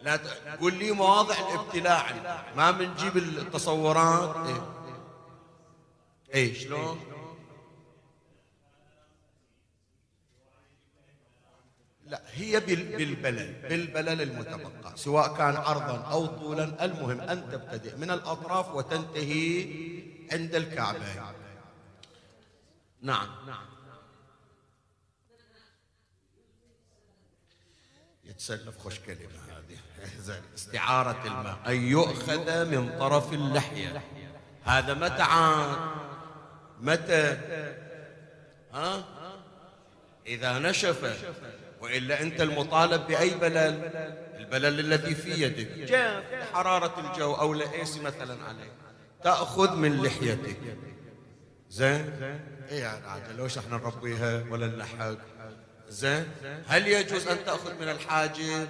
لا 0.03 0.15
تقول 0.17 0.73
لي 0.73 0.91
مواضع 0.91 1.35
الابتلاع. 1.53 2.11
ما 2.55 2.71
بنجيب 2.71 3.17
التصورات. 3.17 4.35
إيه. 4.47 4.69
إيه 6.33 6.53
شلون؟ 6.59 6.99
لا 12.05 12.21
هي 12.31 12.59
بال- 12.59 12.97
بالبلل 12.97 13.53
بالبلل 13.69 14.21
المتبقى 14.21 14.97
سواء 14.97 15.37
كان 15.37 15.55
عرضا 15.55 15.97
أو 15.97 16.25
طولا. 16.25 16.85
المهم 16.85 17.21
أن 17.21 17.49
تبتدئ 17.51 17.95
من 17.97 18.11
الأطراف 18.11 18.75
وتنتهي 18.75 19.63
عند 20.31 20.55
الكعبين 20.55 21.21
نعم. 23.01 23.27
يتسلف 28.25 28.77
خوش 28.77 28.99
كلمة 28.99 29.39
هذه. 29.49 29.77
استعارة 30.57 31.21
الماء. 31.25 31.57
أن 31.67 31.87
يؤخذ 31.87 32.65
من 32.65 32.99
طرف 32.99 33.33
اللحية. 33.33 34.01
هذا 34.63 34.93
متى 34.93 35.21
عاد؟ 35.21 35.77
متى؟ 36.81 37.37
ها؟ 38.73 39.03
إذا 40.27 40.59
نشف. 40.59 41.23
وإلا 41.81 42.21
أنت 42.21 42.41
المطالب 42.41 43.07
بأي 43.07 43.29
بلل 43.29 43.91
البلل 44.37 44.79
الذي 44.79 45.15
في 45.15 45.31
يدك. 45.31 45.89
جاء 45.89 46.23
حرارة 46.53 46.99
الجو 46.99 47.33
أو 47.33 47.53
لئيس 47.53 47.97
مثلا 47.97 48.43
عليك 48.43 48.71
تأخذ 49.23 49.75
من 49.75 50.03
لحيتك. 50.03 50.57
زين؟ 51.69 52.13
يعني 52.69 53.07
عاد 53.07 53.31
لوش 53.37 53.57
إحنا 53.57 53.77
نربيها 53.77 54.43
ولا 54.49 54.67
نلحق. 54.67 55.17
زين؟ 55.89 56.27
هل 56.67 56.87
يجوز 56.87 57.27
أن 57.27 57.45
تأخذ 57.45 57.73
من 57.81 57.89
الحاجب؟ 57.89 58.39
إيه، 58.39 58.67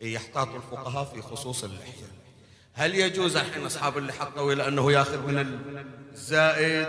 يحتاط 0.00 0.48
الفقهاء 0.54 1.04
في 1.04 1.22
خصوص 1.22 1.64
اللحية. 1.64 2.06
هل 2.72 2.94
يجوز 2.94 3.36
الحين 3.36 3.66
أصحاب 3.66 3.98
اللحى 3.98 4.22
الطويلة 4.22 4.68
أنه 4.68 4.92
يأخذ 4.92 5.18
من 5.26 5.58
الزائد؟ 6.12 6.86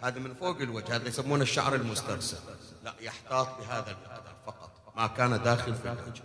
هذا 0.00 0.18
من 0.18 0.34
فوق 0.34 0.60
الوجه 0.60 0.96
هذا 0.96 1.08
يسمونه 1.08 1.42
الشعر 1.42 1.74
المسترسل. 1.74 2.36
لا 2.84 2.94
يحتاط 3.00 3.48
بهذا 3.60 3.90
المقدار 3.90 4.34
فقط 4.46 4.70
ما 4.96 5.06
كان 5.06 5.42
داخل 5.42 5.74
في 5.74 5.84
الوجه. 5.84 6.22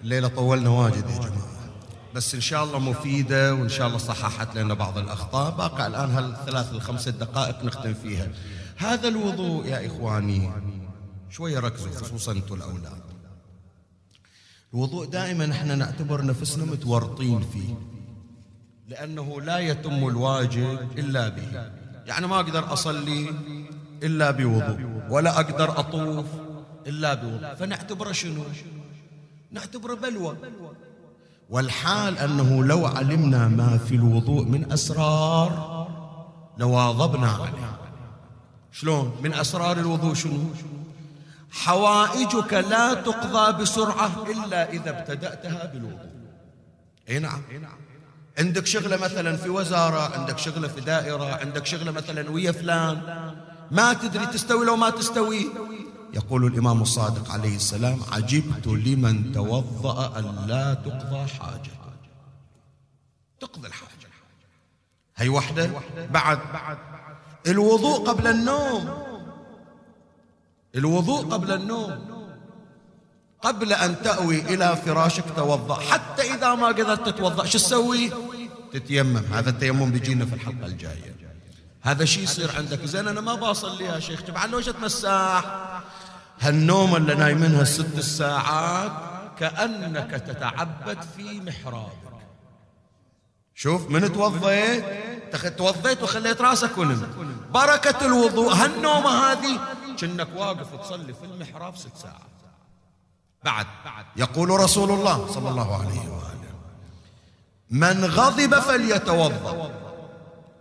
الليلة 0.00 0.28
طولنا 0.28 0.70
واجد 0.70 1.10
يا 1.10 1.18
جماعة. 1.18 1.58
بس 2.14 2.34
إن 2.34 2.40
شاء 2.40 2.64
الله 2.64 2.78
مفيدة 2.78 3.54
وإن 3.54 3.68
شاء 3.68 3.86
الله 3.86 3.98
صححت 3.98 4.56
لنا 4.56 4.74
بعض 4.74 4.98
الأخطاء. 4.98 5.50
باقي 5.50 5.86
الآن 5.86 6.10
هالثلاث 6.10 6.72
الخمس 6.72 7.08
دقائق 7.08 7.64
نختم 7.64 7.94
فيها. 7.94 8.28
هذا 8.76 9.08
الوضوء 9.08 9.66
يا 9.66 9.86
إخواني 9.86 10.52
شوية 11.30 11.58
ركزوا 11.58 11.92
خصوصا 11.92 12.32
أنتم 12.32 12.54
الأولاد. 12.54 13.07
الوضوء 14.74 15.06
دائما 15.06 15.52
إحنا 15.52 15.74
نعتبر 15.74 16.24
نفسنا 16.24 16.64
متورطين 16.64 17.40
فيه. 17.40 17.74
لأنه 18.88 19.40
لا 19.40 19.58
يتم 19.58 20.08
الواجب 20.08 20.78
إلا 20.98 21.28
به. 21.28 21.70
يعني 22.06 22.26
ما 22.26 22.36
أقدر 22.36 22.72
أصلي 22.72 23.30
إلا 24.02 24.30
بوضوء 24.30 24.78
ولا 25.10 25.40
أقدر 25.40 25.80
أطوف 25.80 26.26
إلا 26.86 27.14
بوضوء. 27.14 27.54
فنعتبره 27.54 28.12
شنو؟ 28.12 28.42
نعتبره 29.52 29.94
بلوى. 29.94 30.36
والحال 31.50 32.18
أنه 32.18 32.64
لو 32.64 32.86
علمنا 32.86 33.48
ما 33.48 33.78
في 33.78 33.94
الوضوء 33.94 34.44
من 34.44 34.72
أسرار 34.72 35.50
لواظبنا 36.58 37.30
عليه. 37.30 37.78
شلون؟ 38.72 39.12
من 39.22 39.32
أسرار 39.34 39.80
الوضوء 39.80 40.14
شنو؟ 40.14 40.38
حوائجك 41.50 42.52
لا 42.52 42.94
تقضى 42.94 43.62
بسرعة 43.62 44.24
إلا 44.30 44.70
إذا 44.70 44.90
ابتدأتها 44.90 45.66
بالوضوء. 45.66 46.10
أي 47.08 47.18
نعم. 47.18 47.42
عندك 48.38 48.66
شغلة 48.66 48.96
مثلا 48.96 49.36
في 49.36 49.48
وزارة 49.48 50.18
عندك 50.18 50.38
شغلة 50.38 50.68
في 50.68 50.80
دائرة 50.80 51.34
عندك 51.34 51.66
شغلة 51.66 51.90
مثلا 51.90 52.30
ويا 52.30 52.52
فلان. 52.52 52.96
ما 53.70 53.92
تدري 53.92 54.26
تستوي 54.26 54.66
لو 54.66 54.76
ما 54.76 54.90
تستوي. 54.90 55.50
يقول 56.14 56.44
الإمام 56.44 56.82
الصادق 56.82 57.30
عليه 57.30 57.56
السلام 57.56 58.00
عجبت 58.12 58.66
لمن 58.66 59.32
توضأ 59.32 60.18
أن 60.18 60.46
لا 60.48 60.74
تقضى 60.74 61.26
حاجة. 61.26 61.78
تقضي 63.40 63.68
الحاجة. 63.68 63.88
هي 65.16 65.28
وحدة 65.28 65.70
بعد. 66.10 66.38
الوضوء 67.46 68.08
قبل 68.08 68.26
النوم. 68.26 69.07
الوضوء 70.74 71.24
قبل 71.24 71.52
النوم. 71.52 72.18
قبل 73.42 73.72
أن 73.72 74.02
تأوي 74.02 74.40
إلى 74.40 74.76
فراشك 74.76 75.24
توضأ. 75.36 75.80
حتى 75.80 76.34
إذا 76.34 76.54
ما 76.54 76.66
قدرت 76.66 77.08
تتوضأ 77.08 77.44
شو 77.44 77.58
تسوي؟ 77.58 78.10
تتيمم. 78.72 79.22
هذا 79.32 79.50
التيمم 79.50 79.90
بيجينا 79.90 80.26
في 80.26 80.34
الحلقة 80.34 80.66
الجاية. 80.66 81.16
هذا 81.82 82.04
شيء 82.04 82.22
يصير 82.22 82.56
عندك 82.56 82.84
زين. 82.84 83.08
أنا 83.08 83.20
ما 83.20 83.34
بصلي 83.34 83.84
يا 83.84 84.00
شيخ. 84.00 84.22
تبع 84.22 84.44
لوش 84.44 84.66
تمساح 84.66 85.44
هالنوم 86.40 86.96
اللي 86.96 87.14
نايمينها 87.14 87.62
الست 87.62 87.98
الساعات 87.98 88.92
كأنك 89.38 90.10
تتعبد 90.10 90.98
في 91.16 91.40
محرابك 91.40 92.07
شوف 93.58 93.90
من 93.90 94.12
توضيت؟ 94.12 94.84
توضيت 95.56 96.02
وخليت 96.02 96.40
راسك 96.40 96.78
ونمت. 96.78 97.08
بركة 97.54 98.06
الوضوء. 98.06 98.52
هالنومة 98.52 99.10
هذه 99.10 99.60
كأنك 100.00 100.28
واقف 100.36 100.82
تصلي 100.82 101.14
في 101.14 101.24
المحراب 101.24 101.76
ست 101.76 101.96
ساعات. 102.02 102.20
بعد 103.44 103.66
يقول 104.16 104.50
رسول 104.50 104.90
الله 104.90 105.26
صلى 105.26 105.48
الله 105.50 105.74
عليه 105.74 106.00
وآله 106.00 106.52
من 107.70 108.04
غضب 108.04 108.54
فليتوضأ. 108.54 109.70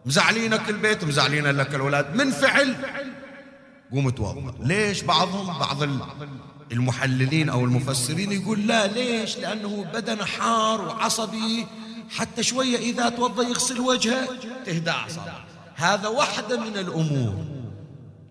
مزعلينك 0.06 0.70
البيت 0.70 1.04
مزعلين 1.04 1.48
لك 1.48 1.76
الأولاد. 1.76 2.16
من 2.16 2.32
فعل؟ 2.32 2.76
قوم 3.92 4.10
توضأ. 4.10 4.54
ليش؟ 4.60 5.02
بعضهم 5.02 5.60
بعض 5.60 5.84
المحللين 6.72 7.50
أو 7.50 7.66
المفسرين 7.66 8.32
يقول 8.32 8.68
لا 8.68 8.88
ليش؟ 8.88 9.38
لأنه 9.38 9.86
بدن 9.94 10.26
حار 10.26 10.82
وعصبي. 10.82 11.68
حتى 12.10 12.44
شوية 12.44 12.78
إذا 12.78 13.10
توضأ 13.10 13.44
يغسل 13.44 13.80
وجهه 13.80 14.28
تهدى 14.66 14.90
أعصابه. 14.90 15.34
هذا 15.76 16.08
واحدة 16.08 16.60
من 16.60 16.78
الأمور. 16.78 17.46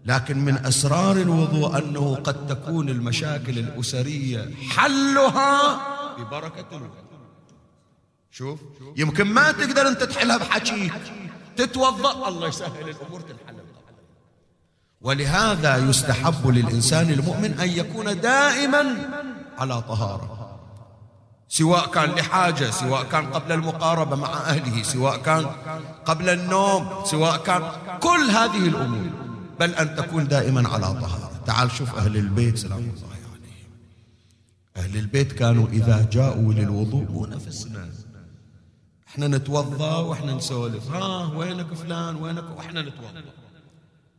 لكن 0.05 0.39
من 0.39 0.67
أسرار 0.67 1.17
الوضوء 1.17 1.79
أنه 1.79 2.15
قد 2.15 2.47
تكون 2.47 2.89
المشاكل 2.89 3.59
الأسرية 3.59 4.51
حلها 4.71 5.81
ببركة 6.19 6.77
الوضوء 6.77 7.07
شوف 8.31 8.61
يمكن 8.97 9.25
ما 9.25 9.53
تقدر 9.53 9.89
أنت 9.89 10.03
تحلها 10.03 10.37
بحكيك 10.37 10.93
تتوضأ 11.57 12.29
الله 12.29 12.49
يسهل 12.49 12.89
الأمور 12.89 13.21
تنحل. 13.21 13.57
ولهذا 15.01 15.77
يستحب 15.77 16.49
للإنسان 16.49 17.11
المؤمن 17.11 17.53
أن 17.61 17.69
يكون 17.69 18.21
دائما 18.21 18.83
على 19.59 19.83
طهارة. 19.83 20.36
سواء 21.49 21.91
كان 21.91 22.11
لحاجة 22.11 22.71
سواء 22.71 23.05
كان 23.05 23.27
قبل 23.27 23.53
المقاربة 23.53 24.17
مع 24.17 24.29
أهله 24.29 24.83
سواء 24.83 25.17
كان 25.17 25.47
قبل 26.05 26.29
النوم 26.29 27.05
سواء 27.05 27.37
كان 27.37 27.63
كل 28.01 28.31
هذه 28.31 28.69
الأمور. 28.69 29.11
بل 29.61 29.75
أن 29.75 29.97
تكون 29.97 30.29
دائما 30.29 30.69
على 30.69 30.87
طهارة. 30.87 31.31
تعال 31.47 31.71
شوف 31.71 31.95
أهل 31.95 32.17
البيت 32.17 32.59
سلام 32.59 32.79
الله 32.79 33.17
عليهم. 33.33 33.71
أهل 34.77 34.97
البيت 34.97 35.33
كانوا 35.33 35.69
إذا 35.69 36.09
جاءوا 36.13 36.53
للوضوء 36.53 37.07
مو 37.11 37.27
نفسنا. 37.27 37.89
إحنا 39.09 39.29
نتوضأ 39.29 39.97
وإحنا 39.97 40.35
نسولف. 40.35 40.91
ها 40.91 41.33
وينك 41.37 41.75
فلان؟ 41.75 42.17
وينك؟ 42.17 42.45
وإحنا 42.57 42.83
نتوضأ. 42.83 43.23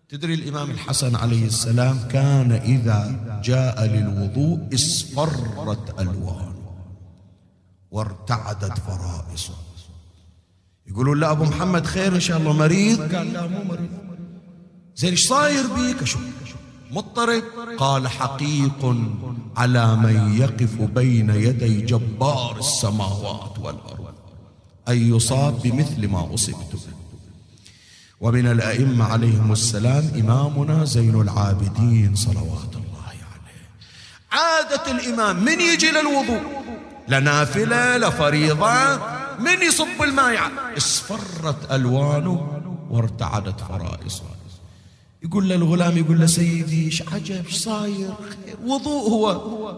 تدري 0.09 0.33
الإمام 0.33 0.71
الحسن 0.71 1.15
عليه 1.15 1.45
السلام 1.45 1.99
كان 2.11 2.51
إذا 2.51 3.01
جاء 3.43 3.85
للوضوء 3.85 4.69
اصفرت 4.73 5.99
ألوانه. 5.99 6.56
وارتعدت 7.91 8.79
فرائصه. 8.79 9.53
يقولون 10.87 11.19
لا 11.19 11.31
أبو 11.31 11.43
محمد 11.43 11.85
خير 11.85 12.15
إن 12.15 12.19
شاء 12.19 12.37
الله 12.37 12.53
مريض. 12.53 13.15
قال 13.15 13.33
لا 13.33 13.47
مو 13.47 13.63
مريض. 13.63 13.89
زين 14.95 15.09
إيش 15.09 15.27
صاير 15.27 15.67
بيك؟ 15.67 16.01
أشوف 16.01 16.21
مضطرب. 16.91 17.43
قال 17.77 18.07
حقيق 18.07 18.95
على 19.57 19.95
من 19.95 20.37
يقف 20.37 20.81
بين 20.81 21.29
يدي 21.29 21.81
جبار 21.81 22.59
السماوات 22.59 23.59
والأرض. 23.59 24.13
ان 24.87 25.15
يصاب 25.15 25.61
بمثل 25.61 26.07
ما 26.07 26.33
أصبت 26.33 26.73
به. 26.73 26.93
ومن 28.21 28.47
الأئمة 28.47 29.05
عليهم 29.05 29.51
السلام 29.51 30.11
إمامنا 30.15 30.85
زين 30.85 31.21
العابدين 31.21 32.15
صلوات 32.15 32.73
الله 32.75 33.07
عليه. 33.33 33.67
عادة 34.31 34.91
الإمام 34.91 35.43
من 35.45 35.61
يجي 35.61 35.91
للوضوء؟ 35.91 36.66
لنافلة 37.09 37.97
لفريضة. 37.97 38.73
من 39.39 39.61
يصب 39.67 40.03
الماء 40.03 40.51
اصفرت 40.77 41.71
ألوانه 41.71 42.61
وارتعدت 42.89 43.59
فرائصه. 43.59 44.23
يقول 45.23 45.49
له 45.49 45.55
الغلام 45.55 45.97
يقول 45.97 46.19
له 46.19 46.25
سيدي 46.25 46.85
إيش 46.85 47.03
عجب؟ 47.13 47.45
إيش 47.45 47.55
صاير؟ 47.55 48.13
وضوء 48.65 49.09
هو. 49.09 49.31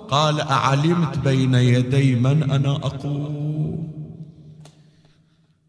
قال 0.09 0.41
أعلمت 0.41 1.17
بين 1.17 1.53
يدي 1.53 2.15
من 2.15 2.51
أنا 2.51 2.71
أقوم. 2.75 3.89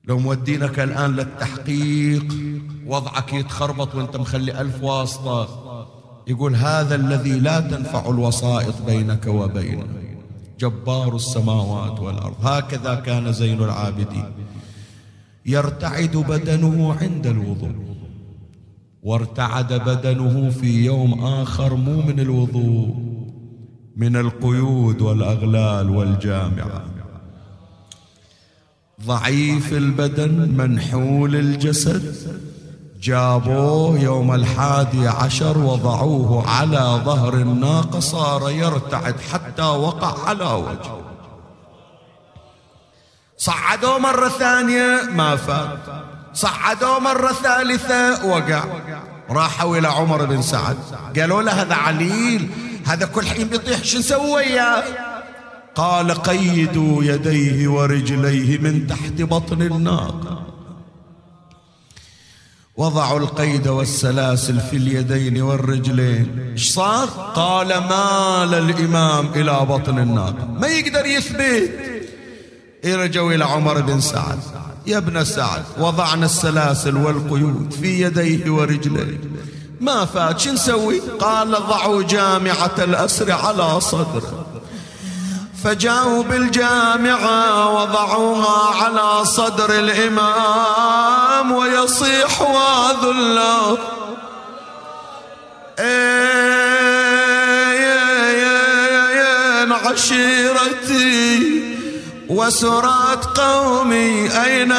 لو 0.05 0.19
مودينك 0.19 0.81
الآن 0.81 1.17
للتحقيق 1.17 2.27
وضعك 2.87 3.33
يتخربط 3.33 3.95
وأنت 3.95 4.17
مخلي 4.17 4.61
ألف 4.61 4.83
واسطة 4.83 5.49
يقول 6.27 6.55
هذا 6.55 6.95
الذي 6.95 7.39
لا 7.39 7.61
تنفع 7.61 8.09
الوسائط 8.09 8.83
بينك 8.87 9.27
وبينه. 9.27 10.00
جبار 10.61 11.17
السماوات 11.17 12.01
والأرض. 12.01 12.35
هكذا 12.43 12.95
كان 12.95 13.33
زين 13.33 13.63
العابدين. 13.63 14.25
يرتعد 15.47 16.17
بدنه 16.17 16.95
عند 16.95 17.27
الوضوء. 17.27 17.75
وارتعد 19.03 19.73
بدنه 19.73 20.51
في 20.51 20.85
يوم 20.85 21.25
آخر 21.25 21.75
مو 21.75 22.03
من 22.03 22.21
الوضوء 22.21 22.95
من 23.97 24.17
القيود 24.17 25.01
والأغلال 25.01 25.91
والجامعة. 25.91 26.85
ضعيف 29.07 29.73
البدن 29.73 30.55
منحول 30.57 31.37
الجسد. 31.37 32.15
جابوه 33.01 33.99
يوم 33.99 34.35
الحادي 34.35 35.09
عشر 35.09 35.59
وضعوه 35.59 36.49
على 36.49 37.01
ظهر 37.05 37.35
الناقة 37.35 38.01
صار 38.01 38.51
يرتعد 38.51 39.21
حتى 39.33 39.63
وقع 39.63 40.29
على 40.29 40.45
وجهه. 40.45 41.01
صعدوه 43.37 43.99
مرة 43.99 44.29
ثانية 44.29 45.03
ما 45.13 45.37
فات. 45.37 45.79
صعدوه 46.35 46.99
مرة 46.99 47.33
ثالثة 47.33 48.27
وقع. 48.27 48.65
راحوا 49.31 49.77
إلى 49.77 49.89
عمر 49.89 50.25
بن 50.25 50.43
سعد. 50.43 50.77
قالوا 51.19 51.43
له 51.43 51.53
هذا 51.63 51.75
عليل. 51.75 52.51
هذا 52.87 53.07
كل 53.07 53.27
حين 53.27 53.49
بيطيح 53.49 53.85
شو 53.85 53.99
نسوي 53.99 54.31
وياه 54.31 54.85
قال 55.75 56.15
قيدوا 56.15 57.05
يديه 57.05 57.69
ورجليه 57.69 58.59
من 58.59 58.87
تحت 58.87 59.23
بطن 59.23 59.63
الناقة. 59.63 60.50
وضعوا 62.81 63.19
القيد 63.19 63.69
والسلاسل 63.69 64.61
في 64.61 64.77
اليدين 64.77 65.43
والرجلين. 65.43 66.53
إيش 66.53 66.71
صار؟ 66.71 67.09
قال 67.35 67.69
مال 67.69 68.55
الامام 68.55 69.29
إلى 69.37 69.67
بطن 69.69 69.99
الناقة. 69.99 70.49
ما 70.61 70.67
يقدر 70.67 71.07
يثبت. 71.07 71.71
رجعوا 72.85 73.33
إلى 73.33 73.45
عمر 73.45 73.81
بن 73.81 74.01
سعد. 74.01 74.39
يا 74.87 74.99
ابن 74.99 75.25
سعد 75.25 75.63
وضعنا 75.79 76.27
السلاسل 76.27 76.97
والقيود 76.97 77.75
في 77.83 78.03
يديه 78.03 78.51
ورجليه. 78.51 79.21
ما 79.81 80.05
فات 80.05 80.41
شو 80.41 80.53
نسوي؟ 80.53 81.01
قال 81.01 81.51
ضعوا 81.51 82.03
جامعة 82.03 82.75
الأسر 82.79 83.33
على 83.33 83.81
صدره. 83.81 84.40
فجاءوا 85.65 86.23
بالجامعة 86.23 87.75
وضعوها 87.75 88.85
على 88.85 89.25
صدر 89.25 89.71
الإمام 89.71 91.53
ويصيح 91.53 92.41
واذله 92.41 93.79
عشيرتي 99.91 101.41
وسرات 102.29 103.25
قومي 103.25 104.31
أين 104.45 104.73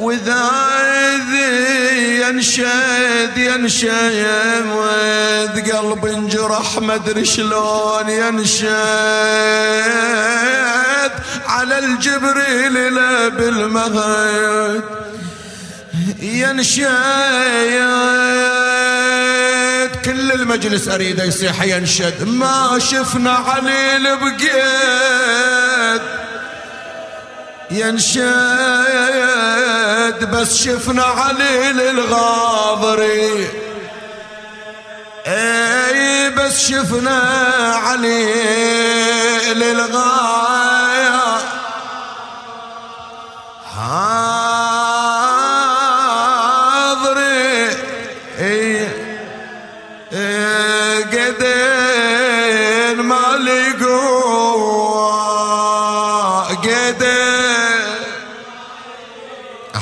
وإذا 0.00 0.50
ينشد 2.20 3.36
ينشد 3.36 4.66
قلب 5.72 6.06
انجرح 6.06 6.78
مدري 6.78 7.24
شلون 7.24 8.08
ينشد 8.08 8.70
على 11.46 11.78
الجبريل 11.78 12.94
لا 12.94 13.28
بالمهد 13.28 14.82
ينشد. 16.22 16.86
كل 20.04 20.32
المجلس 20.32 20.88
أريد 20.88 21.18
يصيح 21.18 21.62
ينشد. 21.62 22.28
ما 22.28 22.78
شفنا 22.78 23.32
علي 23.32 24.16
بقيد 24.16 26.00
ينشد 27.70 28.30
بس 30.30 30.56
شفنا 30.56 31.02
علي 31.02 31.70
الغاضري 31.90 33.48
إي 35.26 36.30
بس 36.30 36.58
شفنا 36.58 37.18
علي 37.84 38.24
للغاية 39.54 41.38
حاضري 43.76 44.69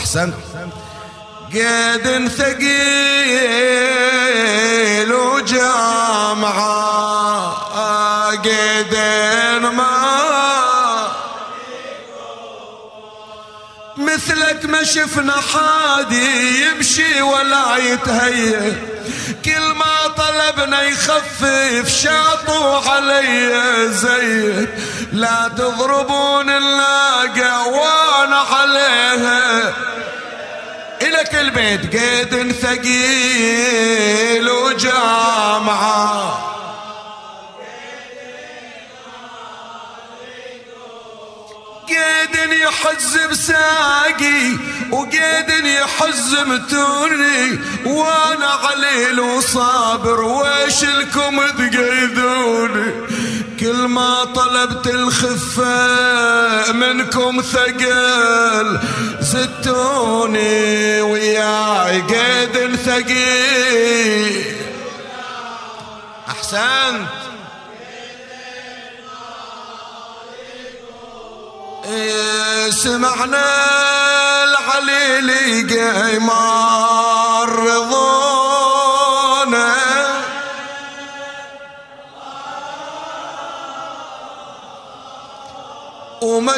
احسنت 0.08 0.34
قد 1.54 2.06
ثقيل 2.38 2.70
وجامعة 5.12 6.68
قد 8.32 8.94
ما 9.60 9.98
مثلك 13.96 14.64
ما 14.64 14.84
شفنا 14.84 15.34
حادي 15.52 16.64
يمشي 16.64 17.22
ولا 17.22 17.76
يتهيأ. 17.76 18.76
كل 19.44 19.66
ما 19.74 20.08
طلبنا 20.16 20.82
يخفف 20.82 21.88
شاطوا 22.02 22.90
علي 22.90 23.88
زي. 23.88 24.66
لا 25.12 25.48
تضربون 25.56 26.50
اللاقة 26.50 27.66
وأنا 27.66 28.36
عليها. 28.36 29.37
إلك 31.20 31.34
البيت 31.34 31.96
قيد 31.96 32.52
ثقيل 32.52 34.50
وجامعة 34.50 36.18
قيد 41.88 42.52
يحز 42.52 43.16
بساقي 43.30 44.56
وقيد 44.90 45.50
يحز 45.64 46.36
متوني 46.46 47.58
وأنا 47.86 48.46
عليل 48.46 49.20
وصابر 49.20 50.20
ويش 50.20 50.84
لكم 50.84 51.46
تقيدوني؟ 51.46 52.92
كل 53.60 53.76
ما 53.76 54.24
طلبت 54.24 54.86
الخفة 54.86 56.72
منكم 56.72 57.42
ثقل 57.42 58.78
زدتوني 59.20 61.00
وياي 61.02 62.00
قيد 62.00 62.76
ثقيل 62.76 64.56
أحسنت. 66.28 67.08
إيه 71.84 72.70
سمعنا 72.70 73.44
العليل 74.44 75.30
قيمار 75.70 77.48
رضونا 77.48 78.37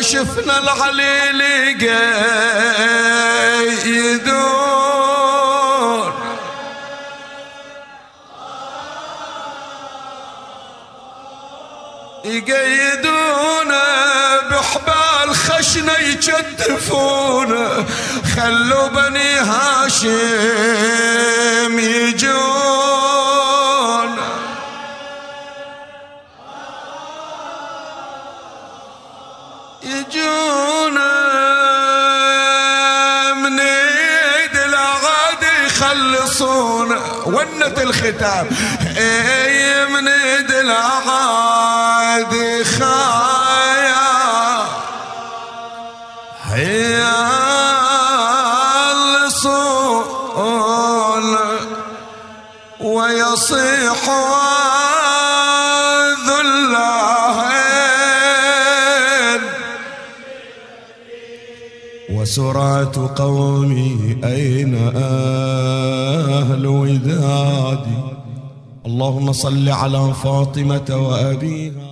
شفنا 0.01 0.59
العليل 0.59 1.43
قيدون 3.85 4.51
يقيدونا 12.25 13.85
بحبال 14.51 15.35
خشنة 15.35 15.93
يجدفونا. 15.93 17.85
خلوا 18.37 18.89
بني 18.89 19.39
هاشم 19.39 20.19
يجون. 21.79 23.50
يخلصونا 36.41 37.01
ونت 37.27 37.79
الختام. 37.79 38.49
أي 38.99 39.87
من 39.87 40.09
ايد 40.09 40.51
الاغاد 40.51 42.33
خايا. 42.79 44.11
يخلصونا 49.71 51.51
ويصيح 52.81 54.09
وسرعة 62.31 63.15
قومي 63.17 64.17
أين 64.25 64.75
أهل 64.95 66.67
ودادي؟ 66.67 67.99
اللهم 68.87 69.33
صل 69.33 69.69
على 69.69 70.15
فاطمة 70.15 70.97
وأبيها. 71.09 71.90